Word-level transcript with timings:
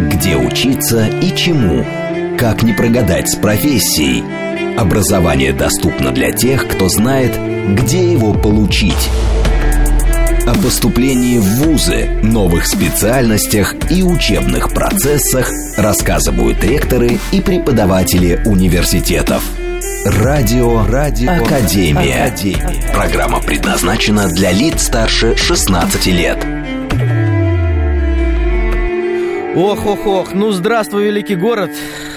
Где 0.00 0.36
учиться 0.36 1.06
и 1.06 1.34
чему? 1.34 1.84
Как 2.38 2.62
не 2.62 2.72
прогадать 2.72 3.30
с 3.30 3.36
профессией? 3.36 4.22
Образование 4.76 5.52
доступно 5.52 6.10
для 6.10 6.32
тех, 6.32 6.68
кто 6.68 6.88
знает, 6.88 7.32
где 7.74 8.12
его 8.12 8.34
получить. 8.34 9.10
О 10.46 10.54
поступлении 10.54 11.38
в 11.38 11.44
ВУЗы, 11.44 12.08
новых 12.22 12.66
специальностях 12.66 13.74
и 13.90 14.02
учебных 14.02 14.74
процессах 14.74 15.50
рассказывают 15.76 16.62
ректоры 16.64 17.18
и 17.30 17.40
преподаватели 17.40 18.42
университетов. 18.44 19.42
Радио, 20.04 20.84
Радио 20.84 21.30
Академия. 21.32 22.24
Академия. 22.24 22.92
Программа 22.92 23.40
предназначена 23.40 24.28
для 24.28 24.50
лиц 24.50 24.82
старше 24.82 25.36
16 25.36 26.06
лет. 26.06 26.44
Ох, 29.54 29.84
ох, 29.84 30.06
ох, 30.06 30.32
ну 30.32 30.50
здравствуй, 30.50 31.04
великий 31.04 31.36
город, 31.36 31.70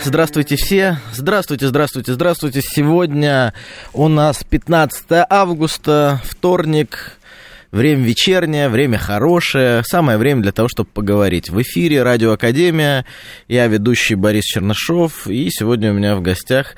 здравствуйте 0.05 0.55
все, 0.55 0.99
здравствуйте, 1.11 1.67
здравствуйте, 1.67 2.13
здравствуйте. 2.13 2.61
Сегодня 2.61 3.53
у 3.91 4.07
нас 4.07 4.41
15 4.45 5.05
августа, 5.29 6.21
вторник, 6.23 7.17
время 7.71 8.03
вечернее, 8.03 8.69
время 8.69 8.97
хорошее, 8.97 9.83
самое 9.83 10.17
время 10.17 10.43
для 10.43 10.53
того, 10.53 10.69
чтобы 10.69 10.89
поговорить. 10.93 11.49
В 11.49 11.61
эфире 11.61 12.03
Радио 12.03 12.31
Академия, 12.31 13.05
я 13.49 13.67
ведущий 13.67 14.15
Борис 14.15 14.45
Чернышов, 14.45 15.27
и 15.27 15.49
сегодня 15.49 15.91
у 15.91 15.93
меня 15.93 16.15
в 16.15 16.21
гостях 16.21 16.75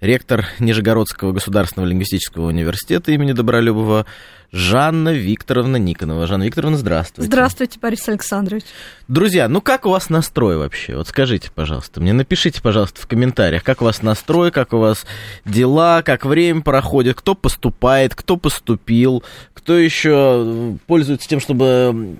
ректор 0.00 0.46
Нижегородского 0.58 1.30
государственного 1.30 1.88
лингвистического 1.88 2.48
университета 2.48 3.12
имени 3.12 3.30
Добролюбова 3.30 4.06
Жанна 4.52 5.12
Викторовна 5.12 5.76
Никонова. 5.76 6.26
Жанна 6.26 6.44
Викторовна, 6.44 6.76
здравствуйте. 6.76 7.28
Здравствуйте, 7.28 7.78
Борис 7.80 8.08
Александрович. 8.08 8.64
Друзья, 9.06 9.48
ну 9.48 9.60
как 9.60 9.86
у 9.86 9.90
вас 9.90 10.10
настрой 10.10 10.56
вообще? 10.56 10.96
Вот 10.96 11.06
скажите, 11.06 11.50
пожалуйста, 11.54 12.00
мне 12.00 12.12
напишите, 12.12 12.60
пожалуйста, 12.60 13.00
в 13.00 13.06
комментариях, 13.06 13.62
как 13.62 13.80
у 13.80 13.84
вас 13.84 14.02
настрой, 14.02 14.50
как 14.50 14.72
у 14.72 14.78
вас 14.78 15.06
дела, 15.44 16.02
как 16.02 16.24
время 16.24 16.62
проходит, 16.62 17.16
кто 17.16 17.36
поступает, 17.36 18.16
кто 18.16 18.36
поступил, 18.36 19.22
кто 19.54 19.78
еще 19.78 20.76
пользуется 20.88 21.28
тем, 21.28 21.38
чтобы 21.38 22.16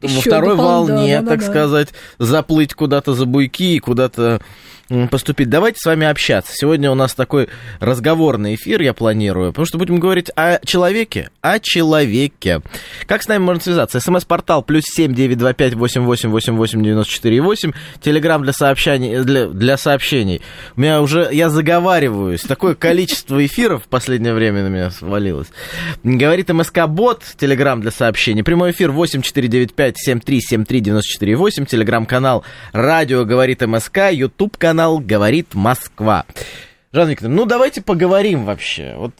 еще 0.00 0.14
во 0.16 0.20
второй 0.22 0.56
волне, 0.56 1.20
да, 1.20 1.22
да, 1.22 1.28
так 1.30 1.40
да. 1.40 1.46
сказать, 1.46 1.88
заплыть 2.18 2.74
куда-то 2.74 3.14
за 3.14 3.26
буйки 3.26 3.76
и 3.76 3.78
куда-то 3.78 4.40
поступить. 5.10 5.48
Давайте 5.48 5.78
с 5.78 5.84
вами 5.86 6.06
общаться. 6.06 6.52
Сегодня 6.54 6.90
у 6.90 6.94
нас 6.94 7.14
такой 7.14 7.48
разговорный 7.78 8.56
эфир, 8.56 8.82
я 8.82 8.92
планирую, 8.92 9.52
потому 9.52 9.66
что 9.66 9.78
будем 9.78 10.00
говорить 10.00 10.30
о 10.34 10.58
человеке, 10.64 11.30
о 11.40 11.58
человеке. 11.60 12.60
Как 13.06 13.22
с 13.22 13.28
нами 13.28 13.42
можно 13.42 13.62
связаться? 13.62 14.00
СМС-портал 14.00 14.62
плюс 14.62 14.84
семь 14.84 15.14
девять 15.14 15.38
два 15.38 15.52
пять 15.52 15.74
восемь 15.74 16.02
восемь 16.02 16.30
восемь 16.30 16.56
восемь 16.56 16.82
девяносто 16.82 17.12
четыре 17.12 17.40
восемь. 17.40 17.72
Телеграмм 18.02 18.42
для 18.42 18.52
сообщений, 18.52 19.22
для, 19.22 19.46
для 19.46 19.76
сообщений. 19.76 20.42
У 20.76 20.80
меня 20.80 21.00
уже, 21.00 21.28
я 21.32 21.48
заговариваюсь, 21.48 22.42
такое 22.42 22.74
количество 22.74 23.44
эфиров 23.44 23.84
в 23.84 23.88
последнее 23.88 24.34
время 24.34 24.64
на 24.64 24.68
меня 24.68 24.90
свалилось. 24.90 25.48
Говорит 26.02 26.48
МСК-бот, 26.50 27.22
телеграмм 27.38 27.80
для 27.80 27.90
сообщений. 27.90 28.42
Прямой 28.42 28.72
эфир 28.72 28.90
восемь 28.90 29.22
четыре 29.22 29.48
девять 29.48 29.74
пять 29.74 29.98
семь 29.98 30.20
три 30.20 30.40
семь 30.40 30.64
три 30.64 30.80
девяносто 30.80 31.10
четыре 31.12 31.36
восемь. 31.36 31.64
Телеграм-канал 31.64 32.44
Радио 32.72 33.24
говорит 33.24 33.60
МСК, 33.60 34.10
Ютуб 34.10 34.56
канал 34.80 34.96
канал 34.96 34.98
«Говорит 34.98 35.54
Москва». 35.54 36.24
Жанна 36.90 37.10
Викторовна, 37.10 37.36
ну 37.36 37.44
давайте 37.44 37.82
поговорим 37.82 38.46
вообще. 38.46 38.94
Вот 38.96 39.12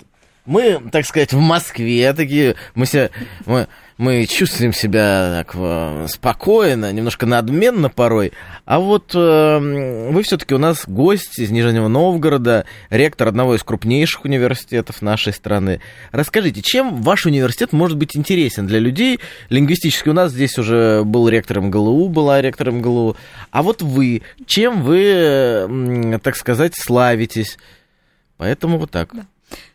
мы, 0.47 0.80
так 0.91 1.05
сказать, 1.05 1.34
в 1.34 1.39
Москве 1.39 2.14
такие, 2.14 2.56
мы 2.75 2.86
себя, 2.86 3.11
мы, 3.44 3.69
мы 4.00 4.24
чувствуем 4.24 4.72
себя 4.72 5.30
так 5.44 5.54
э, 5.54 6.06
спокойно, 6.08 6.90
немножко 6.90 7.26
надменно 7.26 7.90
порой. 7.90 8.32
А 8.64 8.80
вот 8.80 9.14
э, 9.14 10.08
вы 10.10 10.22
все-таки 10.22 10.54
у 10.54 10.58
нас 10.58 10.84
гость 10.86 11.38
из 11.38 11.50
Нижнего 11.50 11.86
Новгорода, 11.86 12.64
ректор 12.88 13.28
одного 13.28 13.56
из 13.56 13.62
крупнейших 13.62 14.24
университетов 14.24 15.02
нашей 15.02 15.34
страны. 15.34 15.82
Расскажите, 16.12 16.62
чем 16.62 17.02
ваш 17.02 17.26
университет 17.26 17.75
может 17.75 17.98
быть 17.98 18.16
интересен 18.16 18.66
для 18.66 18.78
людей? 18.78 19.20
Лингвистически 19.50 20.08
у 20.08 20.14
нас 20.14 20.32
здесь 20.32 20.56
уже 20.56 21.04
был 21.04 21.28
ректором 21.28 21.70
ГЛУ, 21.70 22.08
была 22.08 22.41
ректором 22.41 22.80
ГЛУ. 22.80 23.19
А 23.50 23.62
вот 23.62 23.82
вы, 23.82 24.22
чем 24.46 24.82
вы, 24.82 26.19
так 26.22 26.36
сказать, 26.36 26.72
славитесь? 26.75 27.58
Поэтому 28.38 28.78
вот 28.78 28.91
так. 28.91 29.10
Да. 29.12 29.26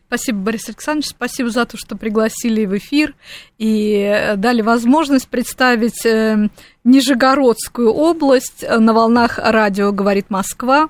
Спасибо, 0.07 0.37
Борис 0.39 0.67
Александрович, 0.67 1.09
спасибо 1.09 1.49
за 1.49 1.65
то, 1.65 1.77
что 1.77 1.95
пригласили 1.95 2.65
в 2.65 2.77
эфир 2.77 3.15
и 3.57 3.95
э, 3.95 4.35
дали 4.35 4.61
возможность 4.61 5.27
представить 5.27 6.05
э, 6.05 6.49
Нижегородскую 6.83 7.91
область 7.91 8.63
на 8.67 8.93
волнах 8.93 9.39
радио 9.39 9.91
«Говорит 9.91 10.29
Москва». 10.29 10.89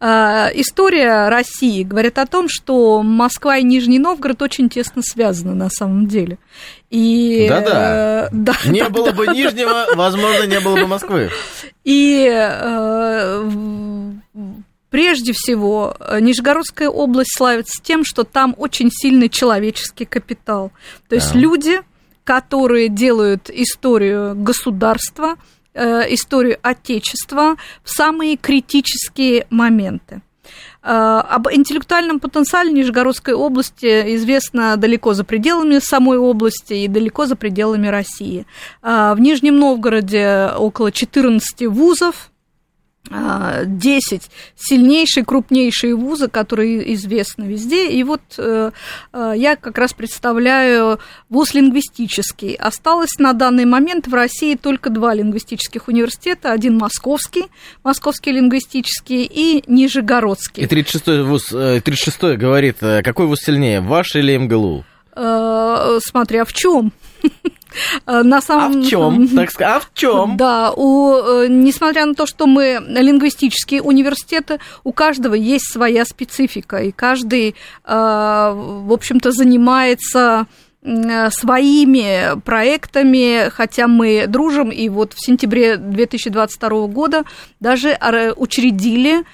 Э, 0.00 0.48
история 0.54 1.28
России 1.28 1.82
говорит 1.82 2.18
о 2.18 2.26
том, 2.26 2.46
что 2.48 3.02
Москва 3.02 3.56
и 3.56 3.64
Нижний 3.64 3.98
Новгород 3.98 4.42
очень 4.42 4.68
тесно 4.68 5.02
связаны 5.02 5.54
на 5.54 5.68
самом 5.70 6.06
деле. 6.06 6.38
И, 6.90 7.46
Да-да. 7.48 8.26
Э, 8.26 8.28
да, 8.32 8.54
не 8.66 8.82
да, 8.82 8.90
было 8.90 9.10
да, 9.10 9.16
бы 9.16 9.26
да, 9.26 9.34
Нижнего, 9.34 9.86
возможно, 9.94 10.46
не 10.46 10.60
было 10.60 10.76
бы 10.76 10.86
Москвы. 10.86 11.30
И 11.84 12.28
э, 12.30 13.50
Прежде 14.90 15.32
всего, 15.32 15.94
э, 16.00 16.20
Нижегородская 16.20 16.88
область 16.88 17.36
славится 17.36 17.82
тем, 17.82 18.04
что 18.04 18.24
там 18.24 18.54
очень 18.56 18.90
сильный 18.90 19.28
человеческий 19.28 20.06
капитал. 20.06 20.72
То 21.08 21.14
есть 21.14 21.34
да. 21.34 21.38
люди, 21.38 21.80
которые 22.24 22.88
делают 22.88 23.50
историю 23.50 24.34
государства, 24.34 25.36
э, 25.74 26.14
историю 26.14 26.58
Отечества 26.62 27.56
в 27.84 27.90
самые 27.90 28.38
критические 28.38 29.46
моменты. 29.50 30.22
Э, 30.82 31.20
об 31.28 31.48
интеллектуальном 31.48 32.18
потенциале 32.18 32.72
Нижегородской 32.72 33.34
области 33.34 34.16
известно 34.16 34.78
далеко 34.78 35.12
за 35.12 35.24
пределами 35.24 35.80
самой 35.80 36.16
области 36.16 36.72
и 36.72 36.88
далеко 36.88 37.26
за 37.26 37.36
пределами 37.36 37.88
России. 37.88 38.46
В 38.80 39.16
Нижнем 39.18 39.58
Новгороде 39.58 40.50
около 40.56 40.90
14 40.90 41.66
вузов, 41.66 42.30
10 43.10 43.10
а, 43.10 44.30
сильнейшие, 44.56 45.24
крупнейшие 45.24 45.94
вузы, 45.94 46.28
которые 46.28 46.94
известны 46.94 47.44
везде. 47.44 47.90
И 47.90 48.02
вот 48.04 48.20
э, 48.36 48.70
э, 49.12 49.32
я 49.36 49.56
как 49.56 49.78
раз 49.78 49.92
представляю 49.92 50.98
вуз 51.28 51.54
лингвистический. 51.54 52.54
Осталось 52.54 53.18
на 53.18 53.32
данный 53.32 53.64
момент 53.64 54.06
в 54.06 54.14
России 54.14 54.54
только 54.56 54.90
два 54.90 55.14
лингвистических 55.14 55.88
университета. 55.88 56.52
Один 56.52 56.76
московский, 56.76 57.46
московский 57.82 58.32
лингвистический, 58.32 59.24
и 59.24 59.64
Нижегородский. 59.66 60.64
И 60.64 60.66
36-й 60.66 61.22
вуз, 61.22 61.52
36-й 61.52 62.34
э, 62.34 62.36
говорит, 62.36 62.78
какой 62.80 63.26
вуз 63.26 63.40
сильнее, 63.40 63.80
ваш 63.80 64.16
или 64.16 64.36
МГЛУ? 64.36 64.84
Смотря 65.14 66.44
в 66.44 66.52
чем. 66.52 66.92
Э, 68.06 68.22
на 68.22 68.40
самом... 68.40 68.80
А 68.80 68.82
в 68.82 68.86
чем? 68.86 69.28
Так 69.36 69.50
сказать, 69.50 69.76
а 69.76 69.80
в 69.80 69.90
чем? 69.94 70.36
Да, 70.36 70.72
у, 70.74 71.14
э, 71.14 71.46
несмотря 71.48 72.06
на 72.06 72.14
то, 72.14 72.26
что 72.26 72.46
мы 72.46 72.80
лингвистические 72.88 73.82
университеты, 73.82 74.58
у 74.84 74.92
каждого 74.92 75.34
есть 75.34 75.70
своя 75.72 76.04
специфика, 76.04 76.78
и 76.78 76.92
каждый, 76.92 77.50
э, 77.50 77.54
в 77.84 78.92
общем-то, 78.92 79.32
занимается 79.32 80.46
своими 80.80 82.40
проектами, 82.42 83.50
хотя 83.50 83.88
мы 83.88 84.26
дружим, 84.28 84.70
и 84.70 84.88
вот 84.88 85.12
в 85.12 85.20
сентябре 85.20 85.76
2022 85.76 86.86
года 86.86 87.24
даже 87.58 87.98
учредили 88.36 89.24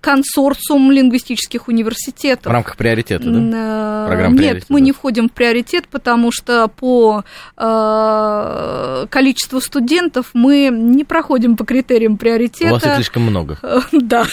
консорциум 0.00 0.92
лингвистических 0.92 1.66
университетов. 1.66 2.46
В 2.46 2.54
рамках 2.54 2.76
приоритета, 2.76 3.24
да? 3.24 4.04
Э, 4.04 4.06
Программ 4.06 4.36
Нет, 4.36 4.66
мы 4.68 4.80
не 4.80 4.92
входим 4.92 5.28
в 5.28 5.32
приоритет, 5.32 5.88
потому 5.88 6.30
что 6.30 6.68
по 6.68 7.24
э, 7.56 9.06
количеству 9.10 9.60
студентов 9.60 10.30
мы 10.34 10.68
не 10.70 11.02
проходим 11.02 11.56
по 11.56 11.64
критериям 11.64 12.16
приоритета. 12.16 12.70
У 12.70 12.74
вас 12.74 12.86
их 12.86 12.94
слишком 12.94 13.24
много. 13.24 13.58
Да, 13.90 14.26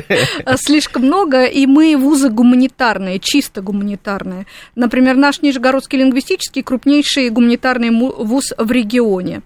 слишком 0.56 1.02
много, 1.02 1.44
и 1.44 1.66
мы 1.66 1.98
вузы 1.98 2.30
гуманитарные, 2.30 3.18
чисто 3.18 3.60
гуманитарные. 3.60 4.46
Например, 4.74 5.16
наш 5.16 5.42
Нижегородский 5.42 5.98
лингвистический 5.98 6.62
крупнейший 6.62 7.28
гуманитарный 7.28 7.90
вуз 7.90 8.54
в 8.56 8.70
регионе. 8.70 9.42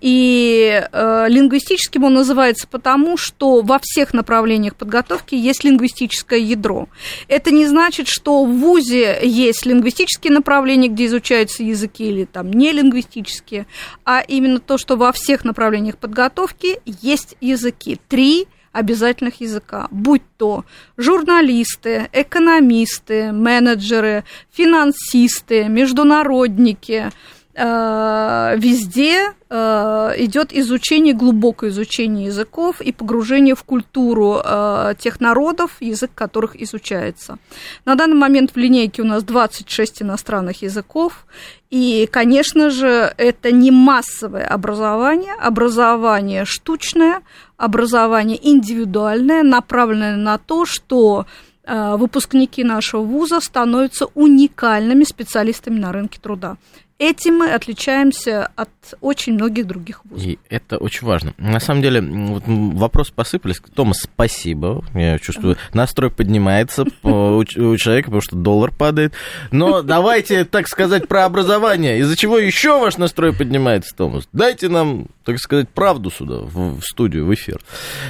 И 0.00 0.82
лингвистическим 0.92 2.04
он 2.04 2.14
называется 2.14 2.68
потому, 2.70 3.16
что 3.24 3.62
во 3.62 3.78
всех 3.82 4.12
направлениях 4.12 4.76
подготовки 4.76 5.34
есть 5.34 5.64
лингвистическое 5.64 6.38
ядро. 6.38 6.88
Это 7.26 7.50
не 7.50 7.66
значит, 7.66 8.06
что 8.06 8.44
в 8.44 8.52
ВУЗе 8.52 9.18
есть 9.22 9.64
лингвистические 9.66 10.32
направления, 10.32 10.88
где 10.88 11.06
изучаются 11.06 11.62
языки, 11.62 12.04
или 12.04 12.24
там 12.24 12.52
не 12.52 12.72
лингвистические, 12.72 13.66
а 14.04 14.20
именно 14.20 14.60
то, 14.60 14.78
что 14.78 14.96
во 14.96 15.10
всех 15.12 15.44
направлениях 15.44 15.96
подготовки 15.96 16.80
есть 16.84 17.36
языки. 17.40 17.98
Три 18.08 18.46
обязательных 18.72 19.40
языка, 19.40 19.88
будь 19.90 20.22
то 20.36 20.64
журналисты, 20.96 22.08
экономисты, 22.12 23.32
менеджеры, 23.32 24.24
финансисты, 24.52 25.68
международники– 25.68 27.10
везде 27.56 29.32
э, 29.48 30.14
идет 30.18 30.52
изучение, 30.52 31.14
глубокое 31.14 31.70
изучение 31.70 32.26
языков 32.26 32.80
и 32.80 32.92
погружение 32.92 33.54
в 33.54 33.62
культуру 33.62 34.40
э, 34.44 34.94
тех 34.98 35.20
народов, 35.20 35.76
язык 35.78 36.10
которых 36.14 36.60
изучается. 36.60 37.38
На 37.84 37.94
данный 37.94 38.16
момент 38.16 38.50
в 38.52 38.56
линейке 38.56 39.02
у 39.02 39.04
нас 39.04 39.22
26 39.22 40.02
иностранных 40.02 40.62
языков, 40.62 41.26
и, 41.70 42.08
конечно 42.10 42.70
же, 42.70 43.14
это 43.16 43.52
не 43.52 43.70
массовое 43.70 44.46
образование, 44.46 45.34
образование 45.34 46.44
штучное, 46.44 47.22
образование 47.56 48.38
индивидуальное, 48.42 49.44
направленное 49.44 50.16
на 50.16 50.38
то, 50.38 50.66
что 50.66 51.26
выпускники 51.66 52.62
нашего 52.62 53.00
вуза 53.00 53.40
становятся 53.40 54.06
уникальными 54.14 55.04
специалистами 55.04 55.78
на 55.78 55.92
рынке 55.92 56.20
труда. 56.20 56.58
Этим 57.00 57.38
мы 57.38 57.52
отличаемся 57.52 58.50
от 58.54 58.70
очень 59.00 59.34
многих 59.34 59.66
других 59.66 60.04
вузов. 60.04 60.24
И 60.24 60.38
это 60.48 60.76
очень 60.76 61.04
важно. 61.04 61.34
На 61.38 61.58
самом 61.58 61.82
деле, 61.82 62.00
вот 62.00 62.44
вопросы 62.46 63.12
посыпались. 63.12 63.60
Томас, 63.74 64.02
спасибо. 64.02 64.84
Я 64.94 65.18
чувствую, 65.18 65.56
настрой 65.72 66.12
поднимается 66.12 66.84
у 67.02 67.44
человека, 67.44 68.06
потому 68.06 68.20
что 68.20 68.36
доллар 68.36 68.70
падает. 68.70 69.12
Но 69.50 69.82
давайте, 69.82 70.44
так 70.44 70.68
сказать, 70.68 71.08
про 71.08 71.24
образование. 71.24 71.98
Из-за 71.98 72.16
чего 72.16 72.38
еще 72.38 72.78
ваш 72.78 72.96
настрой 72.96 73.32
поднимается, 73.32 73.92
Томас? 73.96 74.28
Дайте 74.32 74.68
нам, 74.68 75.06
так 75.24 75.40
сказать, 75.40 75.68
правду 75.70 76.12
сюда, 76.12 76.42
в 76.42 76.80
студию, 76.82 77.26
в 77.26 77.34
эфир. 77.34 77.60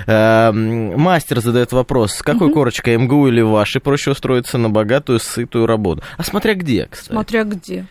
Эм, 0.06 1.00
мастер 1.00 1.40
задает 1.40 1.72
вопрос. 1.72 2.16
С 2.16 2.22
какой 2.22 2.52
корочкой, 2.52 2.98
МГУ 2.98 3.28
или 3.28 3.40
вашей, 3.40 3.80
проще 3.80 4.10
устроиться 4.10 4.58
на 4.58 4.68
богатую, 4.68 5.20
сытую 5.20 5.64
работу? 5.64 6.02
А 6.18 6.22
смотря 6.22 6.52
где, 6.52 6.86
кстати. 6.90 7.12
Смотря 7.12 7.44
где. 7.44 7.86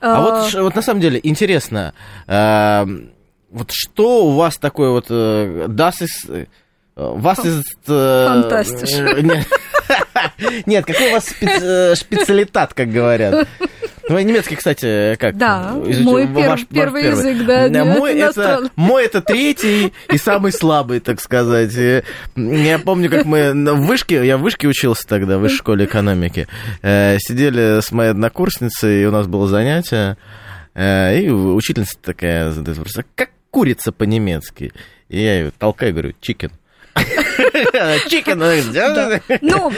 А 0.00 0.20
вот, 0.20 0.54
вот 0.54 0.74
на 0.74 0.82
самом 0.82 1.00
деле 1.00 1.20
интересно, 1.22 1.94
э, 2.26 2.84
вот 3.50 3.70
что 3.72 4.26
у 4.26 4.32
вас 4.32 4.56
такое 4.58 4.90
вот, 4.90 5.06
э, 5.08 5.66
das 5.68 5.94
ist, 6.02 6.28
э, 6.28 6.46
вас 6.96 7.44
из... 7.44 7.62
Э, 7.86 8.26
Фантастиш. 8.28 9.46
Нет, 10.66 10.84
какой 10.86 11.10
у 11.10 11.12
вас 11.12 11.26
специ, 11.26 11.94
специалитат, 11.96 12.74
как 12.74 12.90
говорят? 12.90 13.48
Ну, 14.08 14.18
немецкий, 14.18 14.56
кстати, 14.56 15.16
как? 15.16 15.36
Да, 15.36 15.74
изучил, 15.86 16.04
мой 16.04 16.26
пер, 16.26 16.48
ваш, 16.48 16.66
первый, 16.66 17.10
ваш 17.10 17.22
первый 17.22 17.32
язык, 17.32 17.46
да. 17.46 17.84
Мой 17.84 18.18
это, 18.18 18.70
мой 18.76 19.04
это 19.04 19.20
третий 19.22 19.92
и 20.12 20.18
самый 20.18 20.52
слабый, 20.52 21.00
так 21.00 21.20
сказать. 21.20 21.74
Я 22.36 22.78
помню, 22.78 23.10
как 23.10 23.24
мы 23.24 23.52
в 23.52 23.86
вышке, 23.86 24.26
я 24.26 24.36
в 24.36 24.42
вышке 24.42 24.68
учился 24.68 25.06
тогда, 25.06 25.38
в 25.38 25.40
высшей 25.40 25.58
школе 25.58 25.84
экономики, 25.86 26.48
э, 26.82 27.16
сидели 27.18 27.80
с 27.80 27.92
моей 27.92 28.10
однокурсницей, 28.10 29.02
и 29.02 29.06
у 29.06 29.10
нас 29.10 29.26
было 29.26 29.46
занятие, 29.48 30.16
э, 30.74 31.20
и 31.20 31.30
учительница 31.30 31.96
такая 32.02 32.50
задает 32.50 32.78
вопрос, 32.78 32.98
а 32.98 33.04
как 33.14 33.30
курица 33.50 33.92
по-немецки? 33.92 34.72
И 35.08 35.20
я 35.20 35.38
ее 35.38 35.52
толкаю, 35.56 35.92
говорю, 35.92 36.14
чикен. 36.20 36.50
Чикен. 38.08 38.38
Ну, 39.40 39.70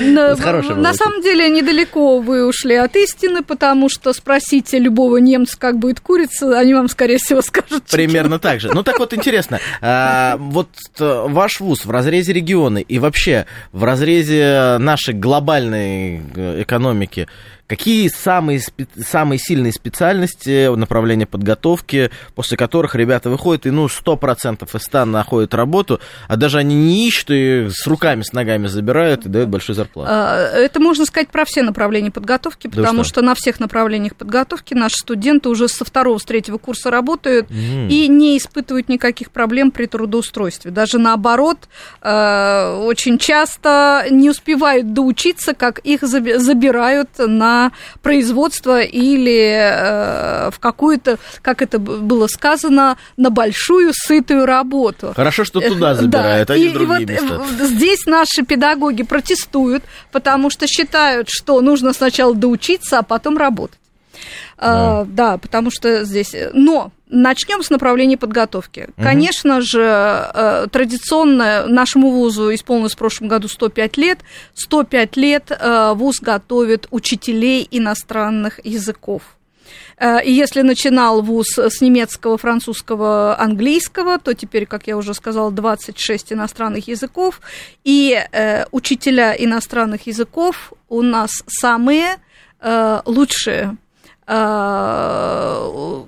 на 0.82 0.94
самом 0.94 1.22
деле, 1.22 1.48
недалеко 1.48 2.18
вы 2.20 2.46
ушли 2.46 2.74
от 2.74 2.94
истины, 2.96 3.42
потому 3.42 3.88
что 3.88 4.12
спросите 4.12 4.78
любого 4.78 5.16
немца, 5.16 5.58
как 5.58 5.78
будет 5.78 6.00
курица, 6.00 6.58
они 6.58 6.74
вам, 6.74 6.88
скорее 6.88 7.18
всего, 7.18 7.42
скажут 7.42 7.84
Примерно 7.90 8.38
так 8.38 8.60
же. 8.60 8.70
Ну, 8.72 8.82
так 8.82 8.98
вот 8.98 9.14
интересно. 9.14 9.60
А, 9.80 10.36
вот 10.38 10.68
э, 10.98 11.24
ваш 11.28 11.60
вуз 11.60 11.84
в 11.84 11.90
разрезе 11.90 12.32
региона 12.32 12.78
и 12.78 12.98
вообще 12.98 13.46
в 13.72 13.84
разрезе 13.84 14.76
нашей 14.78 15.14
глобальной 15.14 16.20
э, 16.34 16.62
экономики, 16.62 17.28
Какие 17.66 18.08
самые, 18.08 18.60
самые 19.04 19.40
сильные 19.40 19.72
специальности, 19.72 20.72
направления 20.76 21.26
подготовки, 21.26 22.10
после 22.36 22.56
которых 22.56 22.94
ребята 22.94 23.28
выходят 23.28 23.66
и, 23.66 23.70
ну, 23.70 23.86
100% 23.86 24.68
из 24.72 24.82
100 24.82 25.04
находят 25.06 25.52
работу, 25.52 26.00
а 26.28 26.36
даже 26.36 26.58
они 26.58 26.76
не 26.76 27.08
ищут 27.08 27.30
и 27.30 27.68
с 27.68 27.84
руками, 27.88 28.22
с 28.22 28.32
ногами 28.32 28.68
забирают 28.68 29.26
и 29.26 29.28
дают 29.28 29.48
большую 29.48 29.74
зарплату? 29.74 30.10
А, 30.12 30.48
это 30.52 30.78
можно 30.78 31.06
сказать 31.06 31.28
про 31.28 31.44
все 31.44 31.62
направления 31.62 32.12
подготовки, 32.12 32.68
потому 32.68 32.98
да 32.98 33.04
что? 33.04 33.14
что 33.14 33.22
на 33.22 33.34
всех 33.34 33.58
направлениях 33.58 34.14
подготовки 34.14 34.74
наши 34.74 34.96
студенты 34.96 35.48
уже 35.48 35.69
со 35.69 35.84
второго, 35.84 36.19
с 36.19 36.24
третьего 36.24 36.58
курса 36.58 36.90
работают 36.90 37.50
mm. 37.50 37.88
и 37.88 38.06
не 38.06 38.38
испытывают 38.38 38.88
никаких 38.88 39.32
проблем 39.32 39.72
при 39.72 39.86
трудоустройстве. 39.86 40.70
Даже 40.70 40.98
наоборот, 40.98 41.69
э, 42.00 42.82
очень 42.84 43.19
часто 43.19 44.06
не 44.10 44.30
успевают 44.30 44.92
доучиться, 44.92 45.52
как 45.54 45.80
их 45.80 46.02
забирают 46.02 47.10
на 47.19 47.56
производство 48.03 48.81
или 48.81 49.41
э, 49.55 50.50
в 50.50 50.58
какую-то, 50.58 51.19
как 51.43 51.62
это 51.62 51.79
было 51.79 52.26
сказано, 52.26 52.97
на 53.17 53.31
большую 53.31 53.93
сытую 53.94 54.47
работу. 54.47 55.12
Хорошо, 55.14 55.44
что 55.44 55.61
туда 55.61 55.94
забирают, 55.94 56.49
да. 56.49 56.55
а 56.55 56.58
не 56.58 56.67
и, 56.67 56.70
другие 56.70 57.03
и 57.03 57.20
вот 57.20 57.41
места. 57.50 57.67
Здесь 57.67 58.06
наши 58.06 58.43
педагоги 58.43 59.03
протестуют, 59.03 59.85
потому 60.12 60.50
что 60.50 60.67
считают, 60.67 61.29
что 61.31 61.61
нужно 61.61 61.93
сначала 61.93 62.35
доучиться, 62.35 62.99
а 62.99 63.03
потом 63.03 63.37
работать. 63.37 63.79
Да. 64.56 65.00
А, 65.00 65.05
да, 65.05 65.38
потому 65.38 65.70
что 65.70 66.05
здесь... 66.05 66.35
Но 66.53 66.93
Начнем 67.08 67.62
с 67.62 67.70
направления 67.70 68.17
подготовки. 68.17 68.88
Угу. 68.97 69.03
Конечно 69.03 69.61
же, 69.61 69.81
э, 69.81 70.67
традиционно 70.73 71.67
нашему 71.69 72.11
вузу 72.11 72.53
исполнилось 72.53 72.94
в 72.94 72.99
прошлом 72.99 73.29
году 73.29 73.47
105 73.47 73.97
лет. 73.97 74.19
105 74.55 75.17
лет 75.17 75.53
э, 75.53 75.93
вуз 75.94 76.19
готовит 76.20 76.88
учителей 76.91 77.67
иностранных 77.70 78.58
языков. 78.64 79.23
Э, 79.99 80.20
и 80.20 80.32
если 80.32 80.62
начинал 80.62 81.23
вуз 81.23 81.56
с 81.56 81.81
немецкого, 81.81 82.38
французского, 82.38 83.38
английского, 83.38 84.19
то 84.19 84.35
теперь, 84.35 84.67
как 84.67 84.88
я 84.88 84.97
уже 84.97 85.14
сказала, 85.14 85.53
26 85.53 86.32
иностранных 86.32 86.88
языков. 86.88 87.41
И 87.85 88.20
учителя 88.73 89.32
иностранных 89.32 90.08
языков 90.08 90.73
у 90.88 91.03
нас 91.03 91.31
самые 91.47 92.17
лучшие 93.05 93.69
Э, 93.69 93.85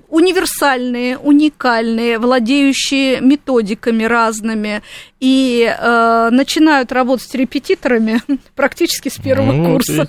универсальные, 0.09 1.19
уникальные, 1.19 2.19
владеющие 2.19 3.21
методиками 3.21 4.03
разными 4.03 4.83
и 5.21 5.65
э, 5.69 6.29
начинают 6.31 6.93
работать 6.93 7.33
репетиторами 7.35 8.21
практически 8.57 9.09
с 9.09 9.17
первого 9.17 9.53
ну, 9.53 9.73
курса. 9.73 10.09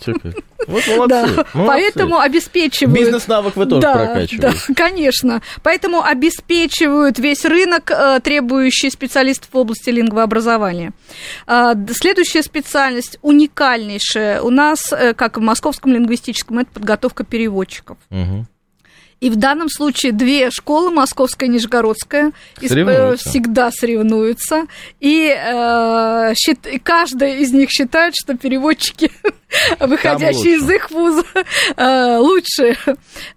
Вот 0.68 0.88
молодцы, 0.88 1.08
да. 1.08 1.46
молодцы. 1.54 1.68
Поэтому 1.68 2.20
обеспечивают... 2.20 3.00
Бизнес-навык 3.00 3.56
вы 3.56 3.66
тоже 3.66 3.82
да, 3.82 3.94
прокачиваете. 3.94 4.38
Да, 4.40 4.74
конечно. 4.76 5.42
Поэтому 5.64 6.04
обеспечивают 6.04 7.20
весь 7.20 7.46
рынок, 7.46 7.92
э, 7.92 8.20
требующий 8.24 8.90
специалистов 8.90 9.50
в 9.52 9.58
области 9.58 9.90
лингвообразования. 9.90 10.94
Э, 11.48 11.74
следующая 11.92 12.42
специальность, 12.44 13.19
уникальнейшая 13.22 14.42
у 14.42 14.50
нас, 14.50 14.92
э, 14.92 15.14
как 15.14 15.38
в 15.38 15.42
Московском 15.42 15.94
лингвистическом, 15.94 16.60
это 16.60 16.72
подготовка 16.72 17.24
переводчиков. 17.24 17.98
Угу. 18.10 18.46
И 19.20 19.30
в 19.30 19.36
данном 19.36 19.70
случае 19.70 20.14
две 20.14 20.50
школы, 20.50 20.92
Московская 20.92 21.48
и 21.48 21.50
Нижегородская, 21.50 22.32
соревнуются. 22.58 23.30
всегда 23.30 23.72
соревнуются. 23.72 24.68
И 25.02 25.28
э, 25.28 26.34
счит, 26.36 26.66
каждая 26.84 27.38
из 27.38 27.52
них 27.52 27.70
считает, 27.70 28.14
что 28.16 28.38
переводчики, 28.38 29.12
выходящие 29.80 30.56
из 30.56 30.70
их 30.70 30.90
вуза, 30.92 31.26
э, 31.76 32.18
лучшие. 32.18 32.78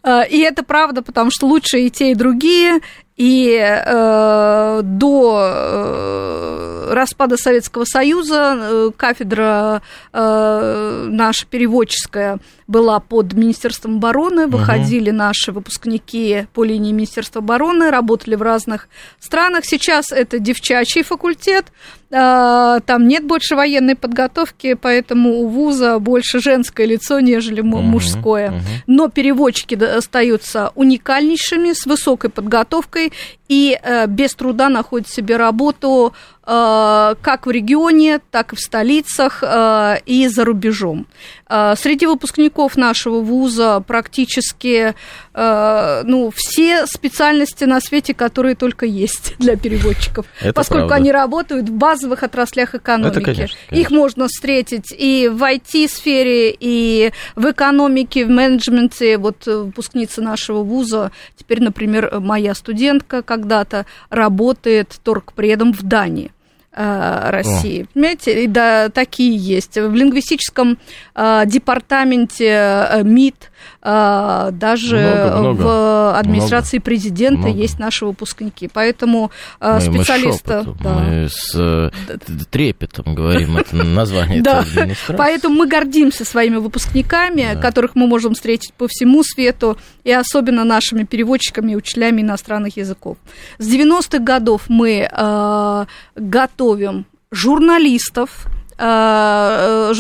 Э, 0.05 0.23
и 0.29 0.39
это 0.39 0.63
правда, 0.63 1.03
потому 1.03 1.33
что 1.33 1.47
лучшие 1.47 1.87
и 1.87 1.91
те, 1.91 2.13
и 2.13 2.15
другие. 2.15 2.79
И 3.17 3.59
э, 3.61 4.81
до 4.83 5.39
э, 5.39 6.93
распада 6.93 7.37
Советского 7.37 7.85
Союза 7.85 8.57
э, 8.59 8.91
кафедра 8.97 9.83
э, 10.13 11.07
наша 11.11 11.47
переводческая 11.47 12.39
была 12.67 13.01
под 13.01 13.35
Министерством 13.35 13.97
обороны, 13.97 14.47
выходили 14.47 15.11
угу. 15.11 15.19
наши 15.19 15.53
выпускники 15.53 16.47
по 16.55 16.65
линии 16.65 16.93
Министерства 16.93 17.41
обороны, 17.41 17.91
работали 17.91 18.35
в 18.35 18.43
разных 18.43 18.89
странах. 19.21 19.65
Сейчас 19.67 20.11
это 20.11 20.39
девчачий 20.39 21.03
факультет, 21.03 21.67
там 22.13 23.09
нет 23.09 23.25
больше 23.25 23.57
военной 23.57 23.95
подготовки, 23.95 24.75
поэтому 24.75 25.41
у 25.41 25.49
вуза 25.49 25.99
больше 25.99 26.41
женское 26.41 26.87
лицо, 26.87 27.21
нежели 27.21 27.63
мужское. 27.63 28.51
Угу, 28.51 28.57
угу. 28.57 28.65
Но 28.87 29.09
переводчики 29.09 29.75
остаются 29.83 30.73
уникальнейшими, 30.75 31.73
с 31.73 31.87
высокой 31.87 32.29
подготовкой 32.29 33.13
и 33.49 33.79
э, 33.83 34.07
без 34.07 34.35
труда 34.35 34.69
находят 34.69 35.09
себе 35.09 35.37
работу 35.37 36.13
как 36.45 37.47
в 37.47 37.51
регионе, 37.51 38.21
так 38.31 38.53
и 38.53 38.57
в 38.57 38.61
столицах 38.61 39.45
э, 39.47 39.99
и 40.07 40.27
за 40.27 40.45
рубежом. 40.45 41.07
Э, 41.49 41.75
среди 41.77 42.07
выпускников 42.07 42.77
нашего 42.77 43.21
вуза 43.21 43.81
практически 43.87 44.95
э, 45.35 46.03
ну, 46.05 46.33
все 46.35 46.87
специальности 46.87 47.65
на 47.65 47.81
свете, 47.81 48.15
которые 48.15 48.55
только 48.55 48.87
есть 48.87 49.35
для 49.39 49.57
переводчиков, 49.57 50.27
Это 50.41 50.53
поскольку 50.53 50.89
правда. 50.89 50.97
они 50.97 51.13
работают 51.13 51.69
в 51.69 51.73
базовых 51.73 52.23
отраслях 52.23 52.75
экономики. 52.75 53.19
Это, 53.19 53.21
конечно, 53.21 53.57
Их 53.71 53.89
конечно. 53.89 53.97
можно 53.97 54.29
встретить 54.29 54.93
и 54.97 55.31
в 55.33 55.43
IT-сфере, 55.43 56.57
и 56.59 57.13
в 57.37 57.51
экономике, 57.51 58.25
в 58.25 58.31
менеджменте. 58.31 59.19
Вот 59.19 59.47
э, 59.47 59.57
выпускница 59.59 60.23
нашего 60.23 60.63
вуза, 60.63 61.13
теперь, 61.37 61.63
например, 61.63 62.19
моя 62.21 62.55
студентка 62.55 63.23
когда-то 63.23 63.87
работает 64.11 64.89
торгпредом 65.05 65.73
в 65.73 65.83
Дании 65.83 66.32
э, 66.73 67.31
России. 67.31 67.87
Понимаете, 67.93 68.45
и 68.45 68.47
да, 68.47 68.89
такие 68.89 69.37
есть. 69.37 69.77
В 69.77 69.95
лингвистическом 69.95 70.79
э, 71.15 71.43
департаменте 71.47 72.47
э, 72.49 73.03
МИД, 73.03 73.51
э, 73.83 74.49
даже 74.53 74.97
Много, 74.97 75.39
много. 75.41 75.63
в 75.63 76.19
администрации 76.19 76.79
президента 76.79 77.43
Много. 77.49 77.59
есть 77.59 77.79
наши 77.79 78.05
выпускники. 78.07 78.69
Поэтому 78.73 79.31
э, 79.61 79.79
Мы- 79.87 79.99
мы 79.99 80.05
да. 80.45 80.65
мы 81.01 81.29
с 81.31 81.55
э, 81.55 81.91
трепетом 82.51 83.15
говорим 83.15 83.57
это 83.59 83.77
название 83.77 84.43
Да, 84.43 84.65
поэтому 85.17 85.55
мы 85.57 85.67
гордимся 85.69 86.25
своими 86.25 86.57
выпускниками, 86.57 87.51
Да. 87.55 87.61
которых 87.61 87.95
мы 87.95 88.07
можем 88.07 88.35
встретить 88.35 88.73
по 88.75 88.87
всему 88.89 89.23
свету, 89.25 89.77
и 90.05 90.13
особенно 90.13 90.65
нашими 90.65 91.05
переводчиками 91.05 91.73
и 91.73 91.77
учителями 91.77 92.21
иностранных 92.23 92.77
языков. 92.77 93.17
С 93.59 93.67
90-х 93.69 94.19
годов 94.19 94.63
мы 94.69 95.09
э, 95.11 95.87
готовим 96.17 97.07
журналистов, 97.31 98.47
э, 98.83 99.91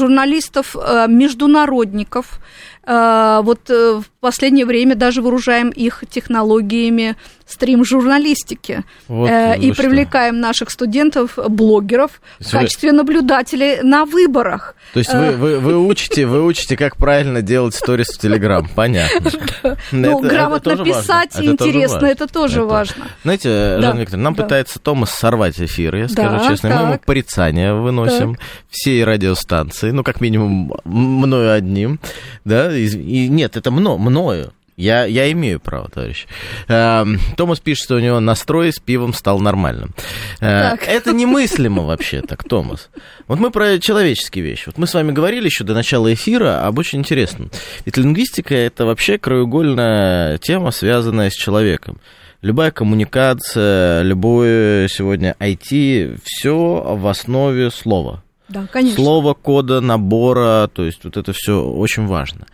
э, 2.84 2.90
э. 2.90 3.38
Э, 3.38 3.40
Вот 3.42 3.70
э, 3.70 4.00
в 4.00 4.20
последнее 4.20 4.66
время 4.66 4.94
даже 4.94 5.22
вооружаем 5.22 5.70
их 5.70 6.04
технологиями 6.10 7.16
стрим-журналистики 7.46 8.82
Вот 9.08 9.28
э, 9.28 9.58
и 9.58 9.72
что. 9.72 9.82
привлекаем 9.82 10.40
наших 10.40 10.70
студентов, 10.70 11.38
блогеров 11.48 12.20
в 12.38 12.44
вы- 12.52 12.58
качестве 12.58 12.92
наблюдателей 12.92 13.82
на 13.82 14.04
выборах. 14.04 14.74
То 14.94 14.98
есть 14.98 15.12
вы, 15.12 15.32
вы, 15.32 15.58
вы 15.58 15.86
учите, 15.86 16.26
вы 16.26 16.44
учите, 16.44 16.76
как 16.76 16.96
правильно 16.96 17.42
делать 17.42 17.74
сторис 17.74 18.08
в 18.08 18.18
Телеграм, 18.18 18.68
понятно. 18.74 19.30
Ну, 19.92 20.20
грамотно 20.20 20.76
писать 20.84 21.36
интересно, 21.40 22.06
это 22.06 22.26
тоже 22.26 22.64
важно. 22.64 23.06
Знаете, 23.22 23.78
Жанна 23.80 24.00
Викторовна, 24.00 24.24
нам 24.24 24.34
пытается 24.34 24.78
Томас 24.78 25.10
сорвать 25.10 25.60
эфир, 25.60 25.94
я 25.96 26.08
скажу 26.08 26.48
честно. 26.48 26.68
Мы 26.68 26.74
ему 26.74 26.92
так. 26.92 27.04
порицания 27.04 27.74
выносим 27.74 28.36
всей 28.70 29.04
радиостанции, 29.04 29.90
ну, 29.90 30.02
как 30.02 30.20
минимум, 30.20 30.74
мною 30.84 31.52
одним, 31.52 32.00
да, 32.44 32.71
и, 32.74 33.28
нет, 33.28 33.56
это 33.56 33.70
мно, 33.70 33.98
мною. 33.98 34.52
Я, 34.76 35.04
я 35.04 35.30
имею 35.32 35.60
право, 35.60 35.88
товарищ. 35.88 36.26
Эм, 36.66 37.20
Томас 37.36 37.60
пишет, 37.60 37.84
что 37.84 37.96
у 37.96 37.98
него 37.98 38.20
настрой 38.20 38.72
с 38.72 38.78
пивом 38.78 39.12
стал 39.12 39.38
нормальным. 39.38 39.94
Э. 40.40 40.76
Это 40.86 41.12
немыслимо 41.12 41.82
вообще 41.82 42.22
так, 42.22 42.44
Томас. 42.44 42.88
Вот 43.28 43.38
мы 43.38 43.50
про 43.50 43.78
человеческие 43.78 44.44
вещи. 44.44 44.64
Вот 44.66 44.78
мы 44.78 44.86
с 44.86 44.94
вами 44.94 45.12
говорили 45.12 45.44
еще 45.44 45.64
до 45.64 45.74
начала 45.74 46.12
эфира 46.12 46.66
об 46.66 46.78
очень 46.78 47.00
интересном. 47.00 47.50
Ведь 47.84 47.98
лингвистика 47.98 48.54
это 48.54 48.86
вообще 48.86 49.18
краеугольная 49.18 50.38
тема, 50.38 50.70
связанная 50.70 51.28
с 51.28 51.34
человеком. 51.34 52.00
Любая 52.40 52.70
коммуникация, 52.70 54.02
любое 54.02 54.88
сегодня 54.88 55.36
IT, 55.38 56.18
все 56.24 56.96
в 56.96 57.06
основе 57.06 57.70
слова. 57.70 58.24
Да, 58.52 58.66
конечно. 58.70 59.02
Слово, 59.02 59.34
кода, 59.34 59.80
набора, 59.80 60.68
то 60.72 60.84
есть 60.84 61.04
вот 61.04 61.16
это 61.16 61.32
все 61.32 61.62
очень 61.62 62.06
важно. 62.06 62.46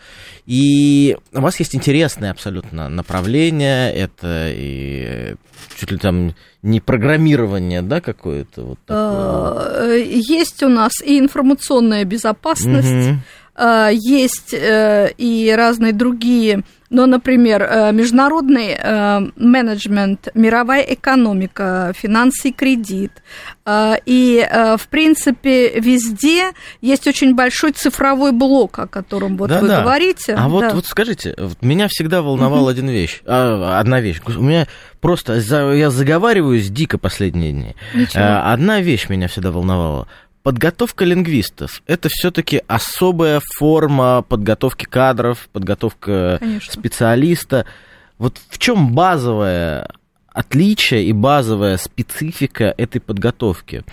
И 0.46 1.16
у 1.34 1.40
вас 1.40 1.58
есть 1.58 1.74
интересное 1.74 2.30
абсолютно 2.30 2.88
направление, 2.88 3.92
это 3.92 4.48
и 4.50 5.34
чуть 5.78 5.90
ли 5.90 5.98
там 5.98 6.34
не 6.62 6.80
программирование, 6.80 7.82
да, 7.82 8.00
какое-то 8.00 8.62
вот 8.62 8.78
такое. 8.86 9.96
Э, 9.96 10.04
Есть 10.06 10.62
у 10.62 10.68
нас 10.68 10.92
и 11.04 11.18
информационная 11.18 12.04
безопасность, 12.04 13.20
есть 13.92 14.54
э, 14.54 15.10
и 15.18 15.52
разные 15.56 15.92
другие, 15.92 16.62
ну, 16.90 17.06
например, 17.06 17.62
э, 17.62 17.92
международный 17.92 18.76
э, 18.78 19.20
менеджмент, 19.36 20.28
мировая 20.34 20.82
экономика, 20.82 21.92
финансы 21.96 22.48
и 22.48 22.52
кредит. 22.52 23.12
Э, 23.66 23.96
И, 24.06 24.46
э, 24.48 24.76
в 24.78 24.88
принципе, 24.88 25.80
везде 25.80 26.52
есть 26.80 27.06
очень 27.06 27.34
большой 27.34 27.72
цифровой 27.72 28.32
блок, 28.32 28.78
о 28.78 28.86
котором 28.86 29.36
вот 29.36 29.50
вы 29.50 29.66
Да-да. 29.68 29.82
говорите. 29.82 30.34
А 30.34 30.48
вот, 30.48 30.60
Да. 30.60 30.70
вот 30.74 30.86
скажите, 30.86 31.34
вот 31.36 31.60
меня 31.62 31.88
всегда 31.88 32.22
волновала 32.22 32.70
один 32.70 32.88
вещь, 32.88 33.20
а, 33.26 33.78
одна 33.80 34.00
вещь. 34.00 34.20
У 34.26 34.42
меня 34.42 34.66
просто 35.00 35.34
я 35.74 35.90
заговариваюсь 35.90 36.68
дико 36.70 36.96
последние 36.96 37.52
дни. 37.52 37.76
Ничего. 37.94 38.22
Одна 38.44 38.80
вещь 38.80 39.08
меня 39.08 39.28
всегда 39.28 39.50
волновала. 39.50 40.08
Подготовка 40.42 41.04
лингвистов 41.04 41.82
это 41.86 42.08
все-таки 42.10 42.62
особая 42.66 43.40
форма 43.58 44.22
подготовки 44.22 44.84
кадров, 44.84 45.48
подготовка 45.52 46.38
Конечно. 46.40 46.72
специалиста. 46.72 47.66
Вот 48.18 48.38
в 48.48 48.58
чем 48.58 48.94
базовое 48.94 49.88
отличие 50.28 51.04
и 51.04 51.12
базовая 51.12 51.76
специфика 51.76 52.72
этой 52.76 53.00
подготовки? 53.00 53.84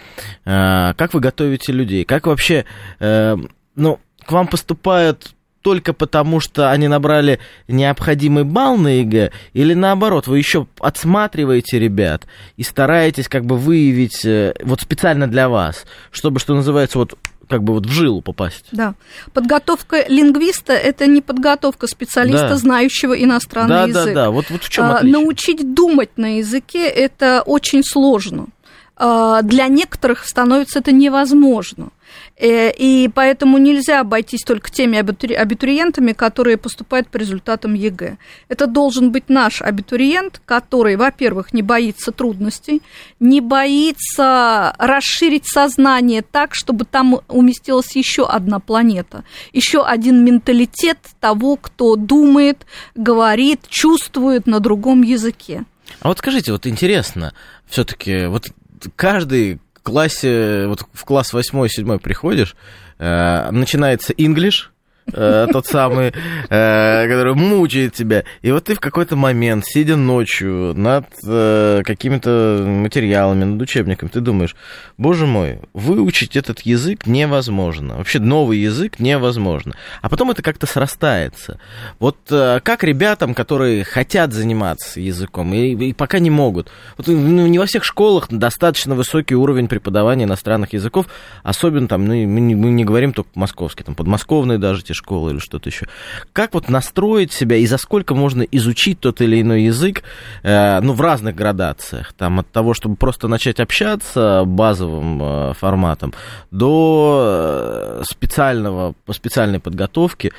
А, 0.46 0.94
Как 0.94 1.14
вы 1.14 1.20
готовите 1.20 1.72
людей? 1.72 2.06
Как 2.06 2.28
вообще, 2.28 2.66
э, 3.00 3.36
ну, 3.76 4.00
к 4.26 4.32
вам 4.32 4.48
поступают 4.48 5.35
только 5.66 5.94
потому, 5.94 6.40
что 6.40 6.70
они 6.70 6.88
набрали 6.88 7.40
необходимый 7.68 8.44
балл 8.44 8.78
на 8.78 9.00
ЕГЭ, 9.00 9.32
или 9.54 9.74
наоборот, 9.74 10.28
вы 10.28 10.38
еще 10.38 10.68
отсматриваете 10.80 11.80
ребят 11.80 12.28
и 12.56 12.62
стараетесь 12.62 13.28
как 13.28 13.46
бы 13.48 13.58
выявить 13.58 14.24
э, 14.26 14.54
вот 14.62 14.82
специально 14.82 15.28
для 15.28 15.50
вас, 15.50 15.86
чтобы, 16.12 16.40
что 16.40 16.54
называется, 16.54 17.00
вот 17.00 17.18
как 17.50 17.64
бы 17.64 17.74
вот 17.74 17.88
в 17.88 17.90
жилу 17.92 18.22
попасть. 18.22 18.66
Да. 18.74 18.94
Подготовка 19.34 20.06
лингвиста– 20.08 20.74
это 20.74 21.08
не 21.08 21.22
подготовка 21.22 21.88
специалиста, 21.88 22.50
Да. 22.50 22.58
знающего 22.58 23.14
иностранный 23.20 23.70
Да, 23.70 23.84
язык. 23.86 24.06
да, 24.06 24.14
да. 24.14 24.30
Вот, 24.30 24.52
вот 24.52 24.62
в 24.64 24.70
чем 24.70 24.86
А, 24.86 24.98
отличие? 24.98 25.20
Научить 25.20 25.74
думать 25.74 26.12
на 26.16 26.38
языке– 26.38 26.88
это 26.90 27.42
очень 27.44 27.82
сложно. 27.84 28.50
А, 28.98 29.42
Для 29.42 29.68
некоторых 29.68 30.26
становится 30.28 30.78
это 30.78 30.92
невозможно. 30.92 31.90
Э, 32.38 32.72
И 32.78 33.10
поэтому 33.14 33.58
нельзя 33.58 34.02
обойтись 34.02 34.44
только 34.44 34.70
теми 34.70 34.98
абитури- 34.98 35.36
абитуриентами, 35.36 36.12
которые 36.12 36.58
поступают 36.58 37.08
по 37.08 37.18
результатам 37.18 37.74
ЕГЭ. 37.74 38.18
Это 38.50 38.68
должен 38.68 39.12
быть 39.12 39.30
наш 39.30 39.62
абитуриент, 39.62 40.42
который, 40.46 40.98
во-первых, 40.98 41.54
не 41.54 41.62
боится 41.62 42.12
трудностей, 42.12 42.82
не 43.20 43.40
боится 43.40 44.76
расширить 44.78 45.48
сознание 45.48 46.22
так, 46.22 46.54
чтобы 46.54 46.84
там 46.86 47.22
уместилась 47.30 47.96
еще 47.96 48.28
одна 48.28 48.60
планета, 48.60 49.24
еще 49.54 49.86
один 49.86 50.24
менталитет 50.26 50.98
того, 51.22 51.56
кто 51.56 51.96
думает, 51.96 52.66
говорит, 52.96 53.62
чувствует 53.70 54.46
на 54.46 54.60
другом 54.60 55.04
языке. 55.04 55.64
А 56.02 56.10
вот 56.10 56.18
скажите, 56.20 56.52
вот 56.52 56.68
интересно, 56.68 57.34
все-таки 57.68 58.26
вот 58.26 58.48
каждый 58.96 59.60
классе, 59.86 60.66
вот 60.68 60.86
в 60.92 61.06
класс 61.06 61.34
8-7 61.34 62.00
приходишь, 62.00 62.56
э, 62.98 63.50
начинается 63.52 64.12
English, 64.14 64.66
э, 65.12 65.48
тот 65.52 65.66
самый, 65.68 66.08
э, 66.08 67.08
который 67.08 67.36
мучает 67.36 67.94
тебя. 67.94 68.24
И 68.42 68.52
вот 68.52 68.66
ты 68.66 68.76
в 68.76 68.80
какой-то 68.80 69.16
момент, 69.16 69.66
сидя 69.66 69.96
ночью 69.96 70.74
над 70.76 71.06
э, 71.26 71.82
какими-то 71.86 72.64
материалами, 72.66 73.44
над 73.44 73.62
учебниками, 73.62 74.10
ты 74.10 74.22
думаешь, 74.22 74.56
боже 74.98 75.26
мой, 75.26 75.60
выучить 75.74 76.36
этот 76.36 76.62
язык 76.62 77.06
невозможно. 77.06 77.98
Вообще 77.98 78.20
новый 78.20 78.60
язык 78.60 79.00
невозможно. 79.00 79.74
А 80.02 80.10
потом 80.10 80.32
это 80.32 80.42
как-то 80.42 80.66
срастается. 80.66 81.60
Вот 82.00 82.18
э, 82.32 82.60
как 82.64 82.84
ребятам, 82.84 83.34
которые 83.34 83.84
хотят 83.84 84.34
заниматься 84.34 85.00
языком 85.00 85.54
и, 85.54 85.90
и 85.90 85.94
пока 85.94 86.20
не 86.20 86.30
могут. 86.30 86.72
Вот, 86.98 87.08
ну, 87.08 87.48
не 87.48 87.60
во 87.60 87.66
всех 87.66 87.84
школах 87.84 88.28
достаточно 88.30 88.96
высокий 88.96 89.36
уровень 89.36 89.68
преподавания 89.68 90.26
иностранных 90.26 90.74
языков, 90.74 91.08
особенно 91.44 91.88
там, 91.88 92.06
ну, 92.06 92.14
мы 92.14 92.42
не, 92.42 92.56
мы 92.56 92.70
не 92.72 92.86
говорим 92.86 93.14
только 93.14 93.30
московский, 93.36 93.84
там 93.84 93.96
подмосковные 93.96 94.58
даже 94.58 94.84
те 94.84 94.94
школы 94.96 95.32
или 95.32 95.40
что-то 95.40 95.70
еще. 95.70 95.88
Как 96.34 96.54
вот 96.54 96.70
настроить 96.70 97.32
себя 97.32 97.58
и 97.58 97.66
за 97.68 97.78
сколько 97.78 98.16
можно 98.16 98.42
изучить 98.44 99.00
тот 99.00 99.22
или 99.22 99.42
иной 99.42 99.64
язык, 99.64 100.04
э, 100.44 100.80
ну, 100.82 100.94
в 100.94 101.02
разных 101.02 101.36
градациях, 101.36 102.14
там, 102.14 102.40
от 102.40 102.52
того, 102.52 102.74
чтобы 102.74 102.96
просто 102.96 103.28
начать 103.28 103.60
общаться 103.60 104.44
базовым 104.46 105.22
э, 105.22 105.54
форматом, 105.54 106.14
до 106.52 108.02
э, 108.02 108.04
специального, 108.10 108.94
по 109.06 109.14
специальной 109.14 109.60
подготовке, 109.60 110.32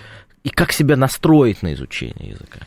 и 0.44 0.48
как 0.48 0.72
себя 0.72 0.96
настроить 0.96 1.62
на 1.62 1.74
изучение 1.74 2.30
языка? 2.30 2.60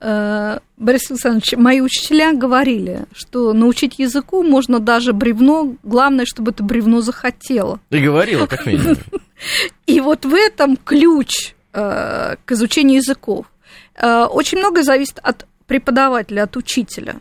Э, 0.00 0.58
Борис 0.76 1.10
Александрович, 1.10 1.52
мои 1.56 1.80
учителя 1.80 2.32
говорили, 2.32 3.04
что 3.12 3.52
научить 3.52 3.98
языку 3.98 4.42
можно 4.42 4.80
даже 4.80 5.12
бревно, 5.12 5.76
главное, 5.82 6.24
чтобы 6.24 6.52
это 6.52 6.62
бревно 6.62 7.02
захотело. 7.02 7.80
Ты 7.90 8.00
говорила, 8.00 8.46
как 8.46 8.66
минимум. 8.66 8.96
И 9.86 10.00
вот 10.00 10.24
в 10.24 10.34
этом 10.34 10.76
ключ 10.76 11.54
э, 11.72 12.36
к 12.44 12.52
изучению 12.52 12.96
языков. 12.96 13.46
Очень 14.02 14.58
многое 14.58 14.82
зависит 14.82 15.18
от 15.22 15.46
преподавателя, 15.66 16.44
от 16.44 16.56
учителя. 16.56 17.16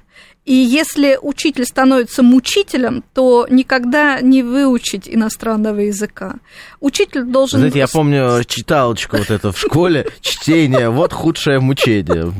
И 0.50 0.56
если 0.56 1.20
учитель 1.22 1.64
становится 1.64 2.24
мучителем, 2.24 3.04
то 3.14 3.46
никогда 3.52 4.20
не 4.20 4.42
выучить 4.42 5.08
иностранного 5.08 5.82
языка. 5.82 6.38
Учитель 6.80 7.26
должен... 7.26 7.60
Знаете, 7.60 7.78
я 7.78 7.88
помню 7.88 8.44
читалочку 8.48 9.18
вот 9.18 9.30
это 9.30 9.52
в 9.52 9.60
школе, 9.60 10.08
чтение, 10.22 10.90
вот 10.90 11.14
худшее 11.14 11.60
мучение. 11.60 12.34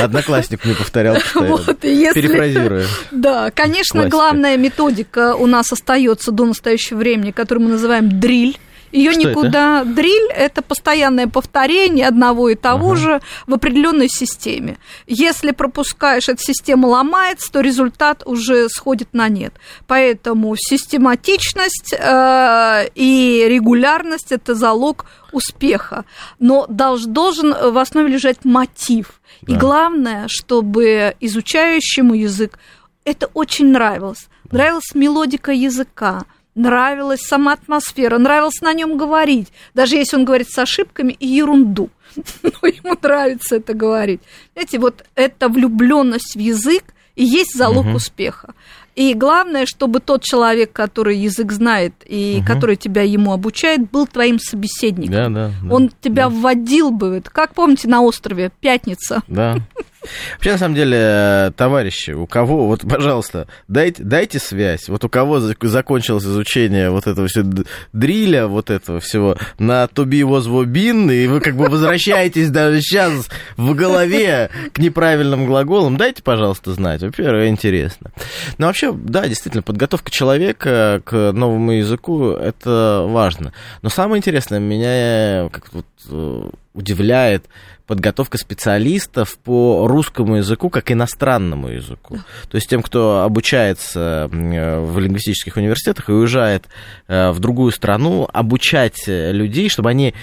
Одноклассник 0.00 0.64
мне 0.64 0.74
повторял, 0.74 1.16
вот, 1.34 1.82
если... 1.82 2.20
перефразируя. 2.20 2.86
Да, 3.10 3.50
конечно, 3.50 4.08
главная 4.08 4.56
методика 4.56 5.34
у 5.34 5.46
нас 5.46 5.72
остается 5.72 6.30
до 6.30 6.44
настоящего 6.44 6.98
времени, 6.98 7.32
которую 7.32 7.64
мы 7.64 7.72
называем 7.72 8.20
дриль 8.20 8.56
ее 8.92 9.12
Что 9.12 9.20
никуда. 9.20 9.80
Это? 9.82 9.90
Дриль 9.90 10.30
это 10.30 10.62
постоянное 10.62 11.26
повторение 11.26 12.06
одного 12.06 12.48
и 12.48 12.54
того 12.54 12.92
ага. 12.92 13.00
же 13.00 13.20
в 13.46 13.54
определенной 13.54 14.08
системе. 14.08 14.78
Если 15.06 15.50
пропускаешь, 15.50 16.28
эта 16.28 16.42
система 16.42 16.86
ломается, 16.86 17.50
то 17.52 17.60
результат 17.60 18.22
уже 18.26 18.68
сходит 18.68 19.08
на 19.12 19.28
нет. 19.28 19.54
Поэтому 19.86 20.54
систематичность 20.56 21.92
э, 21.92 22.88
и 22.94 23.46
регулярность 23.48 24.32
это 24.32 24.54
залог 24.54 25.06
успеха. 25.32 26.04
Но 26.38 26.66
долж, 26.68 27.04
должен 27.04 27.52
в 27.52 27.78
основе 27.78 28.08
лежать 28.08 28.44
мотив. 28.44 29.20
Да. 29.42 29.54
И 29.54 29.56
главное, 29.56 30.26
чтобы 30.28 31.14
изучающему 31.20 32.14
язык 32.14 32.58
это 33.04 33.26
очень 33.34 33.70
нравилось. 33.70 34.28
Нравилась 34.50 34.94
мелодика 34.94 35.52
языка 35.52 36.24
нравилась 36.56 37.20
сама 37.20 37.52
атмосфера, 37.52 38.18
нравилось 38.18 38.60
на 38.60 38.72
нем 38.72 38.96
говорить, 38.96 39.52
даже 39.74 39.96
если 39.96 40.16
он 40.16 40.24
говорит 40.24 40.48
с 40.50 40.58
ошибками 40.58 41.12
и 41.12 41.28
ерунду. 41.28 41.90
Но 42.42 42.68
ему 42.68 42.96
нравится 43.00 43.56
это 43.56 43.74
говорить. 43.74 44.20
Знаете, 44.54 44.78
вот 44.78 45.04
эта 45.14 45.48
влюбленность 45.48 46.34
в 46.34 46.40
язык 46.40 46.82
и 47.14 47.24
есть 47.24 47.56
залог 47.56 47.86
угу. 47.86 47.96
успеха. 47.96 48.54
И 48.94 49.12
главное, 49.12 49.66
чтобы 49.66 50.00
тот 50.00 50.22
человек, 50.22 50.72
который 50.72 51.18
язык 51.18 51.52
знает 51.52 51.92
и 52.06 52.38
угу. 52.38 52.46
который 52.46 52.76
тебя 52.76 53.02
ему 53.02 53.32
обучает, 53.32 53.90
был 53.90 54.06
твоим 54.06 54.38
собеседником. 54.38 55.12
Да, 55.12 55.28
да, 55.28 55.50
да, 55.62 55.74
Он 55.74 55.90
тебя 56.00 56.24
да. 56.24 56.30
вводил 56.30 56.90
бы. 56.90 57.22
Как 57.30 57.54
помните 57.54 57.88
на 57.88 58.00
острове 58.00 58.50
Пятница? 58.60 59.22
Да. 59.28 59.56
Вообще, 60.34 60.52
на 60.52 60.58
самом 60.58 60.74
деле, 60.74 61.52
товарищи, 61.56 62.10
у 62.12 62.26
кого, 62.26 62.66
вот, 62.66 62.82
пожалуйста, 62.88 63.46
дайте, 63.68 64.02
дайте 64.02 64.38
связь. 64.38 64.88
Вот 64.88 65.04
у 65.04 65.08
кого 65.08 65.40
закончилось 65.40 66.24
изучение 66.24 66.90
вот 66.90 67.06
этого 67.06 67.28
все 67.28 67.44
дриля, 67.92 68.46
вот 68.46 68.70
этого 68.70 69.00
всего, 69.00 69.36
на 69.58 69.84
to 69.84 70.04
be 70.04 70.20
was 70.22 70.46
been, 70.66 71.12
и 71.12 71.26
вы 71.26 71.40
как 71.40 71.56
бы 71.56 71.68
возвращаетесь 71.68 72.50
даже 72.50 72.80
сейчас 72.80 73.28
в 73.56 73.74
голове 73.74 74.50
к 74.72 74.78
неправильным 74.78 75.46
глаголам, 75.46 75.96
дайте, 75.96 76.22
пожалуйста, 76.22 76.72
знать. 76.72 77.02
Во-первых, 77.02 77.48
интересно. 77.48 78.10
Но 78.58 78.66
вообще, 78.66 78.92
да, 78.92 79.28
действительно, 79.28 79.62
подготовка 79.62 80.10
человека 80.10 81.02
к 81.04 81.32
новому 81.32 81.72
языку, 81.72 82.30
это 82.30 83.04
важно. 83.08 83.52
Но 83.82 83.88
самое 83.88 84.18
интересное, 84.18 84.58
меня 84.58 85.48
как 85.50 85.72
вот 85.72 85.86
э, 86.10 86.48
удивляет, 86.74 87.46
подготовка 87.86 88.38
специалистов 88.38 89.38
по 89.38 89.86
русскому 89.86 90.36
языку 90.36 90.70
как 90.70 90.90
иностранному 90.90 91.68
языку. 91.68 92.18
То 92.50 92.56
есть 92.56 92.68
тем, 92.68 92.82
кто 92.82 93.22
обучается 93.22 94.28
в 94.30 94.98
лингвистических 94.98 95.56
университетах 95.56 96.08
и 96.08 96.12
уезжает 96.12 96.66
э, 97.08 97.30
в 97.30 97.38
другую 97.38 97.72
страну, 97.72 98.28
обучать 98.32 99.04
людей, 99.06 99.68
чтобы 99.68 99.90
они 99.90 100.14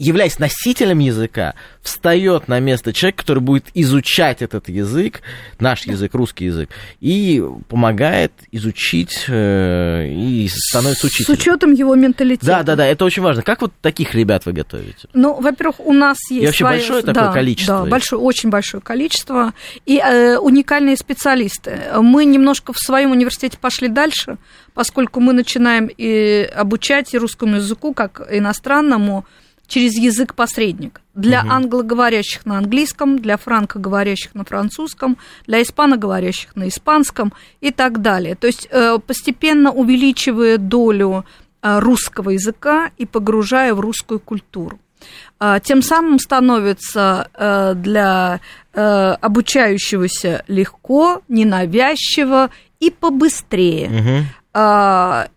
являясь 0.00 0.38
носителем 0.38 0.98
языка, 0.98 1.54
встает 1.82 2.48
на 2.48 2.58
место 2.58 2.94
человека, 2.94 3.18
который 3.18 3.40
будет 3.40 3.66
изучать 3.74 4.40
этот 4.40 4.70
язык, 4.70 5.20
наш 5.58 5.86
язык, 5.86 6.14
русский 6.14 6.46
язык, 6.46 6.70
и 7.00 7.44
помогает 7.68 8.32
изучить 8.50 9.26
э, 9.28 10.08
и 10.08 10.48
становится 10.48 11.06
учителем. 11.06 11.36
С 11.36 11.38
учетом 11.38 11.72
его 11.72 11.94
менталитета. 11.94 12.46
Да, 12.46 12.62
да, 12.62 12.76
да, 12.76 12.86
это 12.86 13.04
очень 13.04 13.22
важно. 13.22 13.42
Как 13.42 13.60
вот 13.60 13.72
таких 13.82 14.14
ребят 14.14 14.46
вы 14.46 14.52
готовите? 14.52 15.06
Ну, 15.12 15.38
во-первых, 15.38 15.80
у 15.80 15.92
нас 15.92 16.16
есть... 16.30 16.42
И 16.42 16.46
вообще 16.46 16.64
свои... 16.64 16.78
большое 16.78 17.02
такое 17.02 17.24
да, 17.24 17.32
количество? 17.32 17.84
Да, 17.84 17.84
большое, 17.84 18.22
очень 18.22 18.48
большое 18.48 18.82
количество. 18.82 19.52
И 19.84 19.98
э, 19.98 20.38
уникальные 20.38 20.96
специалисты. 20.96 21.78
Мы 22.00 22.24
немножко 22.24 22.72
в 22.72 22.78
своем 22.78 23.10
университете 23.10 23.58
пошли 23.58 23.88
дальше, 23.88 24.38
поскольку 24.72 25.20
мы 25.20 25.34
начинаем 25.34 25.90
и 25.94 26.50
обучать 26.54 27.12
и 27.12 27.18
русскому 27.18 27.56
языку, 27.56 27.92
как 27.92 28.26
иностранному, 28.30 29.26
через 29.70 29.94
язык-посредник. 29.94 31.00
Для 31.14 31.40
угу. 31.40 31.50
англоговорящих 31.50 32.44
на 32.44 32.58
английском, 32.58 33.18
для 33.18 33.36
франкоговорящих 33.36 34.34
на 34.34 34.44
французском, 34.44 35.16
для 35.46 35.62
испаноговорящих 35.62 36.56
на 36.56 36.68
испанском 36.68 37.32
и 37.60 37.70
так 37.70 38.02
далее. 38.02 38.34
То 38.34 38.48
есть 38.48 38.68
э, 38.70 38.98
постепенно 39.06 39.70
увеличивая 39.70 40.58
долю 40.58 41.24
э, 41.62 41.78
русского 41.78 42.30
языка 42.30 42.90
и 42.98 43.06
погружая 43.06 43.72
в 43.74 43.80
русскую 43.80 44.18
культуру. 44.18 44.78
Э, 45.38 45.60
тем 45.62 45.82
самым 45.82 46.18
становится 46.18 47.28
для 47.76 48.40
обучающегося 48.72 50.44
легко, 50.46 51.22
ненавязчиво 51.26 52.50
и 52.78 52.90
побыстрее. 52.90 53.88
Угу. 53.88 54.26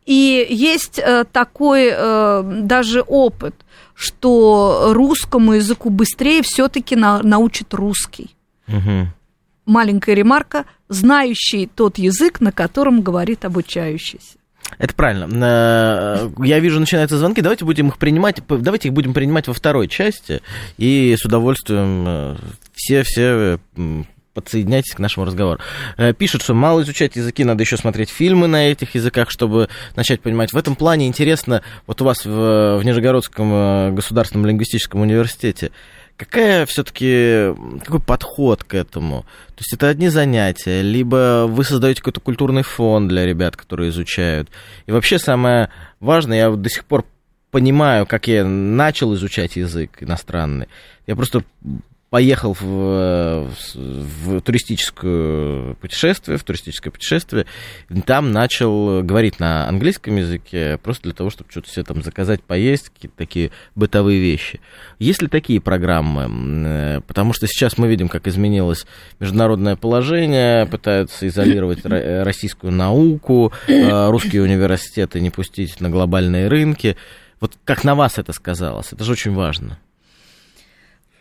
И 0.05 0.47
есть 0.49 1.01
такой 1.31 1.91
даже 2.61 3.01
опыт 3.01 3.55
что 3.95 4.91
русскому 4.93 5.53
языку 5.53 5.89
быстрее 5.89 6.41
все-таки 6.43 6.95
на, 6.95 7.21
научит 7.21 7.73
русский. 7.73 8.35
Угу. 8.67 9.07
Маленькая 9.65 10.15
ремарка, 10.15 10.65
знающий 10.89 11.67
тот 11.73 11.97
язык, 11.97 12.41
на 12.41 12.51
котором 12.51 13.01
говорит 13.01 13.45
обучающийся. 13.45 14.37
Это 14.77 14.93
правильно. 14.93 15.27
Э, 15.31 16.29
я 16.43 16.59
вижу, 16.59 16.79
начинаются 16.79 17.17
звонки. 17.17 17.41
Давайте 17.41 17.65
будем 17.65 17.89
их 17.89 17.97
принимать. 17.97 18.41
Давайте 18.47 18.87
их 18.87 18.93
будем 18.93 19.13
принимать 19.13 19.47
во 19.47 19.53
второй 19.53 19.87
части. 19.87 20.41
И 20.77 21.15
с 21.17 21.25
удовольствием 21.25 22.37
все-все 22.73 23.59
э, 23.75 24.03
подсоединяйтесь 24.33 24.93
к 24.93 24.99
нашему 24.99 25.25
разговору. 25.25 25.59
Э, 25.97 26.13
пишут, 26.13 26.41
что 26.41 26.53
мало 26.53 26.81
изучать 26.81 27.15
языки, 27.15 27.43
надо 27.43 27.63
еще 27.63 27.77
смотреть 27.77 28.09
фильмы 28.09 28.47
на 28.47 28.71
этих 28.71 28.95
языках, 28.95 29.29
чтобы 29.29 29.69
начать 29.95 30.21
понимать. 30.21 30.53
В 30.53 30.57
этом 30.57 30.75
плане 30.75 31.07
интересно, 31.07 31.61
вот 31.87 32.01
у 32.01 32.05
вас 32.05 32.25
в, 32.25 32.77
в 32.77 32.81
Нижегородском 32.83 33.53
э, 33.53 33.91
государственном 33.91 34.47
лингвистическом 34.47 35.01
университете, 35.01 35.71
какая 36.17 36.65
все-таки, 36.65 37.53
какой 37.83 37.99
подход 37.99 38.63
к 38.63 38.73
этому? 38.73 39.21
То 39.55 39.59
есть 39.59 39.73
это 39.73 39.89
одни 39.89 40.09
занятия, 40.09 40.81
либо 40.81 41.45
вы 41.47 41.63
создаете 41.63 42.01
какой-то 42.01 42.19
культурный 42.19 42.63
фон 42.63 43.07
для 43.07 43.25
ребят, 43.25 43.55
которые 43.55 43.89
изучают. 43.89 44.49
И 44.85 44.91
вообще 44.91 45.19
самое 45.19 45.69
важное, 45.99 46.37
я 46.37 46.51
до 46.51 46.69
сих 46.69 46.85
пор 46.85 47.05
понимаю, 47.51 48.07
как 48.07 48.27
я 48.27 48.43
начал 48.45 49.13
изучать 49.13 49.55
язык 49.55 50.01
иностранный. 50.01 50.67
Я 51.05 51.15
просто 51.15 51.43
поехал 52.13 52.53
в, 52.53 53.49
в 53.73 54.41
туристическое 54.41 55.73
путешествие, 55.73 56.37
в 56.37 56.43
туристическое 56.43 56.91
путешествие, 56.91 57.47
там 58.05 58.31
начал 58.31 59.01
говорить 59.01 59.39
на 59.39 59.67
английском 59.67 60.17
языке, 60.17 60.77
просто 60.83 61.05
для 61.05 61.13
того, 61.13 61.31
чтобы 61.31 61.49
что-то 61.49 61.71
себе 61.71 61.83
там 61.85 62.03
заказать, 62.03 62.43
поесть, 62.43 62.89
какие-то 62.89 63.17
такие 63.17 63.49
бытовые 63.73 64.19
вещи. 64.19 64.61
Есть 64.99 65.23
ли 65.23 65.27
такие 65.27 65.59
программы? 65.59 66.29
Э, 66.67 67.01
потому 67.01 67.33
что 67.33 67.47
сейчас 67.47 67.79
мы 67.79 67.87
видим, 67.87 68.09
как 68.09 68.27
изменилось 68.27 68.85
международное 69.19 69.75
положение, 69.75 70.67
пытаются 70.67 71.27
изолировать 71.27 71.79
российскую 71.83 72.71
науку, 72.73 73.53
э, 73.65 74.09
русские 74.11 74.43
университеты 74.43 75.19
не 75.19 75.31
пустить 75.31 75.81
на 75.81 75.89
глобальные 75.89 76.47
рынки. 76.47 76.95
Вот 77.39 77.53
как 77.65 77.83
на 77.83 77.95
вас 77.95 78.19
это 78.19 78.33
сказалось? 78.33 78.93
Это 78.93 79.03
же 79.03 79.13
очень 79.13 79.33
важно. 79.33 79.79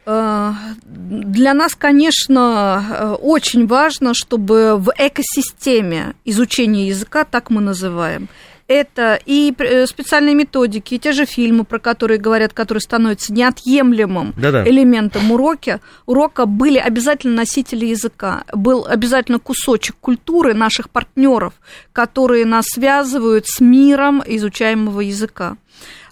Э, 0.05 0.53
для 0.85 1.55
нас, 1.55 1.75
конечно, 1.75 2.85
э, 2.91 3.13
очень 3.21 3.67
важно, 3.67 4.15
чтобы 4.15 4.77
в 4.77 4.93
экосистеме 4.99 6.15
изучения 6.25 6.89
языка, 6.89 7.25
так 7.25 7.51
мы 7.51 7.61
называем, 7.61 8.29
это 8.69 9.19
и 9.27 9.55
э, 9.59 9.87
специальные 9.87 10.35
методики, 10.35 10.95
и 10.95 10.99
те 10.99 11.13
же 11.13 11.27
фильмы, 11.27 11.65
про 11.65 11.79
которые 11.79 12.19
говорят, 12.19 12.53
которые 12.53 12.81
становятся 12.81 13.33
неотъемлемым 13.33 14.35
Да-да. 14.37 14.67
элементом 14.67 15.31
урока, 15.31 15.81
урока, 16.07 16.47
были 16.47 16.79
обязательно 16.79 17.37
носители 17.37 17.87
языка, 17.87 18.45
был 18.53 18.87
обязательно 18.87 19.39
кусочек 19.39 19.97
культуры 20.01 20.55
наших 20.55 20.91
партнеров, 20.91 21.55
которые 21.93 22.47
нас 22.47 22.65
связывают 22.67 23.47
с 23.47 23.61
миром 23.61 24.23
изучаемого 24.25 25.01
языка. 25.01 25.57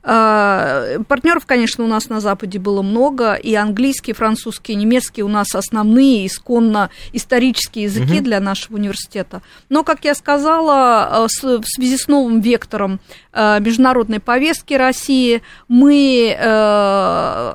Партнеров, 0.03 1.47
конечно, 1.47 1.85
у 1.85 1.87
нас 1.87 2.09
на 2.09 2.21
Западе 2.21 2.59
было 2.59 2.83
много, 2.83 3.35
и 3.35 3.55
английский, 3.55 4.13
французский, 4.13 4.75
немецкий 4.75 5.23
у 5.23 5.29
нас 5.29 5.55
основные, 5.55 6.27
исконно 6.27 6.91
исторические 7.13 7.85
языки 7.85 8.17
угу. 8.17 8.25
для 8.25 8.41
нашего 8.41 8.77
университета. 8.77 9.43
Но, 9.69 9.85
как 9.85 10.05
я 10.05 10.15
сказала, 10.15 11.29
в 11.29 11.65
связи 11.67 11.97
с 11.97 12.09
новым 12.09 12.41
вектором 12.41 13.01
международной 13.35 14.21
повестки 14.21 14.75
России 14.75 15.43
мы 15.69 16.35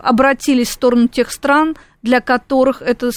обратились 0.03 0.69
в 0.69 0.73
сторону 0.73 1.07
тех 1.07 1.31
стран, 1.31 1.75
для 2.01 2.21
которых 2.21 2.83
это 2.83 3.07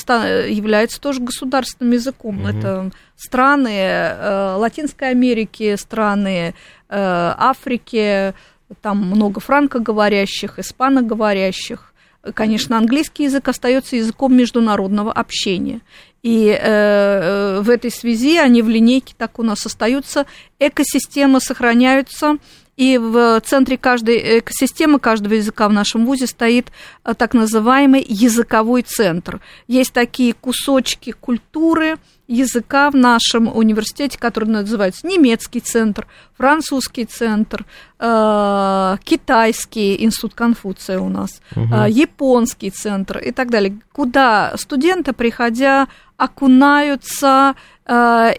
является 0.49 0.99
тоже 0.99 1.21
государственным 1.21 1.93
языком. 1.93 2.41
Угу. 2.41 2.49
Это 2.49 2.91
страны 3.17 3.77
э, 3.77 4.55
Латинской 4.57 5.11
Америки, 5.11 5.77
страны 5.77 6.55
э, 6.89 7.35
Африки, 7.37 8.33
там 8.81 8.99
много 8.99 9.41
франкоговорящих, 9.41 10.59
испаноговорящих. 10.59 11.93
Конечно, 12.35 12.77
английский 12.77 13.25
язык 13.25 13.49
остается 13.49 13.97
языком 13.97 14.37
международного 14.37 15.13
общения. 15.13 15.81
И 16.23 16.49
э, 16.49 16.59
э, 16.61 17.61
в 17.61 17.71
этой 17.71 17.91
связи 17.91 18.39
они 18.39 18.61
в 18.61 18.69
линейке 18.69 19.15
так 19.17 19.39
у 19.39 19.43
нас 19.43 19.65
остаются. 19.65 20.27
Экосистемы 20.59 21.41
сохраняются 21.41 22.37
и 22.79 22.97
в 22.97 23.41
центре 23.41 23.77
каждой 23.77 24.39
экосистемы, 24.39 25.01
каждого 25.01 25.35
языка 25.35 25.69
в 25.69 25.73
нашем 25.73 26.07
ВУЗе 26.07 26.29
стоит 26.29 26.69
э, 27.05 27.13
так 27.15 27.35
называемый 27.35 28.07
языковой 28.09 28.83
центр. 28.83 29.41
Есть 29.67 29.93
такие 29.93 30.33
кусочки 30.33 31.11
культуры, 31.11 31.97
языка 32.29 32.91
в 32.91 32.95
нашем 32.95 33.49
университете, 33.49 34.17
который 34.17 34.49
называется 34.51 35.09
немецкий 35.09 35.59
центр, 35.59 36.07
французский 36.37 37.05
центр, 37.05 37.67
э, 37.99 38.97
китайский 39.03 40.05
институт 40.05 40.35
Конфуция 40.35 41.01
у 41.01 41.09
нас, 41.09 41.41
угу. 41.57 41.75
японский 41.89 42.71
центр 42.71 43.19
и 43.19 43.33
так 43.33 43.51
далее, 43.51 43.77
куда 43.91 44.57
студенты, 44.57 45.13
приходя, 45.13 45.89
окунаются 46.17 47.55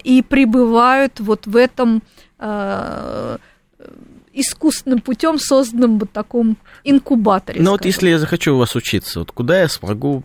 и 0.04 0.24
пребывают 0.28 1.18
вот 1.18 1.46
в 1.46 1.56
этом 1.56 2.02
искусственным 4.32 5.00
путем 5.00 5.38
созданном 5.38 5.98
вот 5.98 6.12
таком 6.12 6.56
инкубаторе. 6.84 7.60
Ну 7.60 7.72
вот 7.72 7.84
если 7.84 8.10
я 8.10 8.18
захочу 8.18 8.54
у 8.54 8.58
вас 8.58 8.74
учиться, 8.76 9.20
вот 9.20 9.32
куда 9.32 9.60
я 9.60 9.68
смогу 9.68 10.22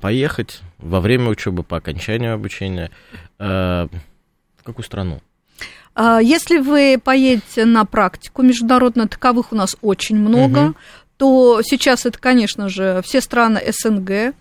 поехать 0.00 0.60
во 0.78 1.00
время 1.00 1.28
учебы, 1.30 1.62
по 1.62 1.78
окончанию 1.78 2.34
обучения, 2.34 2.90
э, 3.38 3.88
в 4.58 4.62
какую 4.62 4.84
страну? 4.84 5.20
А, 5.94 6.20
если 6.20 6.58
вы 6.58 7.00
поедете 7.02 7.64
на 7.64 7.84
практику 7.84 8.42
международно, 8.42 9.08
таковых 9.08 9.52
у 9.52 9.56
нас 9.56 9.76
очень 9.80 10.16
много, 10.16 10.58
угу. 10.58 10.74
то 11.16 11.62
сейчас 11.62 12.06
это, 12.06 12.18
конечно 12.18 12.68
же, 12.68 13.02
все 13.04 13.20
страны 13.20 13.60
СНГ, 13.70 14.34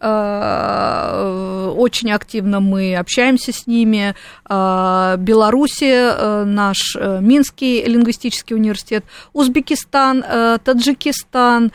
очень 0.00 2.12
активно 2.12 2.60
мы 2.60 2.96
общаемся 2.96 3.52
с 3.52 3.66
ними. 3.66 4.14
Э, 4.48 5.16
Белоруссия, 5.18 6.12
э, 6.12 6.44
наш 6.44 6.96
Минский 7.20 7.84
лингвистический 7.84 8.56
университет, 8.56 9.04
Узбекистан, 9.32 10.24
Таджикистан, 10.64 11.72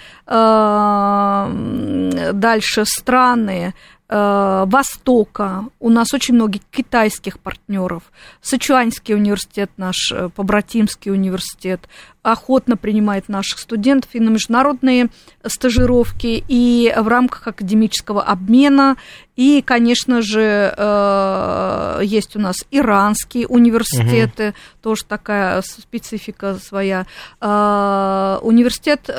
дальше 2.33 2.85
страны 2.85 3.61
Э, 3.63 3.73
Востока, 4.11 5.65
у 5.79 5.89
нас 5.89 6.13
очень 6.13 6.35
много 6.35 6.59
китайских 6.69 7.39
партнеров, 7.39 8.03
Сычуанский 8.41 9.15
университет 9.15 9.71
наш, 9.77 10.11
э, 10.11 10.27
Побратимский 10.27 11.13
университет, 11.13 11.87
охотно 12.21 12.75
принимает 12.75 13.29
наших 13.29 13.59
студентов 13.59 14.09
и 14.13 14.19
на 14.19 14.27
международные 14.27 15.07
стажировки, 15.45 16.43
и 16.45 16.93
в 16.97 17.07
рамках 17.07 17.47
академического 17.47 18.21
обмена, 18.21 18.97
и, 19.37 19.61
конечно 19.61 20.21
же, 20.21 20.73
э, 20.75 22.01
есть 22.03 22.35
у 22.35 22.39
нас 22.39 22.57
иранские 22.69 23.47
университеты, 23.47 24.49
угу. 24.49 24.55
тоже 24.81 25.05
такая 25.05 25.61
специфика 25.61 26.55
своя, 26.55 27.05
университет, 27.39 29.09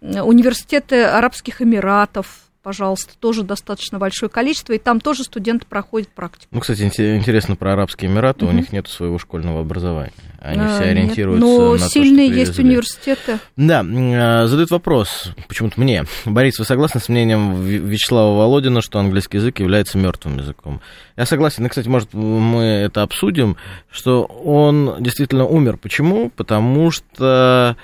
университеты 0.00 1.02
Арабских 1.02 1.60
Эмиратов, 1.60 2.45
пожалуйста, 2.66 3.12
тоже 3.20 3.44
достаточно 3.44 4.00
большое 4.00 4.28
количество, 4.28 4.72
и 4.72 4.78
там 4.78 4.98
тоже 4.98 5.22
студенты 5.22 5.64
проходят 5.66 6.08
практику. 6.08 6.48
Ну, 6.50 6.58
кстати, 6.58 6.82
интересно 6.82 7.54
про 7.54 7.74
Арабские 7.74 8.10
Эмираты, 8.10 8.44
угу. 8.44 8.52
у 8.52 8.56
них 8.56 8.72
нет 8.72 8.88
своего 8.88 9.18
школьного 9.18 9.60
образования. 9.60 10.10
Они 10.40 10.62
а, 10.62 10.74
все 10.74 10.90
ориентируются 10.90 11.46
нет, 11.46 11.58
но 11.58 11.72
на 11.76 11.88
сильные 11.88 12.26
то, 12.26 12.32
что 12.32 12.40
есть 12.40 12.58
университеты. 12.58 13.38
Да, 13.54 13.84
а, 13.86 14.48
задают 14.48 14.72
вопрос, 14.72 15.30
почему-то 15.46 15.80
мне. 15.80 16.06
Борис, 16.24 16.58
вы 16.58 16.64
согласны 16.64 16.98
с 17.00 17.08
мнением 17.08 17.62
Вячеслава 17.62 18.36
Володина, 18.36 18.80
что 18.80 18.98
английский 18.98 19.36
язык 19.36 19.60
является 19.60 19.96
мертвым 19.96 20.38
языком? 20.38 20.80
Я 21.16 21.24
согласен. 21.24 21.64
И, 21.66 21.68
кстати, 21.68 21.86
может, 21.86 22.14
мы 22.14 22.64
это 22.64 23.02
обсудим, 23.02 23.56
что 23.92 24.24
он 24.24 24.96
действительно 24.98 25.46
умер. 25.46 25.76
Почему? 25.76 26.30
Потому 26.30 26.90
что 26.90 27.76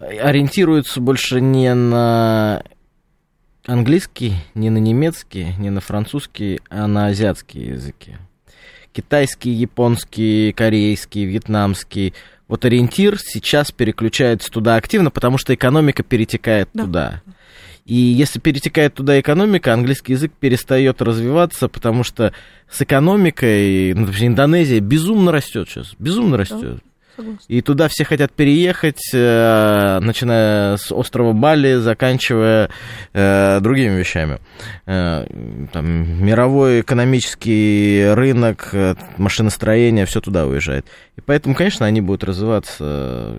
ориентируется 0.00 1.00
больше 1.00 1.40
не 1.40 1.72
на 1.72 2.64
английский 3.70 4.34
не 4.54 4.68
на 4.68 4.78
немецкий, 4.78 5.54
не 5.58 5.70
на 5.70 5.80
французский, 5.80 6.60
а 6.68 6.86
на 6.86 7.06
азиатские 7.06 7.68
языки. 7.68 8.16
Китайский, 8.92 9.50
японский, 9.50 10.52
корейский, 10.52 11.24
вьетнамский. 11.24 12.14
Вот 12.48 12.64
ориентир 12.64 13.18
сейчас 13.20 13.70
переключается 13.70 14.50
туда 14.50 14.74
активно, 14.74 15.10
потому 15.12 15.38
что 15.38 15.54
экономика 15.54 16.02
перетекает 16.02 16.68
да. 16.74 16.84
туда. 16.84 17.22
И 17.86 17.94
если 17.94 18.40
перетекает 18.40 18.94
туда 18.94 19.18
экономика, 19.20 19.72
английский 19.72 20.12
язык 20.12 20.32
перестает 20.38 21.00
развиваться, 21.00 21.68
потому 21.68 22.02
что 22.02 22.32
с 22.68 22.82
экономикой, 22.82 23.94
например, 23.94 24.26
Индонезия 24.26 24.80
безумно 24.80 25.30
растет 25.30 25.68
сейчас, 25.68 25.94
безумно 25.98 26.36
растет. 26.36 26.82
И 27.48 27.60
туда 27.62 27.88
все 27.88 28.04
хотят 28.04 28.32
переехать, 28.32 29.00
э, 29.12 29.98
начиная 30.00 30.76
с 30.76 30.92
острова 30.92 31.32
Бали, 31.32 31.74
заканчивая 31.76 32.70
э, 33.12 33.60
другими 33.60 33.98
вещами. 33.98 34.38
Э, 34.86 35.26
там, 35.72 36.24
мировой 36.24 36.80
экономический 36.80 38.12
рынок, 38.14 38.74
машиностроение, 39.16 40.06
все 40.06 40.20
туда 40.20 40.46
уезжает. 40.46 40.86
И 41.16 41.20
поэтому, 41.20 41.54
конечно, 41.54 41.86
они 41.86 42.00
будут 42.00 42.24
развиваться 42.24 43.36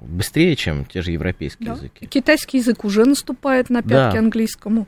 быстрее, 0.00 0.56
чем 0.56 0.84
те 0.84 1.02
же 1.02 1.12
европейские 1.12 1.68
да. 1.68 1.74
языки. 1.74 2.06
Китайский 2.06 2.58
язык 2.58 2.84
уже 2.84 3.04
наступает 3.04 3.70
на 3.70 3.82
пятки 3.82 4.14
да. 4.14 4.18
английскому. 4.18 4.86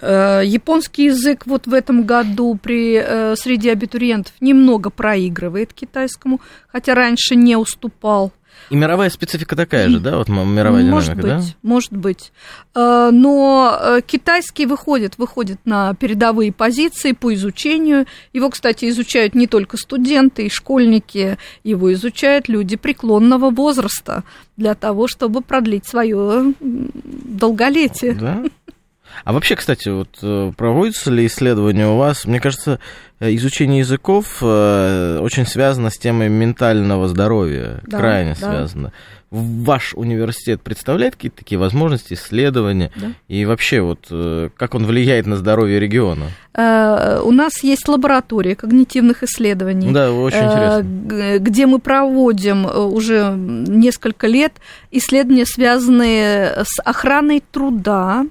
Э, 0.00 0.42
японский 0.44 1.04
язык 1.04 1.46
вот 1.46 1.66
в 1.66 1.72
этом 1.72 2.04
году 2.04 2.58
при, 2.60 3.00
э, 3.00 3.36
среди 3.36 3.70
абитуриентов 3.70 4.34
немного 4.40 4.90
проигрывает 4.90 5.72
китайскому, 5.72 6.40
хотя 6.66 6.94
раньше 6.94 7.36
не 7.36 7.56
уступал. 7.56 8.32
И 8.70 8.76
мировая 8.76 9.10
специфика 9.10 9.56
такая 9.56 9.88
же, 9.88 10.00
да, 10.00 10.16
вот 10.16 10.28
мировая 10.28 10.84
может 10.84 11.16
динамика, 11.16 11.36
быть, 11.36 11.46
да? 11.46 11.54
Может 11.62 11.92
быть, 11.92 12.32
э, 12.74 13.10
но 13.12 14.00
китайский 14.06 14.66
выходит, 14.66 15.18
выходит 15.18 15.58
на 15.64 15.94
передовые 15.94 16.52
позиции 16.52 17.12
по 17.12 17.34
изучению. 17.34 18.06
Его, 18.32 18.50
кстати, 18.50 18.88
изучают 18.88 19.34
не 19.34 19.46
только 19.46 19.76
студенты 19.76 20.46
и 20.46 20.50
школьники, 20.50 21.36
его 21.62 21.92
изучают 21.92 22.48
люди 22.48 22.76
преклонного 22.76 23.50
возраста 23.50 24.24
для 24.56 24.74
того, 24.74 25.08
чтобы 25.08 25.40
продлить 25.40 25.86
свое 25.86 26.54
долголетие. 26.60 28.14
Да? 28.14 28.44
А 29.22 29.32
вообще, 29.32 29.56
кстати, 29.56 29.88
вот 29.88 30.18
э, 30.22 30.52
проводятся 30.56 31.10
ли 31.10 31.26
исследования 31.26 31.86
у 31.86 31.96
вас? 31.96 32.24
Мне 32.24 32.40
кажется, 32.40 32.80
э, 33.20 33.34
изучение 33.34 33.78
языков 33.78 34.38
э, 34.42 35.18
очень 35.22 35.46
связано 35.46 35.90
с 35.90 35.98
темой 35.98 36.28
ментального 36.28 37.08
здоровья, 37.08 37.80
да, 37.86 37.98
крайне 37.98 38.36
да. 38.40 38.48
связано. 38.48 38.92
Ваш 39.30 39.94
университет 39.94 40.62
представляет 40.62 41.16
какие-то 41.16 41.38
такие 41.38 41.58
возможности, 41.58 42.14
исследования? 42.14 42.92
Да. 42.94 43.08
И 43.26 43.44
вообще, 43.44 43.80
вот 43.80 44.06
как 44.56 44.74
он 44.76 44.86
влияет 44.86 45.26
на 45.26 45.36
здоровье 45.36 45.80
региона? 45.80 46.26
У 46.56 47.32
нас 47.32 47.64
есть 47.64 47.88
лаборатория 47.88 48.54
когнитивных 48.54 49.24
исследований. 49.24 49.90
Да, 49.90 50.12
очень 50.12 50.38
интересно. 50.38 51.38
Где 51.40 51.66
мы 51.66 51.80
проводим 51.80 52.64
уже 52.64 53.34
несколько 53.36 54.28
лет 54.28 54.52
исследования, 54.92 55.46
связанные 55.46 56.62
с 56.62 56.78
охраной 56.84 57.42
труда, 57.50 58.26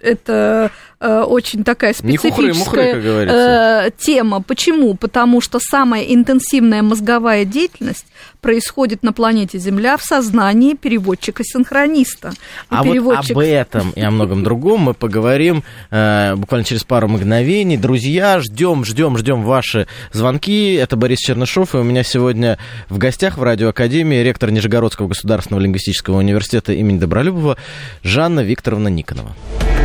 это 0.00 0.70
э, 1.00 1.20
очень 1.22 1.64
такая 1.64 1.92
специфическая 1.92 2.52
хухры, 2.52 2.86
мухры, 2.94 3.26
э, 3.30 3.90
тема. 3.98 4.42
Почему? 4.42 4.94
Потому 4.94 5.40
что 5.40 5.58
самая 5.60 6.04
интенсивная 6.04 6.82
мозговая 6.82 7.44
деятельность 7.44 8.06
происходит 8.40 9.02
на 9.02 9.12
планете 9.12 9.58
Земля 9.58 9.96
в 9.96 10.02
сознании 10.02 10.74
переводчика-синхрониста. 10.74 12.32
а 12.68 12.84
переводчик... 12.84 13.34
вот 13.34 13.42
об 13.42 13.50
этом 13.50 13.90
и 13.90 14.00
о 14.00 14.10
многом 14.10 14.44
другом 14.44 14.80
мы 14.80 14.94
поговорим 14.94 15.64
э, 15.90 16.34
буквально 16.36 16.64
через 16.64 16.84
пару 16.84 17.08
мгновений. 17.08 17.76
Друзья, 17.76 18.40
ждем, 18.40 18.84
ждем, 18.84 19.18
ждем 19.18 19.42
ваши 19.42 19.88
звонки. 20.12 20.74
Это 20.74 20.96
Борис 20.96 21.18
Чернышов, 21.18 21.74
и 21.74 21.78
у 21.78 21.82
меня 21.82 22.02
сегодня 22.02 22.58
в 22.88 22.98
гостях 22.98 23.38
в 23.38 23.42
Радиоакадемии 23.42 24.22
ректор 24.22 24.50
Нижегородского 24.50 25.08
государственного 25.08 25.62
лингвистического 25.62 26.18
университета 26.18 26.72
имени 26.72 26.98
Добролюбова 26.98 27.56
Жанна 28.02 28.40
Викторовна 28.40 28.88
Никонова. 28.88 29.34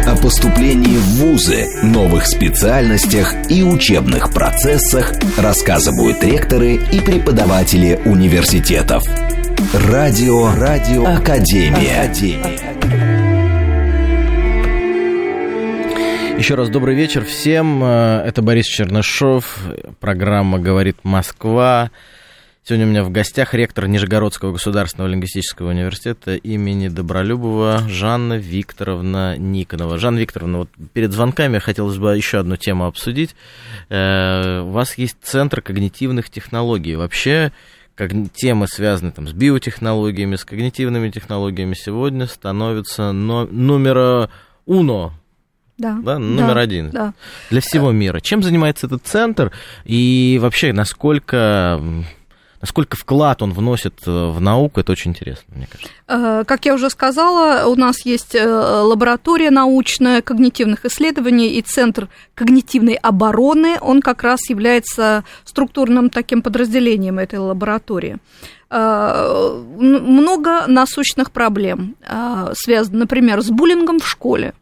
О 0.05 0.17
поступлении 0.17 0.97
в 0.97 1.15
ВУЗы, 1.21 1.65
новых 1.81 2.27
специальностях 2.27 3.33
и 3.49 3.63
учебных 3.63 4.33
процессах 4.33 5.13
рассказывают 5.37 6.21
ректоры 6.23 6.75
и 6.75 6.99
преподаватели 6.99 7.99
университетов. 8.03 9.03
Радио, 9.73 10.53
радио, 10.55 11.05
Академия. 11.05 12.01
Академия. 12.01 12.73
Еще 16.37 16.55
раз 16.55 16.67
добрый 16.67 16.95
вечер 16.95 17.23
всем. 17.23 17.81
Это 17.83 18.41
Борис 18.41 18.65
Чернышов. 18.65 19.57
Программа 20.01 20.59
«Говорит 20.59 20.97
Москва». 21.03 21.91
Сегодня 22.65 22.85
у 22.85 22.89
меня 22.89 23.03
в 23.03 23.11
гостях 23.11 23.53
ректор 23.53 23.87
Нижегородского 23.87 24.53
государственного 24.53 25.09
лингвистического 25.09 25.71
университета 25.71 26.35
имени 26.35 26.87
Добролюбова 26.87 27.83
Жанна 27.89 28.35
Викторовна 28.35 29.37
Никонова. 29.37 29.97
Жанна 29.97 30.19
Викторовна, 30.19 30.59
вот 30.59 30.69
перед 30.93 31.11
звонками 31.11 31.59
хотелось 31.59 31.97
бы 31.97 32.15
еще 32.15 32.39
одну 32.39 32.55
тему 32.55 32.85
обсудить. 32.85 33.35
Э, 33.89 34.61
у 34.61 34.69
вас 34.69 34.97
есть 34.97 35.17
Центр 35.21 35.61
когнитивных 35.61 36.29
технологий. 36.29 36.95
Вообще, 36.95 37.51
как 37.95 38.11
темы, 38.33 38.67
связанные 38.69 39.11
там, 39.11 39.27
с 39.27 39.33
биотехнологиями, 39.33 40.37
с 40.37 40.45
когнитивными 40.45 41.09
технологиями, 41.09 41.73
сегодня 41.73 42.27
становятся 42.27 43.11
но, 43.11 43.45
номера 43.45 44.29
уно 44.65 45.11
да, 45.77 45.99
да, 46.01 46.17
номер 46.17 46.55
да, 46.55 46.61
один 46.61 46.89
да. 46.91 47.13
для 47.49 47.59
всего 47.59 47.91
мира. 47.91 48.21
Чем 48.21 48.41
занимается 48.41 48.87
этот 48.87 49.05
центр 49.05 49.51
и 49.83 50.39
вообще 50.41 50.71
насколько 50.71 51.81
насколько 52.63 52.95
вклад 52.95 53.41
он 53.41 53.51
вносит 53.51 54.07
э, 54.07 54.09
в 54.09 54.39
науку, 54.39 54.79
это 54.79 54.93
очень 54.93 55.11
интересно, 55.11 55.53
мне 55.53 55.67
кажется. 55.69 55.91
Э, 56.07 56.43
как 56.47 56.65
я 56.65 56.73
уже 56.73 56.89
сказала, 56.89 57.67
у 57.67 57.75
нас 57.75 58.05
есть 58.05 58.35
э, 58.35 58.47
лаборатория 58.47 59.51
научная 59.51 60.21
когнитивных 60.21 60.85
исследований 60.85 61.57
и 61.57 61.61
Центр 61.61 62.07
когнитивной 62.35 62.93
обороны, 62.93 63.77
он 63.81 64.01
как 64.01 64.23
раз 64.23 64.49
является 64.49 65.25
структурным 65.43 66.09
таким 66.09 66.41
подразделением 66.41 67.19
этой 67.19 67.39
лаборатории. 67.39 68.17
Много 68.69 70.65
насущных 70.65 71.31
проблем, 71.31 71.95
связанных, 72.53 73.01
например, 73.01 73.41
с 73.43 73.51
буллингом 73.51 73.99
в 73.99 74.07
школе 74.07 74.53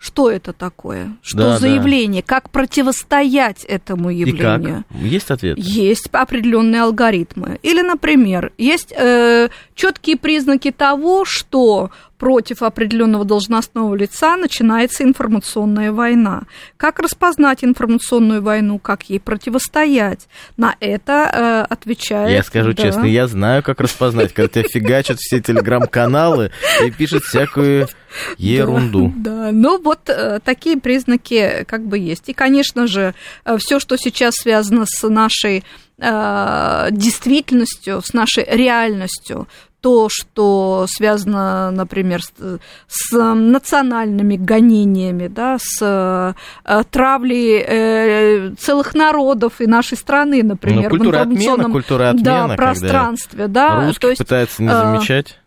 что 0.00 0.30
это 0.30 0.54
такое, 0.54 1.14
что 1.20 1.36
да, 1.36 1.58
за 1.58 1.66
да. 1.66 1.74
явление, 1.74 2.22
как 2.22 2.48
противостоять 2.48 3.64
этому 3.64 4.08
явлению. 4.08 4.84
И 4.88 4.94
как? 4.94 5.02
Есть 5.02 5.30
ответ? 5.30 5.58
Есть 5.58 6.08
определенные 6.10 6.82
алгоритмы. 6.82 7.58
Или, 7.62 7.82
например, 7.82 8.50
есть 8.56 8.94
э, 8.96 9.50
четкие 9.74 10.16
признаки 10.16 10.70
того, 10.70 11.26
что 11.26 11.90
против 12.20 12.62
определенного 12.62 13.24
должностного 13.24 13.94
лица 13.94 14.36
начинается 14.36 15.02
информационная 15.04 15.90
война. 15.90 16.42
Как 16.76 16.98
распознать 16.98 17.64
информационную 17.64 18.42
войну, 18.42 18.78
как 18.78 19.08
ей 19.08 19.18
противостоять? 19.18 20.28
На 20.58 20.76
это 20.80 21.66
э, 21.68 21.72
отвечает... 21.72 22.30
Я 22.30 22.42
скажу 22.42 22.74
да. 22.74 22.82
честно, 22.82 23.06
я 23.06 23.26
знаю, 23.26 23.62
как 23.62 23.80
распознать, 23.80 24.34
когда 24.34 24.48
тебя 24.48 24.64
фигачат 24.70 25.18
все 25.18 25.40
телеграм-каналы 25.40 26.52
и 26.84 26.90
пишут 26.90 27.24
всякую 27.24 27.88
ерунду. 28.36 29.12
Да, 29.16 29.46
да. 29.46 29.52
ну 29.52 29.80
вот 29.80 30.10
э, 30.10 30.40
такие 30.44 30.78
признаки 30.78 31.64
как 31.66 31.86
бы 31.86 31.96
есть. 31.98 32.28
И, 32.28 32.34
конечно 32.34 32.86
же, 32.86 33.14
э, 33.46 33.56
все, 33.58 33.80
что 33.80 33.96
сейчас 33.96 34.34
связано 34.34 34.84
с 34.86 35.08
нашей 35.08 35.64
э, 35.96 36.88
действительностью, 36.90 38.02
с 38.04 38.12
нашей 38.12 38.44
реальностью, 38.44 39.48
то, 39.80 40.08
что 40.10 40.86
связано, 40.88 41.70
например, 41.70 42.22
с, 42.22 42.58
с 42.88 43.12
национальными 43.12 44.36
гонениями, 44.36 45.28
да, 45.28 45.56
с 45.60 46.34
э, 46.64 46.82
травлей 46.90 47.64
э, 47.66 48.50
целых 48.58 48.94
народов 48.94 49.60
и 49.60 49.66
нашей 49.66 49.96
страны, 49.96 50.42
например, 50.42 50.84
ну, 50.84 50.98
культура 50.98 51.18
в 51.18 51.22
информационном 51.22 51.60
отмена, 51.60 51.72
культура 51.72 52.08
отмена, 52.10 52.48
да, 52.48 52.56
пространстве. 52.56 53.48
Да, 53.48 53.86
русских 53.86 54.00
то 54.00 54.08
есть, 54.08 54.18
пытается 54.18 54.62
не 54.62 54.68
э, 54.68 54.72
замечать. 54.72 55.38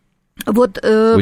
Вот 0.46 0.80
э, 0.82 1.20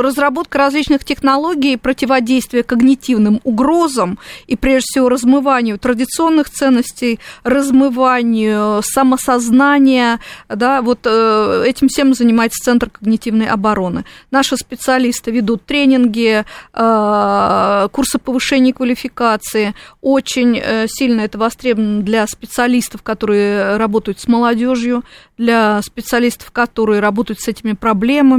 разработка 0.00 0.58
различных 0.58 1.02
технологий 1.02 1.76
противодействия 1.76 2.62
когнитивным 2.62 3.40
угрозам 3.42 4.18
и, 4.46 4.54
прежде 4.54 4.86
всего, 4.86 5.08
размыванию 5.08 5.78
традиционных 5.78 6.50
ценностей, 6.50 7.20
размыванию 7.42 8.82
самосознания, 8.82 10.20
да, 10.48 10.82
вот 10.82 11.00
э, 11.04 11.64
этим 11.66 11.88
всем 11.88 12.14
занимается 12.14 12.62
Центр 12.62 12.90
когнитивной 12.90 13.46
обороны. 13.46 14.04
Наши 14.30 14.56
специалисты 14.56 15.30
ведут 15.30 15.64
тренинги, 15.64 16.44
э, 16.74 17.88
курсы 17.90 18.18
повышения 18.18 18.74
квалификации. 18.74 19.74
Очень 20.02 20.60
э, 20.62 20.86
сильно 20.86 21.22
это 21.22 21.38
востребовано 21.38 22.02
для 22.02 22.26
специалистов, 22.26 23.02
которые 23.02 23.78
работают 23.78 24.20
с 24.20 24.28
молодежью, 24.28 25.02
для 25.38 25.82
специалистов, 25.82 26.50
которые 26.52 27.00
работают 27.00 27.40
с 27.40 27.48
этими 27.48 27.72
проблемами. 27.72 28.33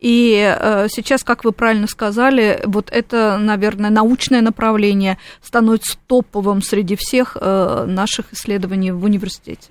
И 0.00 0.56
э, 0.58 0.86
сейчас, 0.88 1.24
как 1.24 1.44
вы 1.44 1.52
правильно 1.52 1.86
сказали, 1.86 2.60
вот 2.64 2.90
это, 2.90 3.38
наверное, 3.38 3.90
научное 3.90 4.40
направление 4.40 5.18
становится 5.40 5.98
топовым 6.06 6.62
среди 6.62 6.96
всех 6.96 7.36
э, 7.40 7.84
наших 7.86 8.32
исследований 8.32 8.92
в 8.92 9.04
университете. 9.04 9.70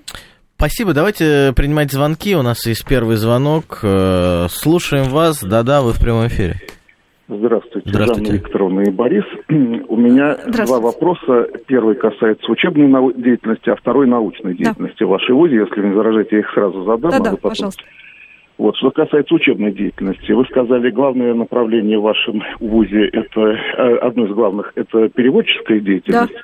Спасибо. 0.57 0.93
Давайте 0.93 1.51
принимать 1.55 1.91
звонки. 1.91 2.35
У 2.35 2.41
нас 2.41 2.65
есть 2.65 2.85
первый 2.87 3.17
звонок. 3.17 3.79
Э, 3.83 4.47
слушаем 4.49 5.05
вас. 5.05 5.43
Да-да, 5.43 5.81
вы 5.81 5.91
в 5.91 5.99
прямом 5.99 6.27
эфире. 6.27 6.61
Здравствуйте, 7.27 7.89
Здравствуйте. 7.89 8.25
Жанна 8.25 8.37
Викторовна 8.37 8.81
и 8.81 8.91
Борис. 8.91 9.23
У 9.49 9.97
меня 9.97 10.37
два 10.47 10.79
вопроса. 10.79 11.47
Первый 11.67 11.95
касается 11.95 12.51
учебной 12.51 12.87
нау- 12.87 13.13
деятельности, 13.13 13.69
а 13.69 13.75
второй 13.75 14.07
научной 14.07 14.55
деятельности 14.55 14.99
да. 14.99 15.05
в 15.05 15.09
вашей 15.09 15.33
ВУЗе. 15.33 15.55
Если 15.55 15.81
вы 15.81 15.87
не 15.89 15.95
заражаете, 15.95 16.35
я 16.35 16.39
их 16.39 16.51
сразу 16.53 16.83
задам. 16.83 17.11
Да, 17.11 17.17
а 17.17 17.19
потом... 17.19 17.37
пожалуйста. 17.37 17.83
Вот, 18.57 18.75
что 18.77 18.91
касается 18.91 19.33
учебной 19.33 19.71
деятельности, 19.71 20.31
вы 20.31 20.45
сказали, 20.45 20.91
главное 20.91 21.33
направление 21.33 21.97
в 21.97 22.03
вашем 22.03 22.43
ВУЗе, 22.59 23.07
это 23.07 23.41
э, 23.41 23.95
одно 23.97 24.25
из 24.25 24.31
главных, 24.31 24.71
это 24.75 25.09
переводческая 25.09 25.79
деятельность. 25.79 26.33
Да. 26.33 26.39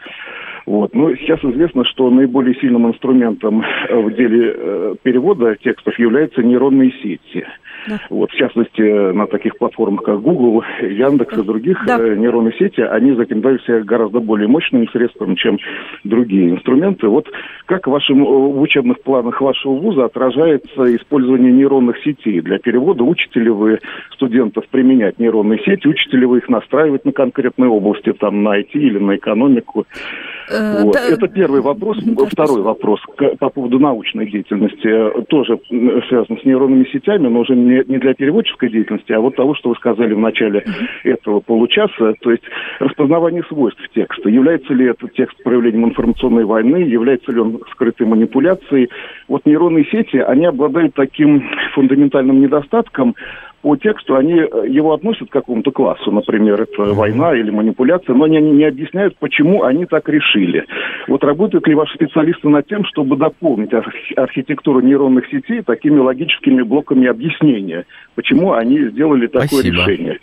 Вот. 0.66 0.94
Но 0.94 1.16
сейчас 1.16 1.44
известно, 1.44 1.84
что 1.86 2.10
наиболее 2.12 2.54
сильным 2.56 2.88
инструментом 2.88 3.64
в 3.90 4.12
деле 4.14 4.54
э, 4.56 4.96
перевода 5.02 5.56
текстов 5.56 5.98
являются 5.98 6.44
нейронные 6.44 6.92
сети. 7.02 7.46
Да. 7.88 8.00
Вот, 8.10 8.32
в 8.32 8.36
частности, 8.36 8.82
на 9.14 9.28
таких 9.28 9.58
платформах, 9.58 10.04
как 10.04 10.22
Google, 10.22 10.64
Яндекс 10.82 11.36
да. 11.36 11.42
и 11.42 11.46
других 11.46 11.86
да. 11.86 11.98
Э, 12.00 12.16
нейронные 12.16 12.54
сети, 12.54 12.82
они 12.82 13.14
закидали 13.14 13.58
себя 13.60 13.82
гораздо 13.82 14.20
более 14.20 14.48
мощными 14.48 14.88
средствами, 14.92 15.36
чем 15.36 15.58
другие 16.04 16.50
инструменты. 16.50 17.08
Вот 17.08 17.28
как 17.66 17.88
в, 17.88 17.92
вашем, 17.92 18.24
в 18.24 18.62
учебных 18.62 19.02
планах 19.02 19.42
вашего 19.42 19.74
вуза 19.74 20.06
отражается 20.06 20.96
использование 20.96 21.52
нейронных 21.52 21.98
сетей 22.04 22.42
для 22.42 22.60
перевода? 22.60 23.04
Учите 23.04 23.40
ли 23.40 23.50
вы 23.50 23.80
студентов 24.14 24.68
применять 24.70 25.20
нейронные 25.20 25.60
сети? 25.60 25.88
Учите 25.88 26.18
ли 26.18 26.26
вы 26.26 26.40
их 26.40 26.50
настраивать 26.50 27.06
на 27.06 27.12
конкретные 27.12 27.70
области, 27.70 28.14
там, 28.14 28.44
на 28.44 28.60
IT 28.60 28.72
или 28.74 29.00
на 29.00 29.16
экономику? 29.16 29.86
Э, 30.50 30.84
вот. 30.84 30.94
Да. 30.94 31.08
Это 31.08 31.28
первый 31.28 31.62
вопрос. 31.62 31.98
Второй 32.32 32.62
вопрос 32.62 33.00
по 33.40 33.50
поводу 33.50 33.80
научной 33.80 34.30
деятельности. 34.30 34.88
Э, 34.88 35.22
тоже 35.28 35.60
связан 36.10 36.40
с 36.40 36.46
нейронными 36.46 36.86
сетями, 36.92 37.28
но 37.28 37.40
уже 37.40 37.56
не, 37.56 37.84
не 37.88 37.98
для 37.98 38.14
переводческой 38.14 38.70
деятельности, 38.70 39.12
а 39.12 39.20
вот 39.20 39.36
того, 39.36 39.56
что 39.56 39.70
вы 39.70 39.76
сказали 39.76 40.14
в 40.14 40.20
начале 40.20 40.64
этого 41.04 41.40
получаса, 41.40 42.14
то 42.22 42.32
есть 42.32 42.44
распознавание 42.80 43.44
свойств 43.44 43.82
текста. 43.94 44.30
Является 44.30 44.74
ли 44.74 44.88
этот 44.88 45.14
текст 45.14 45.42
проявлением 45.44 45.86
информационной 45.86 46.46
войны, 46.46 46.78
является 46.78 47.32
ли 47.32 47.40
он 47.40 47.62
скрытой 47.72 48.08
манипуляцией? 48.08 48.90
Вот 49.28 49.46
нейронные 49.46 49.86
сети, 49.86 50.18
они 50.18 50.46
обладают 50.46 50.96
таким 50.96 51.44
фундаментальным 51.74 52.42
недостатком, 52.42 53.16
по 53.62 53.76
тексту 53.76 54.16
они 54.16 54.34
э, 54.34 54.68
его 54.68 54.94
относят 54.94 55.30
к 55.30 55.34
какому-то 55.34 55.72
классу, 55.72 56.12
например, 56.12 56.62
это 56.62 56.94
война 56.94 57.36
или 57.36 57.50
манипуляция, 57.50 58.16
но 58.16 58.26
они 58.26 58.40
не 58.40 58.66
объясняют, 58.66 59.18
почему 59.20 59.64
они 59.64 59.86
так 59.86 60.08
решили. 60.10 60.66
Вот 61.08 61.24
работают 61.24 61.68
ли 61.68 61.76
ваши 61.76 61.96
специалисты 61.96 62.48
над 62.50 62.68
тем, 62.68 62.86
чтобы 62.86 63.18
дополнить 63.18 63.72
архитектуру 64.16 64.82
нейронных 64.82 65.28
сетей 65.30 65.62
такими 65.62 66.00
логическими 66.00 66.62
блоками 66.62 67.08
объяснения, 67.08 67.86
почему 68.16 68.54
они 68.54 68.90
сделали 68.90 69.28
такое 69.28 69.48
Спасибо. 69.48 69.78
решение? 69.78 70.20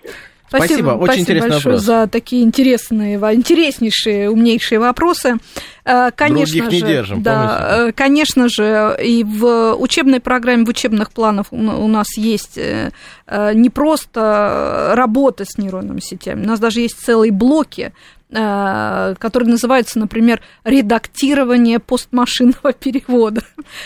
Спасибо, 0.48 0.90
очень 0.90 1.04
спасибо 1.04 1.22
интересный 1.22 1.50
большое 1.50 1.74
вопрос. 1.74 1.82
за 1.82 2.06
такие 2.06 2.42
интересные, 2.42 3.16
интереснейшие, 3.16 4.30
умнейшие 4.30 4.78
вопросы. 4.78 5.37
Э, 5.85 6.11
Конечно 6.14 6.59
Других 6.59 6.72
не 6.72 6.78
же, 6.78 6.87
держим, 6.87 7.22
да, 7.22 7.88
э, 7.88 7.92
конечно 7.92 8.48
же, 8.48 8.96
и 9.02 9.24
в 9.24 9.74
учебной 9.74 10.20
программе, 10.20 10.64
в 10.64 10.68
учебных 10.68 11.11
планах 11.12 11.46
у 11.50 11.88
нас 11.88 12.16
есть 12.16 12.59
э, 12.59 12.90
не 13.54 13.70
просто 13.70 14.92
работа 14.94 15.44
с 15.44 15.59
нейронными 15.59 16.00
сетями, 16.00 16.44
у 16.44 16.48
нас 16.48 16.61
даже 16.61 16.80
есть 16.80 16.98
целые 17.00 17.32
блоки, 17.32 17.92
э, 18.30 19.14
которые 19.18 19.48
называются, 19.50 19.98
например, 19.98 20.40
редактирование 20.64 21.78
постмашинного 21.78 22.72
перевода. 22.78 23.42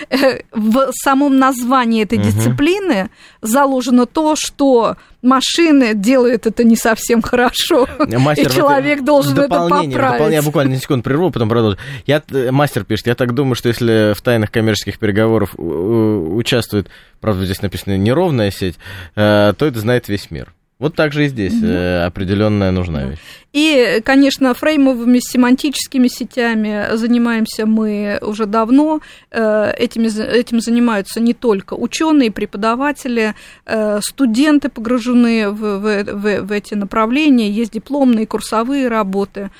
Э, 0.08 0.40
В 0.52 0.90
самом 0.92 1.38
названии 1.38 2.02
этой 2.02 2.18
Мгм. 2.18 2.26
дисциплины 2.28 3.10
заложено 3.42 4.06
то, 4.06 4.34
что 4.36 4.96
машины 5.22 5.94
делают 5.94 6.46
это 6.46 6.64
не 6.64 6.76
совсем 6.76 7.20
хорошо, 7.22 7.86
Мастер, 7.98 8.46
и 8.48 8.50
человек 8.50 9.02
должен 9.04 9.38
это 9.38 9.48
поправить. 9.48 10.32
я 10.32 10.42
буквально 10.42 10.74
на 10.74 10.80
секунду 10.80 11.02
прерву, 11.04 11.30
потом 11.30 11.48
продолжу. 11.48 11.76
Я, 12.06 12.22
э, 12.30 12.50
мастер 12.50 12.84
пишет, 12.84 13.06
я 13.06 13.14
так 13.14 13.34
думаю, 13.34 13.54
что 13.54 13.68
если 13.68 14.14
в 14.14 14.22
тайных 14.22 14.50
коммерческих 14.50 14.98
переговорах 14.98 15.50
э, 15.58 15.62
участвует, 15.62 16.88
правда, 17.20 17.44
здесь 17.44 17.60
написано 17.62 17.96
неровная 17.98 18.50
сеть, 18.50 18.76
э, 19.16 19.52
то 19.56 19.66
это 19.66 19.78
знает 19.80 20.08
весь 20.08 20.30
мир. 20.30 20.52
Вот 20.80 20.94
так 20.96 21.12
же 21.12 21.26
и 21.26 21.28
здесь 21.28 21.52
э, 21.62 22.04
определенная 22.06 22.70
нужна 22.72 23.04
вещь. 23.04 23.18
И, 23.52 24.00
конечно, 24.04 24.54
фреймовыми 24.54 25.18
семантическими 25.20 26.08
сетями 26.08 26.96
занимаемся 26.96 27.66
мы 27.66 28.18
уже 28.22 28.46
давно. 28.46 29.00
Э, 29.30 29.72
Этими, 29.76 30.08
за- 30.08 30.24
этим 30.24 30.60
занимаются 30.60 31.20
не 31.20 31.34
только 31.34 31.74
ученые, 31.74 32.30
преподаватели, 32.30 33.34
э, 33.66 34.00
студенты 34.02 34.68
погружены 34.70 35.50
в, 35.50 35.60
в- 35.80 36.04
в- 36.04 36.40
в 36.46 36.52
эти 36.52 36.74
направления, 36.74 37.50
есть 37.50 37.72
дипломные, 37.72 38.26
курсовые 38.26 38.88
работы. 38.88 39.50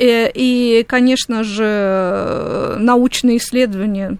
Э, 0.00 0.30
И, 0.34 0.84
конечно 0.88 1.44
же, 1.44 1.64
э, 1.66 2.76
научные 2.78 3.36
исследования, 3.36 4.16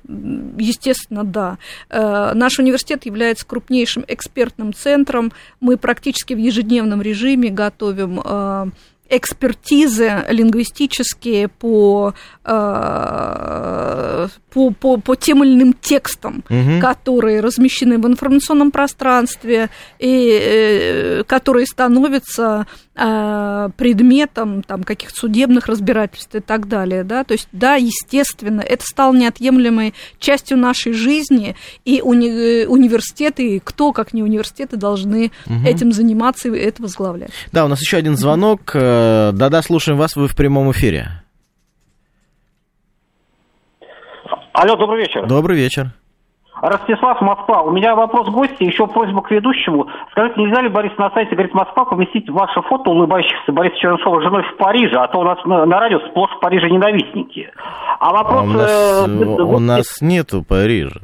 естественно, 0.59 1.25
да. 1.25 1.57
Э, 1.89 2.33
Наш 2.35 2.59
университет 2.59 3.07
является 3.07 3.47
крупнейшим 3.47 4.05
экспертным 4.07 4.75
центром. 4.75 5.33
Мы 5.61 5.79
практически 5.79 6.35
в 6.35 6.39
ежедневном 6.39 7.01
режиме 7.01 7.49
готовим 7.49 8.21
экспертизы 9.11 10.25
лингвистические 10.29 11.49
по, 11.49 12.15
э, 12.45 14.29
по, 14.51 14.71
по, 14.71 14.97
по 14.99 15.15
тем 15.17 15.45
или 15.45 15.53
иным 15.55 15.75
текстам, 15.81 16.43
Мгм. 16.49 16.81
которые 16.81 17.41
размещены 17.41 17.99
в 17.99 18.07
информационном 18.07 18.71
пространстве 18.71 19.69
и 19.99 20.39
э, 20.41 21.25
которые 21.27 21.67
становятся 21.67 22.67
э, 22.97 23.69
предметом 23.77 24.63
там, 24.63 24.83
каких-то 24.85 25.19
судебных 25.21 25.67
разбирательств 25.67 26.35
и 26.35 26.41
так 26.41 26.69
далее. 26.69 27.05
Да? 27.05 27.25
То 27.25 27.33
есть, 27.33 27.49
да, 27.53 27.75
естественно, 27.77 28.61
это 28.61 28.85
стало 28.87 29.15
неотъемлемой 29.15 29.95
частью 30.19 30.59
нашей 30.59 30.93
жизни, 30.93 31.57
и 31.85 32.01
уни- 32.01 32.65
э, 32.65 32.67
университеты, 32.67 33.57
и 33.57 33.59
кто, 33.59 33.93
как 33.93 34.13
не 34.13 34.23
университеты, 34.23 34.77
должны 34.77 35.31
Мгм. 35.47 35.65
этим 35.67 35.93
заниматься 35.93 36.49
и 36.49 36.59
это 36.59 36.83
возглавлять. 36.83 37.31
Да, 37.53 37.65
у 37.65 37.69
нас 37.69 37.81
еще 37.81 37.97
один 37.97 38.17
звонок. 38.17 38.73
Э, 38.75 39.00
Да-да, 39.33 39.63
слушаем 39.63 39.99
вас, 39.99 40.17
вы 40.17 40.27
в 40.27 40.37
прямом 40.37 40.71
эфире. 40.73 41.09
Алло, 44.53 44.77
добрый 44.77 45.03
вечер. 45.03 45.27
Добрый 45.27 45.57
вечер. 45.57 45.87
Ростислав, 46.61 47.21
Москва. 47.23 47.63
У 47.63 47.71
меня 47.71 47.95
вопрос 47.95 48.29
к 48.29 48.33
гости, 48.33 48.65
еще 48.65 48.87
просьба 48.87 49.23
к 49.23 49.31
ведущему. 49.31 49.87
Скажите, 50.11 50.41
нельзя 50.41 50.61
ли, 50.61 50.69
Борис, 50.69 50.93
на 50.99 51.11
сайте 51.11 51.35
«Говорит 51.35 51.55
Москва» 51.55 51.87
поместить 51.87 52.29
ваше 52.29 52.61
фото 52.69 52.91
улыбающихся 52.91 53.53
Бориса 53.53 53.77
Чернышова 53.77 54.21
с 54.21 54.25
женой 54.25 54.43
в 54.43 54.57
Париже, 54.59 54.97
а 54.97 55.09
то 55.09 55.21
у 55.21 55.25
нас 55.25 55.39
на, 55.47 55.65
на 55.65 55.81
радио 55.81 56.01
сплошь 56.11 56.31
в 56.37 56.41
Париже 56.41 56.69
ненавистники. 56.69 57.51
А 57.99 58.11
А 58.11 58.13
вопрос... 58.13 58.45
у 58.45 58.47
нас, 58.49 58.71
э, 58.71 59.11
э, 59.11 59.43
у 59.43 59.59
нас 59.59 60.01
нету 60.03 60.45
Парижа. 60.47 61.01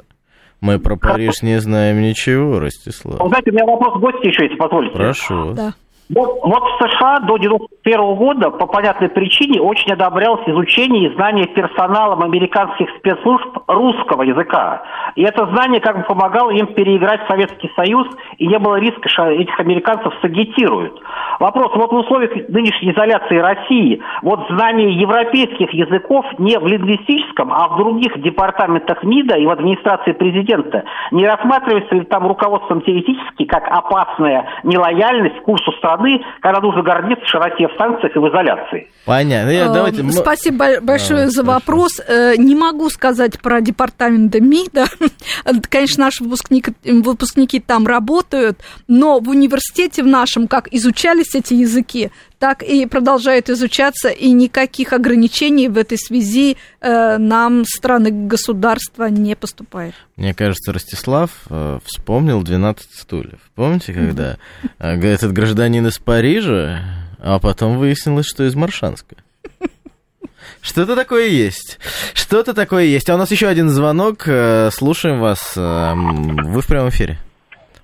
Мы 0.60 0.78
про 0.78 0.96
Париж 0.96 1.42
не 1.42 1.58
знаем 1.60 2.02
ничего, 2.02 2.60
Ростислав. 2.60 3.16
Знаете, 3.16 3.50
у 3.50 3.54
меня 3.54 3.64
вопрос 3.64 3.94
к 3.94 4.00
гости 4.00 4.26
еще, 4.26 4.44
если 4.44 4.56
позволите. 4.56 4.94
Прошу 4.94 5.34
вас. 5.36 5.56
Да. 5.56 5.72
Вот, 6.14 6.38
вот 6.44 6.62
в 6.62 6.88
США 6.88 7.18
до 7.20 7.36
91 7.36 8.14
года 8.14 8.50
по 8.50 8.66
понятной 8.66 9.08
причине 9.08 9.60
очень 9.60 9.92
одобрялось 9.92 10.46
изучение 10.46 11.08
и 11.08 11.14
знание 11.14 11.46
персоналом 11.48 12.22
американских 12.22 12.88
спецслужб 12.98 13.58
русского 13.66 14.22
языка. 14.22 14.82
И 15.16 15.22
это 15.22 15.46
знание 15.46 15.80
как 15.80 15.98
бы 15.98 16.02
помогало 16.04 16.50
им 16.50 16.68
переиграть 16.68 17.22
Советский 17.28 17.72
Союз, 17.74 18.06
и 18.38 18.46
не 18.46 18.58
было 18.58 18.76
риска, 18.76 19.08
что 19.08 19.30
этих 19.30 19.58
американцев 19.58 20.14
сагитируют. 20.22 21.00
Вопрос, 21.40 21.72
вот 21.74 21.90
в 21.90 21.96
условиях 21.96 22.48
нынешней 22.50 22.92
изоляции 22.92 23.38
России, 23.38 24.00
вот 24.22 24.46
знание 24.48 24.92
европейских 24.92 25.72
языков 25.72 26.24
не 26.38 26.56
в 26.58 26.66
лингвистическом, 26.66 27.52
а 27.52 27.68
в 27.68 27.78
других 27.78 28.22
департаментах 28.22 29.02
МИДа 29.02 29.38
и 29.38 29.46
в 29.46 29.50
администрации 29.50 30.12
президента, 30.12 30.84
не 31.10 31.26
рассматривается 31.26 31.96
ли 31.96 32.02
там 32.02 32.28
руководством 32.28 32.80
теоретически 32.82 33.44
как 33.44 33.66
опасная 33.68 34.46
нелояльность 34.62 35.40
курсу 35.42 35.72
страны, 35.72 35.95
когда 36.40 36.60
нужно 36.60 36.82
гордиться 36.82 37.24
широте 37.26 37.68
в 37.68 37.76
санкциях 37.78 38.14
и 38.14 38.18
в 38.18 38.28
изоляции? 38.28 38.88
Понятно. 39.04 39.50
Я, 39.50 39.66
Э, 39.66 39.72
давайте, 39.72 40.02
Спасибо 40.12 40.56
бо- 40.76 40.80
большое 40.80 41.28
за 41.28 41.42
хорошо. 41.42 41.54
вопрос. 41.54 42.00
Э, 42.06 42.34
Не 42.36 42.54
могу 42.54 42.88
сказать 42.90 43.40
про 43.40 43.60
департамент 43.60 44.34
МИДа. 44.34 44.86
Конечно, 45.70 46.04
наши 46.04 46.24
выпускники, 46.24 46.72
выпускники 46.84 47.60
там 47.60 47.86
работают, 47.86 48.58
но 48.88 49.20
в 49.20 49.28
университете 49.28 50.02
в 50.02 50.06
нашем, 50.06 50.48
как 50.48 50.68
изучались 50.72 51.34
эти 51.34 51.54
языки, 51.54 52.10
так 52.38 52.62
и 52.62 52.86
продолжают 52.86 53.48
изучаться, 53.48 54.08
и 54.10 54.30
никаких 54.32 54.92
ограничений 54.92 55.68
в 55.68 55.78
этой 55.78 55.96
связи 55.98 56.56
э, 56.80 57.16
нам 57.18 57.64
страны 57.64 58.10
государства 58.10 59.04
не 59.06 59.34
поступает. 59.34 59.94
Мне 60.16 60.34
кажется, 60.34 60.72
Ростислав 60.72 61.30
э, 61.48 61.78
вспомнил 61.84 62.42
12 62.42 62.90
стульев. 62.92 63.40
Помните, 63.54 63.92
когда 63.94 64.36
э, 64.78 65.00
этот 65.00 65.32
гражданин 65.32 65.86
из 65.86 65.98
Парижа, 65.98 66.80
а 67.18 67.38
потом 67.38 67.78
выяснилось, 67.78 68.26
что 68.26 68.44
из 68.44 68.54
Маршанска? 68.54 69.16
Что-то 70.60 70.96
такое 70.96 71.28
есть. 71.28 71.78
Что-то 72.14 72.52
такое 72.54 72.84
есть. 72.84 73.08
А 73.08 73.14
у 73.14 73.18
нас 73.18 73.30
еще 73.30 73.46
один 73.46 73.68
звонок. 73.68 74.24
э, 74.26 74.70
Слушаем 74.72 75.20
вас. 75.20 75.54
э, 75.56 75.92
Вы 75.94 76.60
в 76.60 76.66
прямом 76.66 76.88
эфире. 76.90 77.18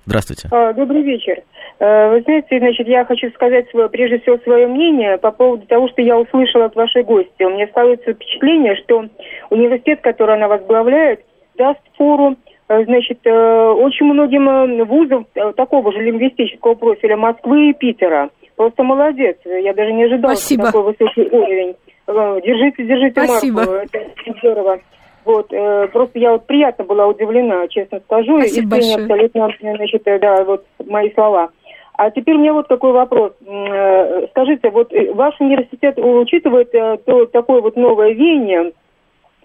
Здравствуйте. 0.05 0.49
А, 0.51 0.73
Добрый 0.73 1.01
вечер. 1.01 1.35
Э, 1.79 2.09
Вы 2.11 2.21
знаете, 2.21 2.59
значит, 2.59 2.87
я 2.87 3.05
хочу 3.05 3.29
сказать 3.31 3.69
свое, 3.69 3.89
прежде 3.89 4.19
всего 4.19 4.37
свое 4.39 4.67
мнение 4.67 5.17
по 5.17 5.31
поводу 5.31 5.65
того, 5.65 5.87
что 5.89 6.01
я 6.01 6.17
услышала 6.17 6.65
от 6.65 6.75
вашей 6.75 7.03
гости. 7.03 7.43
У 7.43 7.49
меня 7.49 7.67
складывается 7.67 8.13
впечатление, 8.13 8.75
что 8.75 9.05
университет, 9.49 10.01
который 10.01 10.35
она 10.35 10.47
возглавляет, 10.47 11.21
даст 11.55 11.79
фору 11.97 12.35
э, 12.69 12.83
значит, 12.85 13.19
э, 13.25 13.69
очень 13.71 14.05
многим 14.05 14.85
вузам 14.85 15.25
такого 15.55 15.91
же 15.91 15.99
лингвистического 16.01 16.75
профиля 16.75 17.17
Москвы 17.17 17.69
и 17.69 17.73
Питера. 17.73 18.29
Просто 18.55 18.83
молодец. 18.83 19.37
Я 19.45 19.73
даже 19.73 19.93
не 19.93 20.03
ожидала, 20.03 20.35
Спасибо. 20.35 20.67
что 20.67 20.71
такой 20.71 20.93
высокий 20.93 21.27
уровень. 21.35 21.75
Держите, 22.07 22.83
держите 22.83 23.23
Спасибо. 23.25 23.57
марку. 23.57 23.73
Это 23.73 23.99
здорово. 24.39 24.79
Вот, 25.25 25.53
э, 25.53 25.87
просто 25.91 26.19
я 26.19 26.33
вот 26.33 26.45
приятно 26.45 26.83
была 26.83 27.07
удивлена, 27.07 27.67
честно 27.69 27.99
скажу. 28.01 28.39
Спасибо 28.39 28.77
Искренне 28.77 29.07
большое. 29.07 29.29
абсолютно, 29.33 29.75
значит, 29.77 30.03
да, 30.21 30.43
вот 30.43 30.65
мои 30.85 31.11
слова. 31.13 31.49
А 31.95 32.09
теперь 32.09 32.35
у 32.35 32.39
меня 32.39 32.53
вот 32.53 32.67
такой 32.67 32.91
вопрос. 32.91 33.33
Э, 33.45 34.27
Скажите, 34.31 34.69
вот 34.71 34.91
э, 34.91 35.13
ваш 35.13 35.39
университет 35.39 35.97
учитывает 35.99 36.73
э, 36.73 36.97
то, 37.05 37.25
такое 37.27 37.61
вот 37.61 37.75
новое 37.75 38.13
веяние, 38.13 38.73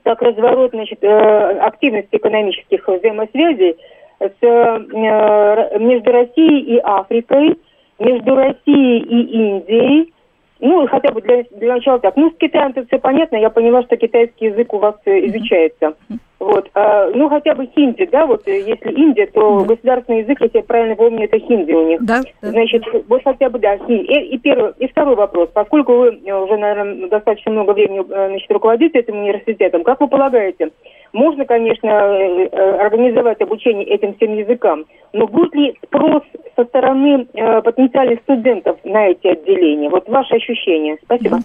как 0.03 0.23
разворот 0.23 0.71
значит, 0.71 1.05
активности 1.05 2.17
экономических 2.17 2.89
взаимосвязей 2.89 3.77
с, 4.21 4.41
между 4.41 6.13
Россией 6.13 6.77
и 6.77 6.79
Африкой, 6.79 7.59
между 7.99 8.35
Россией 8.35 9.01
и 9.01 9.21
Индией, 9.35 10.15
ну, 10.61 10.87
хотя 10.89 11.13
бы 11.13 11.21
для, 11.23 11.45
для 11.51 11.75
начала 11.75 11.99
так. 11.99 12.17
Ну, 12.17 12.31
с 12.31 12.37
Китаем 12.37 12.73
тут 12.73 12.87
все 12.89 12.99
понятно, 12.99 13.37
я 13.37 13.51
поняла, 13.51 13.83
что 13.83 13.97
китайский 13.97 14.47
язык 14.47 14.73
у 14.75 14.79
вас 14.79 14.97
э, 15.05 15.27
изучается. 15.27 15.95
Вот. 16.41 16.71
А, 16.75 17.11
ну, 17.15 17.29
хотя 17.29 17.55
бы 17.55 17.67
хинди, 17.67 18.07
да, 18.07 18.27
вот 18.27 18.47
э, 18.47 18.61
если 18.61 18.93
Индия, 18.93 19.27
то 19.27 19.65
государственный 19.65 20.21
язык, 20.21 20.41
если 20.41 20.59
я 20.59 20.65
правильно 20.65 20.95
помню, 20.95 21.25
это 21.25 21.39
хинди 21.39 21.73
у 21.73 21.89
них. 21.89 22.05
Да. 22.05 22.23
Значит, 22.43 22.85
вот 23.09 23.23
хотя 23.25 23.51
бы, 23.51 23.59
да, 23.59 23.77
хинди. 23.77 24.05
И, 24.05 24.35
и 24.35 24.39
первый, 24.39 24.73
и 24.79 24.89
второй 24.89 25.17
вопрос. 25.17 25.51
Поскольку 25.53 25.95
вы 25.95 26.21
э, 26.25 26.33
уже, 26.33 26.57
наверное, 26.57 27.09
достаточно 27.09 27.53
много 27.53 27.73
времени 27.73 28.05
значит, 28.07 28.51
руководите 28.51 29.01
этим 29.01 29.19
университетом, 29.19 29.85
как 29.85 30.01
вы 30.01 30.09
полагаете, 30.09 30.71
можно, 31.13 31.45
конечно, 31.45 31.89
э, 31.89 32.49
э, 32.51 32.87
организовать 32.87 33.41
обучение 33.41 33.87
этим 33.87 34.15
всем 34.15 34.37
языкам 34.37 34.85
но 35.13 35.27
будет 35.27 35.55
ли 35.55 35.75
спрос 35.87 36.23
со 36.57 36.65
стороны 36.65 37.27
э, 37.33 37.63
потенциальных 37.63 38.21
студентов 38.21 38.77
на 38.85 39.07
эти 39.07 39.27
отделения? 39.29 39.89
Вот 39.89 40.09
ваши 40.09 40.35
ощущения. 40.35 40.99
Спасибо. 41.03 41.41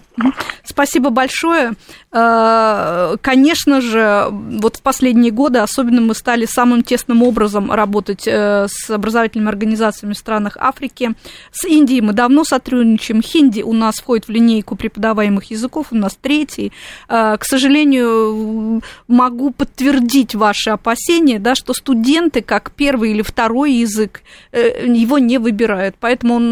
Спасибо 0.62 1.10
большое. 1.10 1.72
Конечно 2.10 3.80
же, 3.80 4.26
вот 4.30 4.76
в 4.76 4.82
последние 4.82 5.30
годы 5.30 5.60
особенно 5.60 6.00
мы 6.00 6.14
стали 6.14 6.46
самым 6.46 6.82
тесным 6.82 7.22
образом 7.22 7.70
работать 7.70 8.26
с 8.26 8.90
образовательными 8.90 9.48
организациями 9.48 10.14
в 10.14 10.18
странах 10.18 10.56
Африки. 10.60 11.10
С 11.52 11.64
Индией 11.66 12.00
мы 12.00 12.12
давно 12.12 12.44
сотрудничаем. 12.44 13.22
Хинди 13.22 13.62
у 13.62 13.72
нас 13.72 13.96
входит 13.96 14.26
в 14.26 14.30
линейку 14.30 14.76
преподаваемых 14.76 15.50
языков, 15.50 15.88
у 15.90 15.96
нас 15.96 16.16
третий. 16.16 16.72
К 17.08 17.40
сожалению, 17.42 18.82
могу 19.06 19.50
подтвердить 19.56 20.34
ваши 20.34 20.70
опасения, 20.70 21.38
да, 21.38 21.54
что 21.54 21.72
студенты, 21.72 22.42
как 22.42 22.72
первый 22.72 23.12
или 23.12 23.22
второй 23.22 23.72
язык, 23.72 24.22
его 24.52 25.18
не 25.18 25.38
выбирают. 25.38 25.96
Поэтому 25.98 26.34
он 26.34 26.46
у 26.46 26.50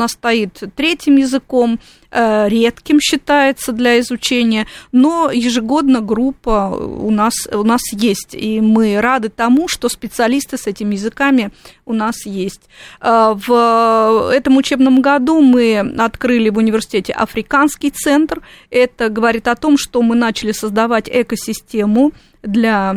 третьим 0.77 1.17
языком, 1.17 1.75
э, 1.75 2.02
редким 2.13 3.01
считается 3.01 3.73
для 3.73 3.99
изучения, 4.01 4.67
но 4.93 5.31
ежегодно 5.33 6.01
группа 6.01 6.69
у 6.71 7.11
нас, 7.11 7.35
у 7.53 7.63
нас 7.63 7.81
есть, 7.93 8.35
и 8.35 8.61
мы 8.61 9.01
рады 9.01 9.29
тому, 9.29 9.69
что 9.69 9.89
специалисты 9.89 10.59
с 10.59 10.67
этими 10.67 10.95
языками 10.95 11.51
у 11.87 11.93
нас 11.93 12.27
есть. 12.27 12.63
Э, 13.01 13.35
в 13.35 14.31
этом 14.33 14.57
учебном 14.57 15.03
году 15.03 15.41
мы 15.41 15.79
открыли 15.99 16.51
в 16.51 16.59
университете 16.59 17.13
Африканский 17.13 17.91
центр. 17.91 18.43
Это 18.71 19.09
говорит 19.09 19.49
о 19.49 19.57
том, 19.57 19.77
что 19.77 20.03
мы 20.03 20.15
начали 20.15 20.53
создавать 20.53 21.09
экосистему 21.09 22.13
для 22.43 22.95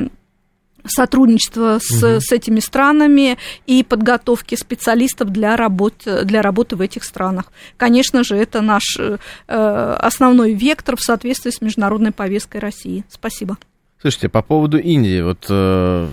сотрудничества 0.87 1.79
с, 1.81 2.03
угу. 2.03 2.19
с 2.19 2.31
этими 2.31 2.59
странами 2.59 3.37
и 3.65 3.83
подготовки 3.83 4.55
специалистов 4.55 5.31
для, 5.31 5.55
работ, 5.55 6.07
для 6.23 6.41
работы 6.41 6.75
в 6.75 6.81
этих 6.81 7.03
странах. 7.03 7.51
Конечно 7.77 8.23
же, 8.23 8.35
это 8.35 8.61
наш 8.61 8.97
э, 8.97 9.17
основной 9.47 10.53
вектор 10.53 10.95
в 10.95 11.01
соответствии 11.01 11.51
с 11.51 11.61
международной 11.61 12.11
повесткой 12.11 12.57
России. 12.57 13.03
Спасибо. 13.09 13.57
Слушайте, 14.01 14.29
по 14.29 14.41
поводу 14.41 14.77
Индии, 14.77 15.21
вот 15.21 15.45
э, 15.49 16.07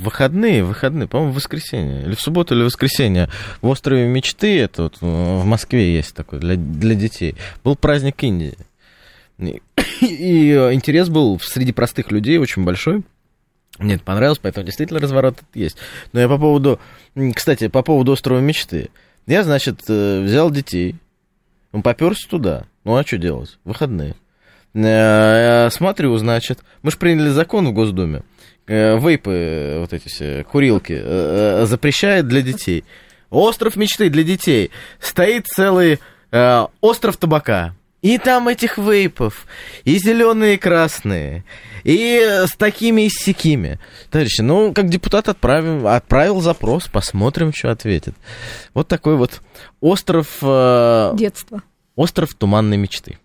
выходные, 0.00 0.64
выходные, 0.64 1.08
по-моему, 1.08 1.32
в 1.32 1.36
воскресенье, 1.36 2.02
или 2.04 2.14
в 2.14 2.20
субботу, 2.20 2.54
или 2.54 2.62
в 2.62 2.66
воскресенье, 2.66 3.28
в 3.60 3.68
острове 3.68 4.06
мечты, 4.06 4.58
это 4.58 4.84
вот 4.84 4.98
в 5.00 5.44
Москве 5.44 5.94
есть 5.94 6.14
такой 6.14 6.38
для, 6.38 6.56
для 6.56 6.94
детей, 6.94 7.36
был 7.64 7.76
праздник 7.76 8.22
Индии. 8.22 8.56
И, 9.38 9.60
и 10.00 10.52
интерес 10.72 11.08
был 11.08 11.40
среди 11.40 11.72
простых 11.72 12.10
людей 12.10 12.38
очень 12.38 12.64
большой. 12.64 13.02
Мне 13.78 13.94
это 13.94 14.04
понравилось, 14.04 14.38
поэтому 14.38 14.66
действительно 14.66 15.00
разворот 15.00 15.38
есть. 15.54 15.76
Но 16.12 16.20
я 16.20 16.28
по 16.28 16.38
поводу, 16.38 16.80
кстати, 17.34 17.68
по 17.68 17.82
поводу 17.82 18.12
острова 18.12 18.40
мечты. 18.40 18.90
Я, 19.26 19.42
значит, 19.42 19.80
э, 19.88 20.22
взял 20.22 20.50
детей, 20.50 20.96
поперся 21.70 22.28
туда. 22.28 22.64
Ну, 22.84 22.96
а 22.96 23.04
что 23.04 23.16
делать? 23.16 23.58
Выходные. 23.64 24.16
Э, 24.74 25.70
смотрю, 25.70 26.16
значит, 26.18 26.60
мы 26.82 26.90
же 26.90 26.98
приняли 26.98 27.28
закон 27.28 27.68
в 27.68 27.72
Госдуме. 27.72 28.22
Э, 28.66 28.98
вейпы, 28.98 29.78
вот 29.80 29.92
эти 29.92 30.08
все, 30.08 30.44
курилки, 30.44 31.64
запрещает 31.64 32.28
для 32.28 32.42
детей. 32.42 32.84
Остров 33.30 33.76
мечты 33.76 34.10
для 34.10 34.24
детей. 34.24 34.70
Стоит 34.98 35.46
целый 35.46 36.00
остров 36.80 37.16
табака. 37.16 37.74
И 38.02 38.16
там 38.16 38.48
этих 38.48 38.78
вейпов, 38.78 39.46
и 39.84 39.98
зеленые, 39.98 40.54
и 40.54 40.58
красные, 40.58 41.44
и 41.84 42.18
с 42.46 42.56
такими 42.56 43.02
и 43.02 43.10
сякими. 43.10 43.78
Товарищи, 44.10 44.40
ну, 44.40 44.72
как 44.72 44.88
депутат 44.88 45.28
отправим, 45.28 45.86
отправил 45.86 46.40
запрос, 46.40 46.88
посмотрим, 46.88 47.52
что 47.54 47.70
ответит. 47.70 48.14
Вот 48.72 48.88
такой 48.88 49.16
вот 49.16 49.42
остров... 49.80 50.38
Э, 50.40 51.12
Детства. 51.14 51.62
Остров 51.94 52.32
туманной 52.34 52.78
мечты 52.78 53.18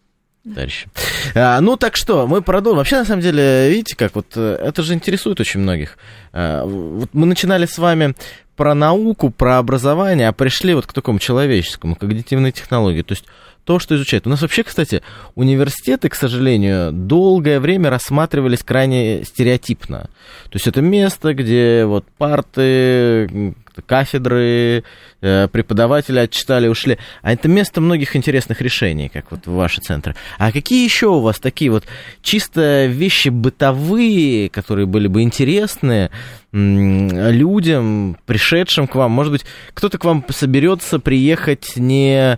товарищи. 0.54 0.88
А, 1.34 1.60
ну 1.62 1.76
так 1.76 1.96
что, 1.96 2.28
мы 2.28 2.42
продолжим. 2.42 2.78
Вообще, 2.78 2.98
на 2.98 3.06
самом 3.06 3.22
деле, 3.22 3.70
видите, 3.70 3.96
как 3.96 4.16
вот 4.16 4.28
э, 4.36 4.60
это 4.62 4.84
же 4.84 4.94
интересует 4.94 5.40
очень 5.40 5.60
многих. 5.60 5.98
А, 6.34 6.66
вот 6.66 7.10
мы 7.14 7.26
начинали 7.26 7.66
с 7.66 7.78
вами 7.78 8.14
про 8.56 8.76
науку, 8.76 9.32
про 9.32 9.58
образование, 9.58 10.28
а 10.28 10.34
пришли 10.34 10.74
вот 10.74 10.86
к 10.86 10.94
такому 10.94 11.20
человеческому, 11.20 11.96
когнитивной 11.96 12.52
технологии. 12.52 13.02
То 13.02 13.14
есть 13.14 13.26
то, 13.66 13.80
что 13.80 13.96
изучает. 13.96 14.28
У 14.28 14.30
нас 14.30 14.42
вообще, 14.42 14.64
кстати, 14.64 15.02
университеты, 15.34 16.08
к 16.10 16.16
сожалению, 16.16 16.92
долгое 16.94 17.60
время 17.60 17.90
рассматривались 17.90 18.64
крайне 18.64 19.24
стереотипно. 19.24 20.10
То 20.46 20.54
есть 20.54 20.68
это 20.68 20.82
место, 20.82 21.34
где 21.34 21.86
вот 21.86 22.06
парты, 22.18 23.56
кафедры, 23.86 24.84
э, 25.22 25.48
преподаватели 25.48 26.20
отчитали, 26.20 26.68
ушли. 26.68 26.98
А 27.24 27.34
это 27.34 27.48
место 27.48 27.82
многих 27.82 28.16
интересных 28.16 28.62
решений, 28.62 29.10
как 29.10 29.32
вот 29.32 29.48
ваши 29.48 29.82
центры. 29.82 30.16
А 30.38 30.52
какие 30.52 30.84
еще 30.84 31.08
у 31.08 31.20
вас 31.20 31.40
такие 31.40 31.72
вот 31.72 31.86
чисто 32.22 32.86
вещи 32.86 33.30
бытовые, 33.30 34.50
которые 34.50 34.86
были 34.86 35.08
бы 35.08 35.24
интересны 35.24 36.12
людям, 36.52 38.18
пришедшим 38.26 38.88
к 38.88 38.96
вам? 38.96 39.12
Может 39.12 39.34
быть, 39.34 39.46
кто-то 39.74 39.98
к 39.98 40.06
вам 40.06 40.24
соберется 40.30 41.00
приехать 41.00 41.74
не 41.76 42.38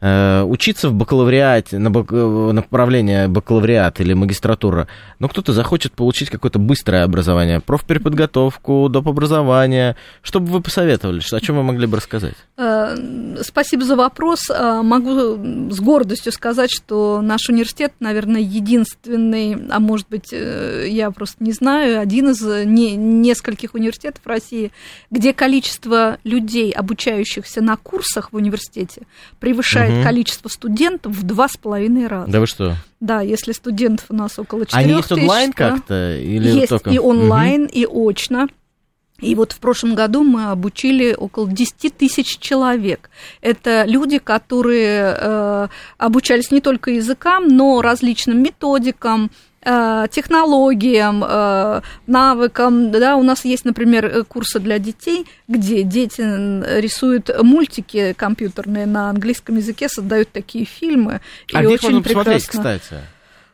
учиться 0.00 0.88
в 0.88 0.94
бакалавриате, 0.94 1.78
на 1.78 1.90
бак, 1.90 2.12
э, 2.12 2.50
направление 2.52 3.26
бакалавриат 3.26 4.00
или 4.00 4.12
магистратура, 4.12 4.86
но 5.18 5.28
кто-то 5.28 5.52
захочет 5.52 5.92
получить 5.92 6.30
какое-то 6.30 6.60
быстрое 6.60 7.02
образование, 7.02 7.60
профпереподготовку, 7.60 8.88
доп. 8.88 9.08
образование. 9.08 9.96
Что 10.22 10.38
бы 10.38 10.52
вы 10.52 10.60
посоветовали? 10.60 11.20
О 11.32 11.40
чем 11.40 11.56
вы 11.56 11.64
могли 11.64 11.86
бы 11.86 11.96
рассказать? 11.96 12.34
Э, 12.56 12.94
спасибо 13.42 13.84
за 13.84 13.96
вопрос. 13.96 14.48
Могу 14.48 15.70
с 15.70 15.80
гордостью 15.80 16.30
сказать, 16.30 16.70
что 16.70 17.20
наш 17.20 17.48
университет, 17.48 17.92
наверное, 17.98 18.40
единственный, 18.40 19.56
а 19.68 19.80
может 19.80 20.08
быть, 20.08 20.32
я 20.32 21.10
просто 21.10 21.42
не 21.42 21.52
знаю, 21.52 22.00
один 22.00 22.30
из 22.30 22.40
не, 22.66 22.94
нескольких 22.94 23.74
университетов 23.74 24.24
России, 24.26 24.70
где 25.10 25.32
количество 25.32 26.18
людей, 26.22 26.70
обучающихся 26.70 27.62
на 27.62 27.76
курсах 27.76 28.32
в 28.32 28.36
университете, 28.36 29.02
превышает 29.40 29.87
угу. 29.88 30.02
количество 30.02 30.48
студентов 30.48 31.12
в 31.12 31.22
два 31.24 31.48
с 31.48 31.56
половиной 31.56 32.06
раза. 32.06 32.30
Да 32.30 32.40
вы 32.40 32.46
что? 32.46 32.76
Да, 33.00 33.20
если 33.20 33.52
студентов 33.52 34.06
у 34.08 34.14
нас 34.14 34.38
около 34.38 34.66
4 34.66 34.84
Они 34.84 34.94
есть 34.94 35.12
онлайн 35.12 35.52
как-то? 35.52 36.16
Или 36.18 36.48
есть 36.48 36.68
только... 36.68 36.90
и 36.90 36.98
онлайн, 36.98 37.64
угу. 37.64 37.72
и 37.72 37.86
очно. 37.86 38.48
И 39.20 39.34
вот 39.34 39.50
в 39.50 39.58
прошлом 39.58 39.94
году 39.96 40.22
мы 40.22 40.50
обучили 40.50 41.12
около 41.12 41.48
10 41.48 41.96
тысяч 41.96 42.38
человек. 42.38 43.10
Это 43.40 43.84
люди, 43.84 44.18
которые 44.18 45.16
э, 45.18 45.68
обучались 45.96 46.52
не 46.52 46.60
только 46.60 46.92
языкам, 46.92 47.48
но 47.48 47.82
различным 47.82 48.40
методикам, 48.40 49.32
технологиям, 49.62 51.24
э, 51.26 51.80
навыкам. 52.06 52.90
Да, 52.90 53.16
у 53.16 53.22
нас 53.22 53.44
есть, 53.44 53.64
например, 53.64 54.06
э, 54.06 54.24
курсы 54.24 54.60
для 54.60 54.78
детей, 54.78 55.26
где 55.48 55.82
дети 55.82 56.20
рисуют 56.80 57.30
мультики 57.42 58.14
компьютерные 58.16 58.86
на 58.86 59.10
английском 59.10 59.56
языке, 59.56 59.88
создают 59.88 60.30
такие 60.30 60.64
фильмы. 60.64 61.20
А 61.52 61.62
и 61.62 61.66
где 61.66 61.74
очень 61.74 61.90
можно 61.90 62.02
посмотреть, 62.02 62.46
кстати? 62.46 62.96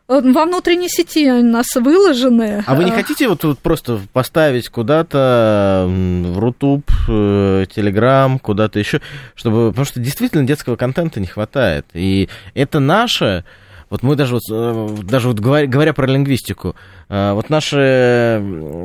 Во 0.07 0.21
внутренней 0.21 0.91
сети 0.91 1.33
у 1.33 1.43
нас 1.43 1.75
выложены. 1.75 2.63
А 2.67 2.75
вы 2.75 2.85
не 2.85 2.91
хотите 2.91 3.27
вот, 3.27 3.43
вот 3.43 3.59
просто 3.59 3.99
поставить 4.13 4.69
куда-то 4.69 5.87
в 5.89 6.39
Рутуб, 6.39 6.85
Телеграм, 7.07 8.39
куда-то 8.39 8.79
еще, 8.79 9.01
чтобы, 9.35 9.71
потому 9.71 9.87
что 9.87 10.01
действительно 10.01 10.45
детского 10.45 10.77
контента 10.77 11.21
не 11.21 11.27
хватает. 11.27 11.87
И 11.95 12.29
это 12.53 12.81
наше 12.81 13.45
вот 13.95 14.03
мы 14.03 14.16
даже 14.16 14.34
вот, 14.34 14.42
э, 14.51 14.88
даже 15.05 15.28
вот 15.28 15.38
говоря, 15.38 15.68
говоря 15.68 15.92
про 15.92 16.09
лингвистику, 16.09 16.74
э, 17.09 17.32
вот 17.32 17.49
наши 17.49 18.42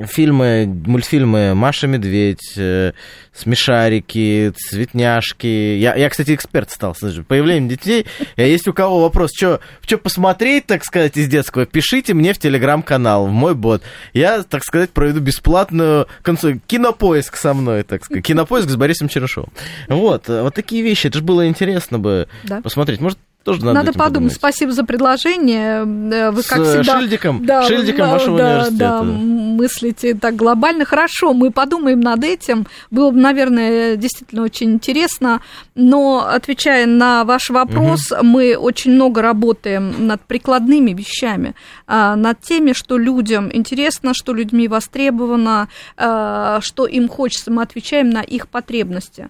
фильмы, 0.08 0.68
мультфильмы 0.68 1.56
«Маша 1.56 1.88
Медведь», 1.88 2.54
э, 2.58 2.92
«Смешарики», 3.34 4.54
«Цветняшки». 4.56 5.48
Я, 5.48 5.96
я 5.96 6.10
кстати, 6.12 6.36
эксперт 6.36 6.70
стал, 6.70 6.94
слушай, 6.94 7.24
появление 7.24 7.72
детей. 7.72 8.06
Есть 8.38 8.68
у 8.68 8.74
кого 8.74 9.02
вопрос, 9.02 9.32
что 9.34 9.60
посмотреть, 9.98 10.68
так 10.68 10.86
сказать, 10.86 11.18
из 11.18 11.28
детского, 11.28 11.66
пишите 11.66 12.14
мне 12.14 12.32
в 12.34 12.38
телеграм-канал, 12.38 13.26
в 13.26 13.32
мой 13.32 13.56
бот. 13.56 13.82
Я, 14.14 14.44
так 14.44 14.64
сказать, 14.64 14.92
проведу 14.92 15.22
бесплатную 15.22 16.06
консуль... 16.22 16.60
кинопоиск 16.68 17.36
со 17.36 17.56
мной, 17.56 17.82
так 17.82 18.06
сказать. 18.06 18.24
Кинопоиск 18.28 18.70
с 18.70 18.76
Борисом 18.76 19.10
Черышовым. 19.10 19.52
Вот, 19.88 20.28
вот 20.28 20.54
такие 20.54 20.84
вещи. 20.84 21.08
Это 21.08 21.18
же 21.18 21.24
было 21.24 21.48
интересно 21.48 21.98
бы 21.98 22.28
да. 22.44 22.62
посмотреть. 22.62 23.02
Может, 23.02 23.18
Тоже 23.44 23.64
надо, 23.64 23.80
надо 23.80 23.94
подумать. 23.94 24.14
подумать. 24.14 24.34
Спасибо 24.34 24.72
за 24.74 24.84
предложение. 24.84 25.80
Э, 25.80 26.32
вы, 26.32 26.44
как 26.44 26.60
С 26.60 26.70
всегда, 26.70 27.00
шильдиком, 27.00 27.46
да, 27.46 27.64
шильдиком 27.64 28.06
да, 28.06 28.12
вашего 28.12 28.38
да, 28.38 28.46
университета. 28.46 28.78
Да, 28.80 29.04
мыслите 29.04 30.14
так 30.14 30.36
глобально. 30.36 30.84
Хорошо, 30.84 31.34
мы 31.34 31.50
подумаем 31.50 32.02
над 32.02 32.24
этим. 32.26 32.68
Было 32.92 33.12
бы, 33.12 33.20
наверное, 33.20 33.96
действительно 33.96 34.44
очень 34.44 34.74
интересно. 34.74 35.42
Но, 35.74 36.28
отвечая 36.30 36.86
на 36.86 37.24
ваш 37.24 37.50
вопрос, 37.50 38.12
угу. 38.12 38.26
мы 38.26 38.58
очень 38.58 38.92
много 38.92 39.22
работаем 39.22 40.08
над 40.08 40.22
прикладными 40.22 40.92
вещами, 40.92 41.56
а, 41.88 42.18
над 42.18 42.42
теми, 42.42 42.74
что 42.74 42.98
людям 42.98 43.50
интересно, 43.54 44.14
что 44.14 44.34
людьми 44.34 44.68
востребовано, 44.68 45.70
а, 45.96 46.60
что 46.62 46.86
им 46.86 47.08
хочется. 47.08 47.52
Мы 47.52 47.62
отвечаем 47.62 48.10
на 48.10 48.22
их 48.22 48.50
потребности. 48.50 49.30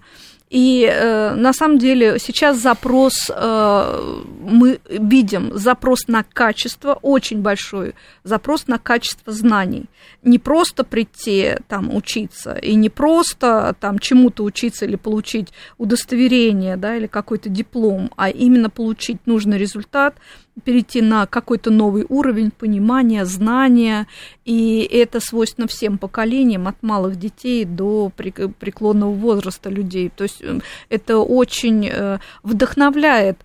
И 0.50 0.84
э, 0.92 1.36
на 1.36 1.54
самом 1.54 1.78
деле 1.78 2.18
сейчас 2.18 2.58
запрос, 2.58 3.30
э, 3.30 4.24
мы 4.42 4.80
видим 4.90 5.52
запрос 5.56 6.08
на 6.08 6.24
качество, 6.24 6.98
очень 7.04 7.42
большой 7.42 7.94
запрос 8.24 8.66
на 8.66 8.80
качество 8.80 9.32
знаний. 9.32 9.86
Не 10.24 10.40
просто 10.40 10.84
прийти 10.84 11.56
там 11.68 11.96
учиться, 11.96 12.54
и 12.54 12.74
не 12.74 12.90
просто 12.90 13.76
там 13.80 14.00
чему-то 14.00 14.44
учиться 14.44 14.86
или 14.86 14.96
получить 14.96 15.50
удостоверение, 15.78 16.78
да, 16.78 16.96
или 16.96 17.06
какой-то 17.06 17.50
диплом, 17.50 18.10
а 18.16 18.32
именно 18.32 18.72
получить 18.72 19.20
нужный 19.28 19.60
результат, 19.60 20.16
перейти 20.60 21.02
на 21.02 21.26
какой-то 21.26 21.72
новый 21.72 22.06
уровень 22.10 22.52
понимания, 22.52 23.26
знания, 23.26 24.08
и 24.46 24.82
это 24.92 25.20
свойственно 25.20 25.68
всем 25.68 25.98
поколениям, 25.98 26.68
от 26.68 26.82
малых 26.82 27.18
детей 27.18 27.66
до 27.66 28.12
преклонного 28.16 29.12
возраста 29.14 29.70
людей. 29.70 30.12
То 30.16 30.24
есть 30.24 30.42
э, 30.42 30.60
это 30.90 31.18
очень 31.18 31.88
э, 31.88 32.20
вдохновляет 32.44 33.38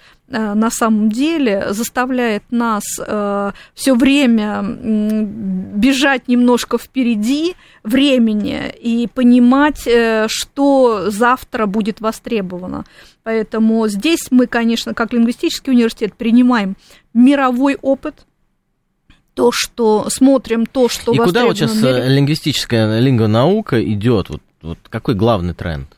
на 0.55 0.71
самом 0.71 1.11
деле 1.11 1.69
заставляет 1.71 2.43
нас 2.51 2.83
э, 2.99 3.53
все 3.75 3.95
время 3.95 4.63
бежать 4.63 6.29
немножко 6.29 6.79
впереди 6.79 7.55
времени 7.83 8.73
и 8.81 9.07
понимать, 9.07 9.87
э, 9.87 10.27
что 10.29 11.11
завтра 11.11 11.67
будет 11.67 12.01
востребовано. 12.01 12.85
Поэтому 13.23 13.87
здесь 13.89 14.27
мы, 14.31 14.47
конечно, 14.47 14.95
как 14.95 15.13
лингвистический 15.13 15.73
университет 15.73 16.15
принимаем 16.15 16.77
мировой 17.13 17.79
опыт, 17.81 18.27
то, 19.35 19.51
что 19.53 20.09
смотрим, 20.11 20.67
то, 20.67 20.89
что 20.89 21.13
И 21.13 21.19
куда 21.19 21.45
вот 21.45 21.57
сейчас 21.57 21.75
мире. 21.75 22.09
лингвистическая 22.09 23.01
лингвонаука 23.01 23.83
идет? 23.85 24.31
Вот, 24.31 24.43
вот 24.63 24.79
какой 24.89 25.15
главный 25.15 25.55
тренд? 25.55 25.89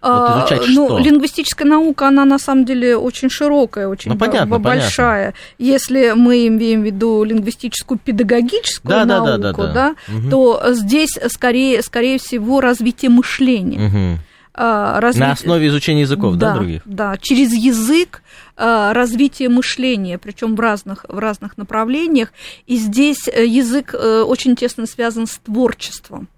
Вот 0.00 0.10
а, 0.10 0.38
изучать 0.38 0.68
ну, 0.68 0.86
что? 0.86 0.98
лингвистическая 0.98 1.66
наука, 1.66 2.08
она 2.08 2.24
на 2.24 2.38
самом 2.38 2.64
деле 2.64 2.96
очень 2.96 3.28
широкая, 3.28 3.88
очень 3.88 4.12
ну, 4.12 4.18
понятно, 4.18 4.58
большая. 4.60 5.32
Понятно. 5.32 5.40
Если 5.58 6.12
мы 6.14 6.46
имеем 6.46 6.82
в 6.82 6.84
виду 6.84 7.24
лингвистическую 7.24 7.98
педагогическую 7.98 8.90
да, 8.90 9.04
науку, 9.04 9.26
да, 9.26 9.38
да, 9.38 9.52
да, 9.52 9.72
да. 9.72 9.94
Угу. 10.14 10.30
то 10.30 10.62
здесь 10.72 11.18
скорее, 11.28 11.82
скорее 11.82 12.18
всего 12.18 12.60
развитие 12.60 13.10
мышления. 13.10 13.88
Угу. 13.88 14.20
Разви... 14.54 15.20
На 15.20 15.32
основе 15.32 15.66
изучения 15.68 16.02
языков, 16.02 16.36
да, 16.36 16.50
да 16.50 16.54
других? 16.54 16.82
Да, 16.84 17.16
через 17.20 17.52
язык 17.52 18.22
развитие 18.56 19.48
мышления, 19.48 20.18
причем 20.18 20.56
в 20.56 20.60
разных, 20.60 21.06
в 21.08 21.18
разных 21.18 21.56
направлениях. 21.56 22.32
И 22.66 22.76
здесь 22.76 23.28
э, 23.28 23.46
язык 23.46 23.94
э, 23.94 24.22
очень 24.22 24.56
тесно 24.56 24.86
связан 24.86 25.28
с 25.28 25.38
творчеством, 25.38 26.28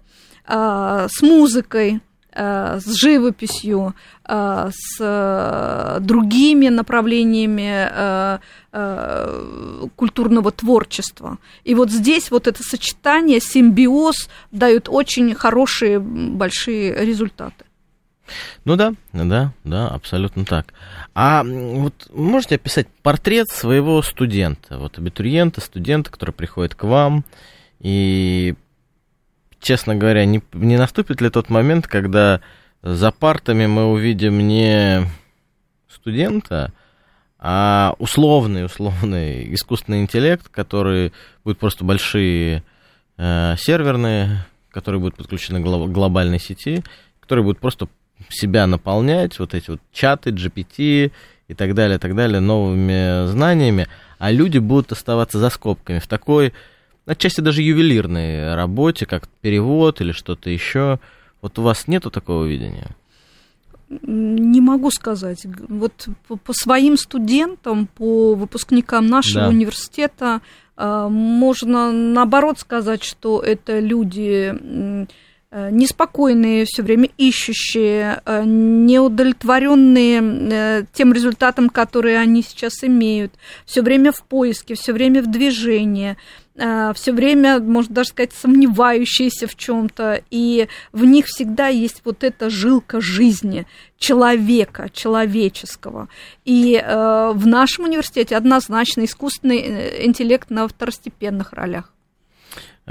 с 0.47 1.21
музыкой, 1.21 2.01
с 2.33 2.85
живописью, 2.85 3.93
э, 4.27 4.69
с 4.71 4.97
э, 4.99 5.99
другими 6.01 6.69
направлениями 6.69 8.39
культурного 9.97 10.51
творчества. 10.51 11.39
И 11.65 11.75
вот 11.75 11.91
здесь 11.91 12.31
вот 12.31 12.47
это 12.47 12.63
сочетание, 12.63 13.41
симбиоз 13.41 14.29
дают 14.51 14.87
очень 14.87 15.35
хорошие, 15.35 15.99
большие 15.99 17.05
результаты. 17.05 17.65
Ну 18.65 18.75
да, 18.75 18.93
да, 19.13 19.51
да, 19.63 19.87
абсолютно 19.89 20.45
так. 20.45 20.73
А 21.13 21.43
вот 21.43 22.09
можете 22.13 22.55
описать 22.55 22.87
портрет 23.01 23.49
своего 23.49 24.01
студента, 24.01 24.77
вот 24.77 24.97
абитуриента, 24.97 25.61
студента, 25.61 26.09
который 26.11 26.31
приходит 26.31 26.75
к 26.75 26.83
вам 26.83 27.25
и 27.79 28.55
честно 29.61 29.95
говоря, 29.95 30.25
не, 30.25 30.41
не 30.53 30.77
наступит 30.77 31.21
ли 31.21 31.29
тот 31.29 31.49
момент, 31.49 31.87
когда 31.87 32.41
за 32.81 33.11
партами 33.11 33.67
мы 33.67 33.85
увидим 33.85 34.39
не 34.47 35.05
студента, 35.87 36.73
а 37.39 37.95
условный, 37.99 38.65
условный 38.65 39.53
искусственный 39.53 40.01
интеллект, 40.01 40.47
который 40.49 41.13
будет 41.43 41.59
просто 41.59 41.83
большие 41.83 42.63
э, 43.17 43.55
серверные, 43.57 44.45
которые 44.71 44.99
будут 44.99 45.17
подключены 45.17 45.61
к 45.61 45.91
глобальной 45.91 46.39
сети, 46.39 46.83
которые 47.19 47.43
будут 47.43 47.59
просто 47.59 47.87
себя 48.29 48.67
наполнять, 48.67 49.39
вот 49.39 49.53
эти 49.53 49.71
вот 49.71 49.81
чаты, 49.91 50.31
GPT 50.31 51.11
и 51.47 51.53
так 51.53 51.73
далее, 51.73 51.97
так 51.97 52.15
далее, 52.15 52.39
новыми 52.39 53.27
знаниями, 53.27 53.87
а 54.19 54.31
люди 54.31 54.59
будут 54.59 54.91
оставаться 54.91 55.39
за 55.39 55.49
скобками. 55.49 55.99
В 55.99 56.07
такой 56.07 56.53
отчасти 57.05 57.41
даже 57.41 57.61
ювелирной 57.61 58.55
работе, 58.55 59.05
как 59.05 59.27
перевод 59.41 60.01
или 60.01 60.11
что-то 60.11 60.49
еще. 60.49 60.99
Вот 61.41 61.57
у 61.59 61.61
вас 61.61 61.87
нету 61.87 62.11
такого 62.11 62.45
видения? 62.45 62.95
Не 63.89 64.61
могу 64.61 64.89
сказать. 64.89 65.45
Вот 65.67 66.07
по, 66.27 66.37
по 66.37 66.53
своим 66.53 66.97
студентам, 66.97 67.87
по 67.87 68.35
выпускникам 68.35 69.07
нашего 69.07 69.45
да. 69.45 69.49
университета 69.49 70.41
э, 70.77 71.07
можно 71.09 71.91
наоборот 71.91 72.59
сказать, 72.59 73.03
что 73.03 73.41
это 73.41 73.79
люди 73.79 75.07
неспокойные, 75.51 76.65
все 76.65 76.81
время 76.81 77.09
ищущие, 77.17 78.21
э, 78.25 78.43
неудовлетворенные 78.45 80.87
тем 80.93 81.13
результатом, 81.13 81.69
который 81.69 82.19
они 82.19 82.41
сейчас 82.41 82.83
имеют, 82.83 83.33
все 83.65 83.81
время 83.81 84.11
в 84.11 84.23
поиске, 84.23 84.75
все 84.75 84.93
время 84.93 85.21
в 85.21 85.29
движении. 85.29 86.17
Э, 86.55 86.91
все 86.93 87.11
время, 87.11 87.59
можно 87.59 87.95
даже 87.95 88.09
сказать, 88.09 88.33
сомневающиеся 88.33 89.47
в 89.47 89.55
чем-то, 89.55 90.21
и 90.29 90.67
в 90.91 91.05
них 91.05 91.25
всегда 91.27 91.67
есть 91.67 92.01
вот 92.03 92.23
эта 92.23 92.49
жилка 92.49 93.01
жизни 93.01 93.65
человека, 93.97 94.89
человеческого. 94.93 96.09
И 96.45 96.75
э, 96.75 97.31
в 97.33 97.47
нашем 97.47 97.85
университете 97.85 98.35
однозначно 98.35 99.05
искусственный 99.05 99.59
э, 99.59 100.05
интеллект 100.05 100.49
на 100.49 100.67
второстепенных 100.67 101.53
ролях. 101.53 101.93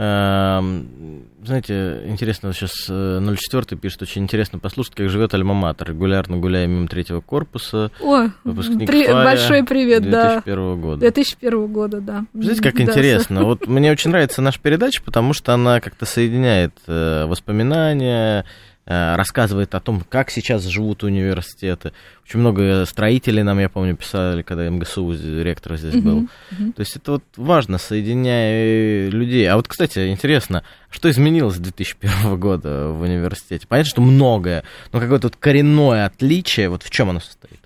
Эм, 0.03 1.27
знаете, 1.45 2.05
интересно, 2.07 2.55
сейчас 2.55 2.73
04 2.87 3.29
э, 3.71 3.77
пишет, 3.77 4.01
очень 4.01 4.23
интересно 4.23 4.59
послушать, 4.59 4.95
как 4.95 5.11
живет 5.11 5.35
Альма-Матер. 5.35 5.91
Регулярно 5.91 6.39
гуляя 6.39 6.67
мимо 6.67 6.89
третьего 6.89 7.21
корпуса. 7.21 7.91
О, 8.01 8.29
при... 8.43 9.13
большой 9.13 9.63
привет, 9.63 10.05
2001 10.05 10.11
да. 10.11 10.33
2001 10.41 10.81
года. 10.81 11.01
2001 11.01 11.67
года, 11.67 12.01
да. 12.01 12.25
Знаете, 12.33 12.63
как 12.63 12.77
да. 12.77 12.83
интересно. 12.85 13.45
Вот 13.45 13.67
мне 13.67 13.93
очень 13.93 14.11
нравится 14.11 14.41
наша 14.41 14.59
передача, 14.59 15.03
потому 15.03 15.35
что 15.35 15.53
она 15.53 15.81
как-то 15.81 16.07
соединяет 16.07 16.73
э, 16.87 17.27
воспоминания, 17.27 18.47
рассказывает 18.91 19.75
о 19.77 19.81
том, 19.81 20.03
как 20.09 20.31
сейчас 20.31 20.65
живут 20.65 21.05
университеты. 21.05 21.93
Очень 22.25 22.41
много 22.41 22.85
строителей 22.87 23.45
нам, 23.45 23.61
я 23.61 23.69
помню, 23.69 23.95
писали, 23.95 24.43
когда 24.43 24.69
МГСУ 24.69 25.13
ректор 25.43 25.77
здесь 25.77 25.95
uh-huh, 25.95 26.01
был. 26.01 26.29
Uh-huh. 26.51 26.73
То 26.73 26.81
есть 26.81 26.97
это 26.97 27.13
вот 27.13 27.25
важно, 27.37 27.79
соединяя 27.79 29.09
людей. 29.09 29.47
А 29.47 29.57
вот, 29.57 29.69
кстати, 29.69 30.11
интересно, 30.11 30.65
что 30.91 31.09
изменилось 31.09 31.55
с 31.55 31.59
2001 31.59 32.39
года 32.41 32.89
в 32.89 33.03
университете? 33.03 33.67
Понятно, 33.69 33.91
что 33.91 34.03
многое, 34.03 34.65
но 34.93 34.99
какое-то 34.99 35.29
вот 35.29 35.37
коренное 35.37 36.07
отличие, 36.07 36.69
вот 36.69 36.83
в 36.83 36.91
чем 36.91 37.11
оно 37.11 37.21
состоит? 37.21 37.61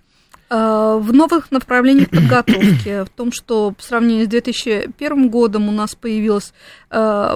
Э, 0.51 0.99
в 1.01 1.13
новых 1.13 1.51
направлениях 1.51 2.11
подготовки, 2.11 3.05
в 3.05 3.09
том, 3.09 3.33
что 3.33 3.73
по 3.73 3.83
сравнению 3.83 4.27
с 4.27 4.29
2001 4.29 5.29
годом 5.29 5.69
у 5.69 5.73
нас 5.73 5.95
появилось 5.95 6.53
э, 6.84 6.84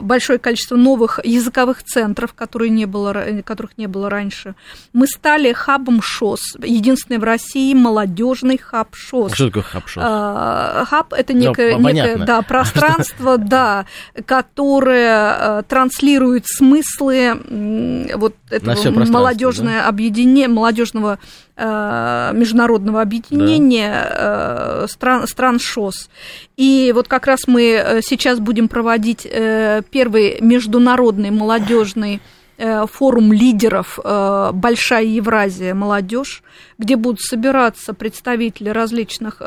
большое 0.02 0.38
количество 0.38 0.76
новых 0.76 1.20
языковых 1.24 1.82
центров, 1.82 2.34
которые 2.34 2.70
не 2.70 2.86
было, 2.86 3.42
которых 3.44 3.76
не 3.76 3.86
было 3.86 4.08
раньше. 4.10 4.54
Мы 4.92 5.06
стали 5.06 5.52
хабом 5.52 6.00
ШОС, 6.02 6.56
единственный 6.62 7.18
в 7.18 7.24
России 7.24 7.74
молодежный 7.74 8.58
хаб 8.58 8.94
ШОС. 8.94 9.34
Что 9.34 9.46
такое 9.46 9.62
хаб 9.62 9.88
ШОС? 9.88 10.02
Э, 10.04 10.84
хаб 10.88 11.12
это 11.12 11.32
ну, 11.32 11.38
некое, 11.40 11.76
ну, 11.76 11.88
некое 11.88 12.18
да, 12.18 12.42
пространство, 12.42 13.38
да, 13.38 13.86
которое 14.26 15.62
транслирует 15.62 16.46
смыслы 16.46 17.40
вот 18.14 18.34
этого 18.50 19.04
молодежное 19.06 19.82
да? 19.82 19.88
объединение, 19.88 20.48
молодежного 20.48 21.18
международного 21.58 23.02
объединения 23.02 23.90
да. 23.90 24.84
Э, 24.84 24.86
стран, 24.88 25.26
стран 25.26 25.58
ШОС. 25.58 26.08
И 26.56 26.92
вот 26.94 27.08
как 27.08 27.26
раз 27.26 27.40
мы 27.48 27.62
э, 27.62 28.00
сейчас 28.02 28.38
будем 28.38 28.68
проводить 28.68 29.26
э, 29.28 29.47
первый 29.90 30.38
международный 30.40 31.30
молодежный 31.30 32.20
э, 32.56 32.86
форум 32.86 33.32
лидеров 33.32 33.98
э, 34.02 34.50
«Большая 34.52 35.04
Евразия. 35.04 35.74
Молодежь», 35.74 36.42
где 36.78 36.96
будут 36.96 37.20
собираться 37.20 37.94
представители 37.94 38.68
различных 38.68 39.42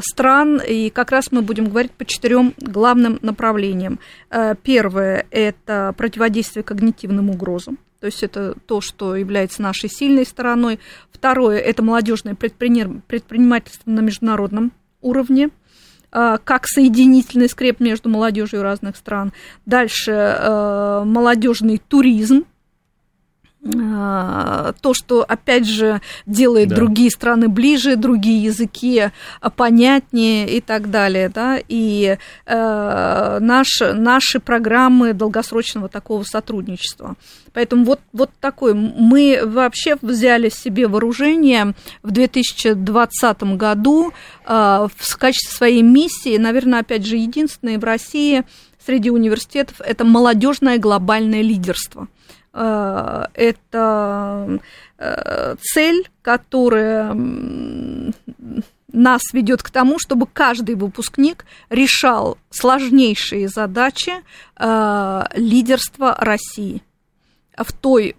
стран, 0.00 0.60
и 0.66 0.90
как 0.90 1.10
раз 1.10 1.32
мы 1.32 1.42
будем 1.42 1.70
говорить 1.70 1.92
по 1.92 2.04
четырем 2.04 2.52
главным 2.58 3.18
направлениям. 3.22 3.98
Первое– 4.62 5.26
это 5.30 5.94
противодействие 5.96 6.62
когнитивным 6.62 7.30
угрозам. 7.30 7.78
То 8.00 8.06
есть 8.06 8.22
это 8.22 8.54
то, 8.66 8.82
что 8.82 9.16
является 9.16 9.62
нашей 9.62 9.88
сильной 9.88 10.26
стороной. 10.26 10.78
Второе– 11.10 11.58
это 11.60 11.82
молодежное 11.82 12.34
предпринимательство 12.34 13.90
на 13.90 14.00
международном 14.00 14.72
уровне 15.00 15.48
как 16.44 16.66
соединительный 16.66 17.48
скреп 17.48 17.80
между 17.80 18.08
молодежью 18.08 18.62
разных 18.62 18.96
стран. 18.96 19.32
Дальше 19.66 20.12
э, 20.12 21.02
молодежный 21.04 21.78
туризм, 21.78 22.44
то, 23.66 24.94
что, 24.94 25.24
опять 25.26 25.66
же, 25.66 26.00
делает 26.26 26.68
да. 26.68 26.76
другие 26.76 27.10
страны 27.10 27.48
ближе, 27.48 27.96
другие 27.96 28.42
языки 28.42 29.10
понятнее 29.56 30.48
и 30.48 30.60
так 30.60 30.90
далее, 30.90 31.28
да, 31.28 31.58
и 31.68 32.16
э, 32.46 33.38
наш, 33.40 33.80
наши 33.80 34.40
программы 34.40 35.12
долгосрочного 35.12 35.88
такого 35.88 36.22
сотрудничества. 36.24 37.14
Поэтому 37.52 37.84
вот, 37.84 38.00
вот 38.12 38.30
такой, 38.40 38.74
мы 38.74 39.40
вообще 39.42 39.96
взяли 40.02 40.50
себе 40.50 40.88
вооружение 40.88 41.74
в 42.02 42.10
2020 42.10 43.42
году 43.56 44.12
э, 44.46 44.88
в 44.94 45.16
качестве 45.16 45.56
своей 45.56 45.82
миссии, 45.82 46.36
наверное, 46.36 46.80
опять 46.80 47.06
же, 47.06 47.16
единственной 47.16 47.78
в 47.78 47.84
России 47.84 48.44
среди 48.84 49.10
университетов, 49.10 49.80
это 49.80 50.04
молодежное 50.04 50.78
глобальное 50.78 51.42
лидерство. 51.42 52.08
Э, 52.56 53.26
это 53.34 54.58
э, 54.96 55.56
цель, 55.60 56.08
которая 56.22 57.14
нас 58.92 59.20
ведет 59.34 59.62
к 59.62 59.68
тому, 59.68 59.98
чтобы 59.98 60.26
каждый 60.26 60.74
выпускник 60.74 61.44
решал 61.68 62.38
сложнейшие 62.48 63.48
задачи 63.48 64.12
э, 64.58 65.22
лидерства 65.34 66.16
России 66.18 66.82
в 67.58 67.72
той 67.74 68.16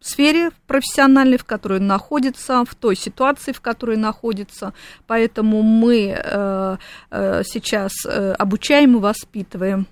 сфере 0.00 0.52
профессиональной, 0.66 1.36
в 1.36 1.44
которой 1.44 1.78
он 1.78 1.86
находится, 1.86 2.64
в 2.64 2.74
той 2.74 2.96
ситуации, 2.96 3.52
в 3.52 3.60
которой 3.60 3.98
находится. 3.98 4.72
Поэтому 5.06 5.62
мы 5.62 6.78
сейчас 7.10 7.92
обучаем 8.06 8.96
и 8.96 9.00
воспитываем 9.00 9.88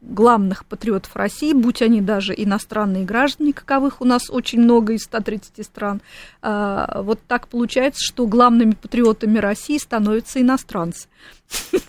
главных 0.00 0.64
патриотов 0.64 1.14
России, 1.16 1.52
будь 1.52 1.82
они 1.82 2.00
даже 2.00 2.34
иностранные 2.36 3.04
граждане, 3.04 3.52
каковых 3.52 4.00
у 4.00 4.04
нас 4.04 4.30
очень 4.30 4.60
много 4.60 4.94
из 4.94 5.02
130 5.04 5.64
стран. 5.64 6.00
А, 6.42 7.02
вот 7.02 7.20
так 7.26 7.48
получается, 7.48 8.00
что 8.04 8.26
главными 8.26 8.72
патриотами 8.72 9.38
России 9.38 9.78
становятся 9.78 10.40
иностранцы. 10.40 11.08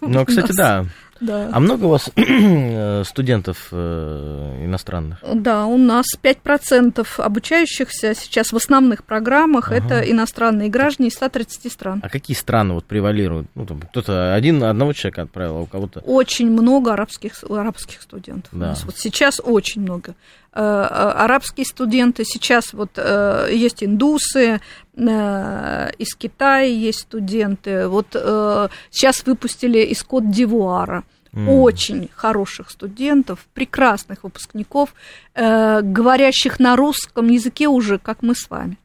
Ну, 0.02 0.26
кстати, 0.26 0.52
да. 0.56 0.86
Да. 1.22 1.50
А 1.52 1.60
много 1.60 1.86
у 1.86 1.90
вас 1.90 2.10
э, 2.16 3.04
студентов 3.06 3.70
э, 3.72 4.66
иностранных? 4.66 5.20
Да, 5.34 5.66
у 5.66 5.78
нас 5.78 6.06
5% 6.22 7.08
обучающихся 7.18 8.14
сейчас 8.14 8.52
в 8.52 8.56
основных 8.58 9.04
программах 9.04 9.72
ага. 9.72 9.78
это 9.78 10.00
иностранные 10.12 10.70
граждане 10.70 11.10
из 11.10 11.14
130 11.14 11.72
стран. 11.72 12.00
А 12.04 12.10
какие 12.10 12.36
страны 12.36 12.74
вот 12.74 12.86
превалируют? 12.86 13.48
Ну, 13.56 13.66
там, 13.66 13.82
кто-то 13.82 14.34
один, 14.34 14.64
одного 14.64 14.94
человека 14.94 15.24
отправил, 15.24 15.58
а 15.58 15.62
у 15.62 15.66
кого-то... 15.66 16.02
Очень 16.02 16.52
много 16.52 16.94
арабских, 16.94 17.44
арабских 17.50 18.02
студентов. 18.02 18.50
Да. 18.52 18.58
У 18.58 18.70
нас 18.70 18.84
вот 18.84 18.98
сейчас 18.98 19.40
очень 19.44 19.82
много. 19.82 20.16
Э, 20.56 21.12
арабские 21.16 21.66
студенты, 21.66 22.24
сейчас 22.26 22.74
вот 22.74 22.98
есть 22.98 23.84
индусы, 23.84 24.62
из 24.96 26.16
Китая 26.16 26.64
есть 26.64 27.00
студенты. 27.00 27.88
Вот 27.88 28.08
сейчас 28.12 29.26
выпустили 29.26 29.80
из 29.80 30.02
Кот-Дивуара 30.04 31.04
mm. 31.36 31.62
очень 31.62 32.10
хороших 32.16 32.70
студентов, 32.70 33.46
прекрасных 33.54 34.24
выпускников, 34.24 34.94
э, 35.36 35.82
говорящих 35.82 36.60
на 36.60 36.76
русском 36.76 37.28
языке 37.28 37.68
уже, 37.68 38.00
как 38.00 38.24
мы 38.24 38.36
с 38.36 38.50
вами. 38.50 38.78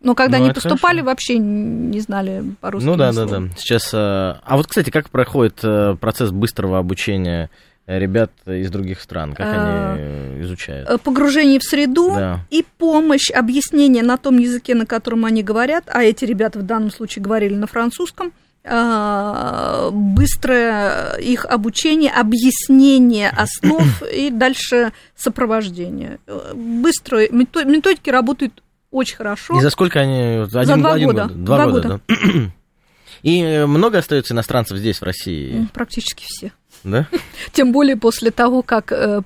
Но 0.00 0.14
когда 0.14 0.38
ну, 0.38 0.44
они 0.44 0.52
поступали, 0.52 0.96
хорошо. 0.96 1.06
вообще 1.06 1.38
не 1.38 2.00
знали 2.00 2.42
по-русски. 2.60 2.86
Ну 2.86 2.96
да, 2.96 3.12
да, 3.12 3.24
да. 3.26 3.42
Сейчас. 3.56 3.92
Э, 3.92 4.40
а 4.42 4.56
вот, 4.56 4.66
кстати, 4.66 4.90
как 4.90 5.10
проходит 5.10 5.60
э, 5.62 5.96
процесс 6.00 6.30
быстрого 6.30 6.78
обучения 6.78 7.50
ребят 7.98 8.32
из 8.46 8.70
других 8.70 9.00
стран? 9.00 9.34
Как 9.34 9.46
а, 9.46 9.94
они 9.94 10.42
изучают? 10.42 11.02
Погружение 11.02 11.58
в 11.58 11.64
среду 11.64 12.14
да. 12.14 12.40
и 12.50 12.64
помощь, 12.78 13.30
объяснение 13.30 14.02
на 14.02 14.16
том 14.16 14.38
языке, 14.38 14.74
на 14.74 14.86
котором 14.86 15.24
они 15.24 15.42
говорят, 15.42 15.84
а 15.86 16.02
эти 16.02 16.24
ребята 16.24 16.58
в 16.58 16.62
данном 16.62 16.90
случае 16.90 17.22
говорили 17.22 17.54
на 17.54 17.66
французском, 17.66 18.32
а, 18.64 19.90
быстрое 19.90 21.16
их 21.16 21.44
обучение, 21.46 22.12
объяснение 22.12 23.28
основ 23.30 24.02
и 24.14 24.30
дальше 24.30 24.92
сопровождение. 25.16 26.18
Быстро 26.54 27.28
методики 27.30 28.10
работают 28.10 28.62
очень 28.92 29.16
хорошо. 29.16 29.58
И 29.58 29.62
за 29.62 29.70
сколько 29.70 30.00
они? 30.00 30.44
Один, 30.44 30.48
за 30.48 30.76
два 30.76 30.92
один 30.92 31.08
года. 31.08 31.22
Год, 31.24 31.44
два, 31.44 31.56
два 31.56 31.66
года. 31.66 31.88
года. 31.88 32.00
Да. 32.08 32.52
И 33.22 33.64
много 33.66 33.98
остается 33.98 34.34
иностранцев 34.34 34.78
здесь, 34.78 35.00
в 35.00 35.04
России? 35.04 35.68
Практически 35.72 36.24
все. 36.26 36.52
Да? 36.84 37.06
Тем 37.52 37.72
более 37.72 37.96
после 37.96 38.30
того, 38.30 38.62
как 38.62 38.92
э, 38.92 39.22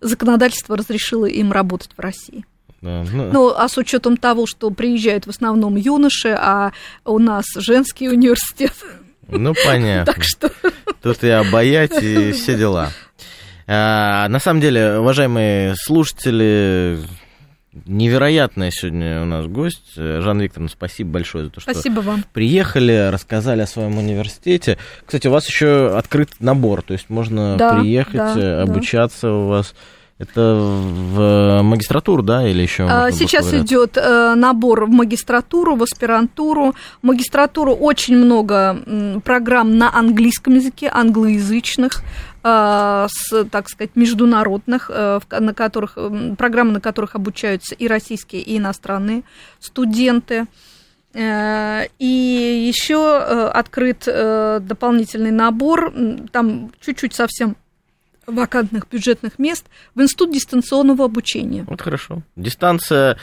законодательство 0.00 0.76
разрешило 0.76 1.26
им 1.26 1.52
работать 1.52 1.90
в 1.96 2.00
России. 2.00 2.44
Да, 2.84 3.02
ну... 3.12 3.30
ну, 3.32 3.54
а 3.56 3.66
с 3.68 3.78
учетом 3.78 4.18
того, 4.18 4.46
что 4.46 4.70
приезжают 4.70 5.26
в 5.26 5.30
основном 5.30 5.76
юноши, 5.76 6.36
а 6.38 6.72
у 7.06 7.18
нас 7.18 7.46
женский 7.56 8.08
университет. 8.08 8.72
Ну, 9.26 9.54
понятно. 9.64 10.12
Так 10.12 10.22
что... 10.22 10.52
Тут 11.02 11.24
и 11.24 11.30
обаять, 11.30 12.02
и 12.02 12.32
все 12.32 12.54
дела. 12.58 12.90
А, 13.66 14.28
на 14.28 14.38
самом 14.38 14.60
деле, 14.60 14.98
уважаемые 14.98 15.76
слушатели, 15.76 17.00
невероятная 17.86 18.70
сегодня 18.70 19.22
у 19.22 19.24
нас 19.24 19.46
гость. 19.46 19.94
Жанна 19.96 20.42
Викторовна, 20.42 20.68
спасибо 20.68 21.10
большое 21.10 21.44
за 21.44 21.50
то, 21.50 21.60
что 21.60 21.72
спасибо 21.72 22.00
вам. 22.00 22.24
приехали, 22.32 23.10
рассказали 23.12 23.62
о 23.62 23.66
своем 23.66 23.98
университете. 23.98 24.78
Кстати, 25.04 25.26
у 25.26 25.30
вас 25.30 25.46
еще 25.48 25.96
открыт 25.96 26.30
набор, 26.40 26.82
то 26.82 26.92
есть 26.92 27.10
можно 27.10 27.56
да, 27.56 27.78
приехать, 27.78 28.14
да, 28.14 28.62
обучаться 28.62 29.26
да. 29.28 29.34
у 29.34 29.46
вас. 29.48 29.74
Это 30.16 30.54
в 30.54 31.62
магистратуру, 31.62 32.22
да, 32.22 32.48
или 32.48 32.62
еще? 32.62 32.86
А, 32.88 33.10
сейчас 33.10 33.52
идет 33.52 33.96
э, 33.96 34.34
набор 34.36 34.84
в 34.84 34.90
магистратуру, 34.90 35.74
в 35.74 35.82
аспирантуру. 35.82 36.74
В 37.02 37.06
магистратуру 37.06 37.74
очень 37.74 38.16
много 38.16 39.20
программ 39.24 39.76
на 39.76 39.92
английском 39.92 40.54
языке, 40.54 40.88
англоязычных 40.92 42.02
э, 42.44 43.06
с, 43.10 43.44
так 43.50 43.68
сказать, 43.68 43.96
международных, 43.96 44.88
э, 44.94 45.18
на 45.40 45.52
которых, 45.52 45.98
программы, 46.38 46.70
на 46.74 46.80
которых 46.80 47.16
обучаются 47.16 47.74
и 47.74 47.88
российские, 47.88 48.42
и 48.42 48.58
иностранные 48.58 49.24
студенты. 49.58 50.46
И 51.16 52.66
еще 52.68 53.18
открыт 53.18 54.04
дополнительный 54.04 55.30
набор, 55.30 55.94
там 56.32 56.72
чуть-чуть 56.80 57.14
совсем 57.14 57.54
вакантных 58.26 58.88
бюджетных 58.88 59.38
мест 59.38 59.66
в 59.94 60.02
институт 60.02 60.32
дистанционного 60.32 61.04
обучения. 61.04 61.64
Вот 61.68 61.80
хорошо. 61.80 62.22
Дистанция 62.36 63.18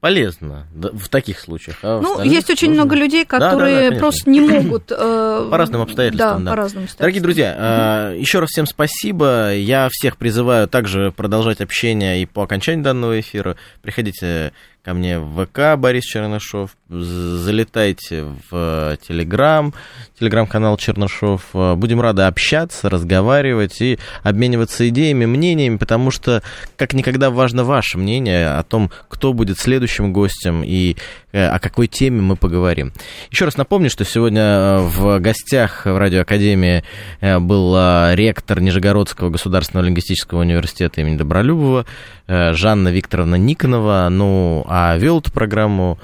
полезна 0.00 0.66
в 0.72 1.08
таких 1.08 1.40
случаях. 1.40 1.78
А 1.82 2.00
ну, 2.00 2.22
есть 2.22 2.50
очень 2.50 2.70
много 2.70 2.94
людей, 2.94 3.24
которые 3.24 3.76
да, 3.76 3.90
да, 3.90 3.94
да, 3.94 3.98
просто 3.98 4.30
не 4.30 4.40
могут... 4.40 4.92
Э, 4.92 5.48
по 5.50 5.56
разным 5.56 5.82
обстоятельствам, 5.82 6.44
да. 6.44 6.50
да. 6.50 6.50
По 6.50 6.56
разным 6.56 6.84
обстоятельствам. 6.84 6.98
Дорогие 7.02 7.22
друзья, 7.22 8.12
э, 8.12 8.18
еще 8.18 8.38
раз 8.38 8.50
всем 8.50 8.66
спасибо. 8.66 9.54
Я 9.54 9.88
всех 9.90 10.16
призываю 10.16 10.68
также 10.68 11.12
продолжать 11.16 11.60
общение 11.60 12.22
и 12.22 12.26
по 12.26 12.44
окончании 12.44 12.82
данного 12.82 13.18
эфира. 13.18 13.56
Приходите 13.82 14.52
ко 14.84 14.94
мне 14.94 15.18
в 15.18 15.44
ВК 15.46 15.76
Борис 15.76 16.04
Чернышов, 16.04 16.76
залетайте 16.88 18.24
в 18.50 18.96
Телеграм, 19.06 19.74
телеграм-канал 20.18 20.76
Чернышов. 20.78 21.50
Будем 21.52 22.00
рады 22.00 22.22
общаться, 22.22 22.88
разговаривать 22.88 23.80
и 23.80 23.98
обмениваться 24.22 24.88
идеями, 24.88 25.26
мнениями, 25.26 25.76
потому 25.76 26.10
что 26.10 26.42
как 26.76 26.94
никогда 26.94 27.30
важно 27.30 27.64
ваше 27.64 27.98
мнение 27.98 28.48
о 28.48 28.62
том, 28.62 28.90
кто 29.08 29.32
будет 29.32 29.58
следующим 29.58 30.12
гостем 30.12 30.62
и 30.64 30.96
э, 31.32 31.46
о 31.46 31.58
какой 31.58 31.88
теме 31.88 32.22
мы 32.22 32.36
поговорим. 32.36 32.92
Еще 33.30 33.44
раз 33.44 33.56
напомню, 33.56 33.90
что 33.90 34.04
сегодня 34.04 34.40
э, 34.40 34.78
в 34.80 35.18
гостях 35.20 35.84
в 35.84 35.96
Радиоакадемии 35.98 36.84
э, 37.20 37.38
был 37.38 37.76
ректор 38.14 38.60
Нижегородского 38.60 39.30
государственного 39.30 39.86
лингвистического 39.86 40.40
университета 40.40 41.00
имени 41.02 41.16
Добролюбова 41.16 41.84
Жанна 42.26 42.88
Викторовна 42.88 43.36
Никонова. 43.36 44.08
Ну, 44.10 44.64
а 44.68 44.96
вел 44.96 45.20
эту 45.20 45.32
программу 45.32 45.98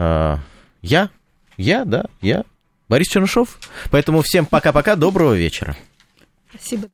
э, 0.00 0.36
я, 0.82 1.10
я, 1.56 1.84
да, 1.84 2.06
я, 2.20 2.44
Борис 2.88 3.08
Чернышов. 3.08 3.58
Поэтому 3.90 4.22
всем 4.22 4.46
пока-пока, 4.46 4.96
доброго 4.96 5.34
вечера. 5.34 5.76
Спасибо. 6.52 6.90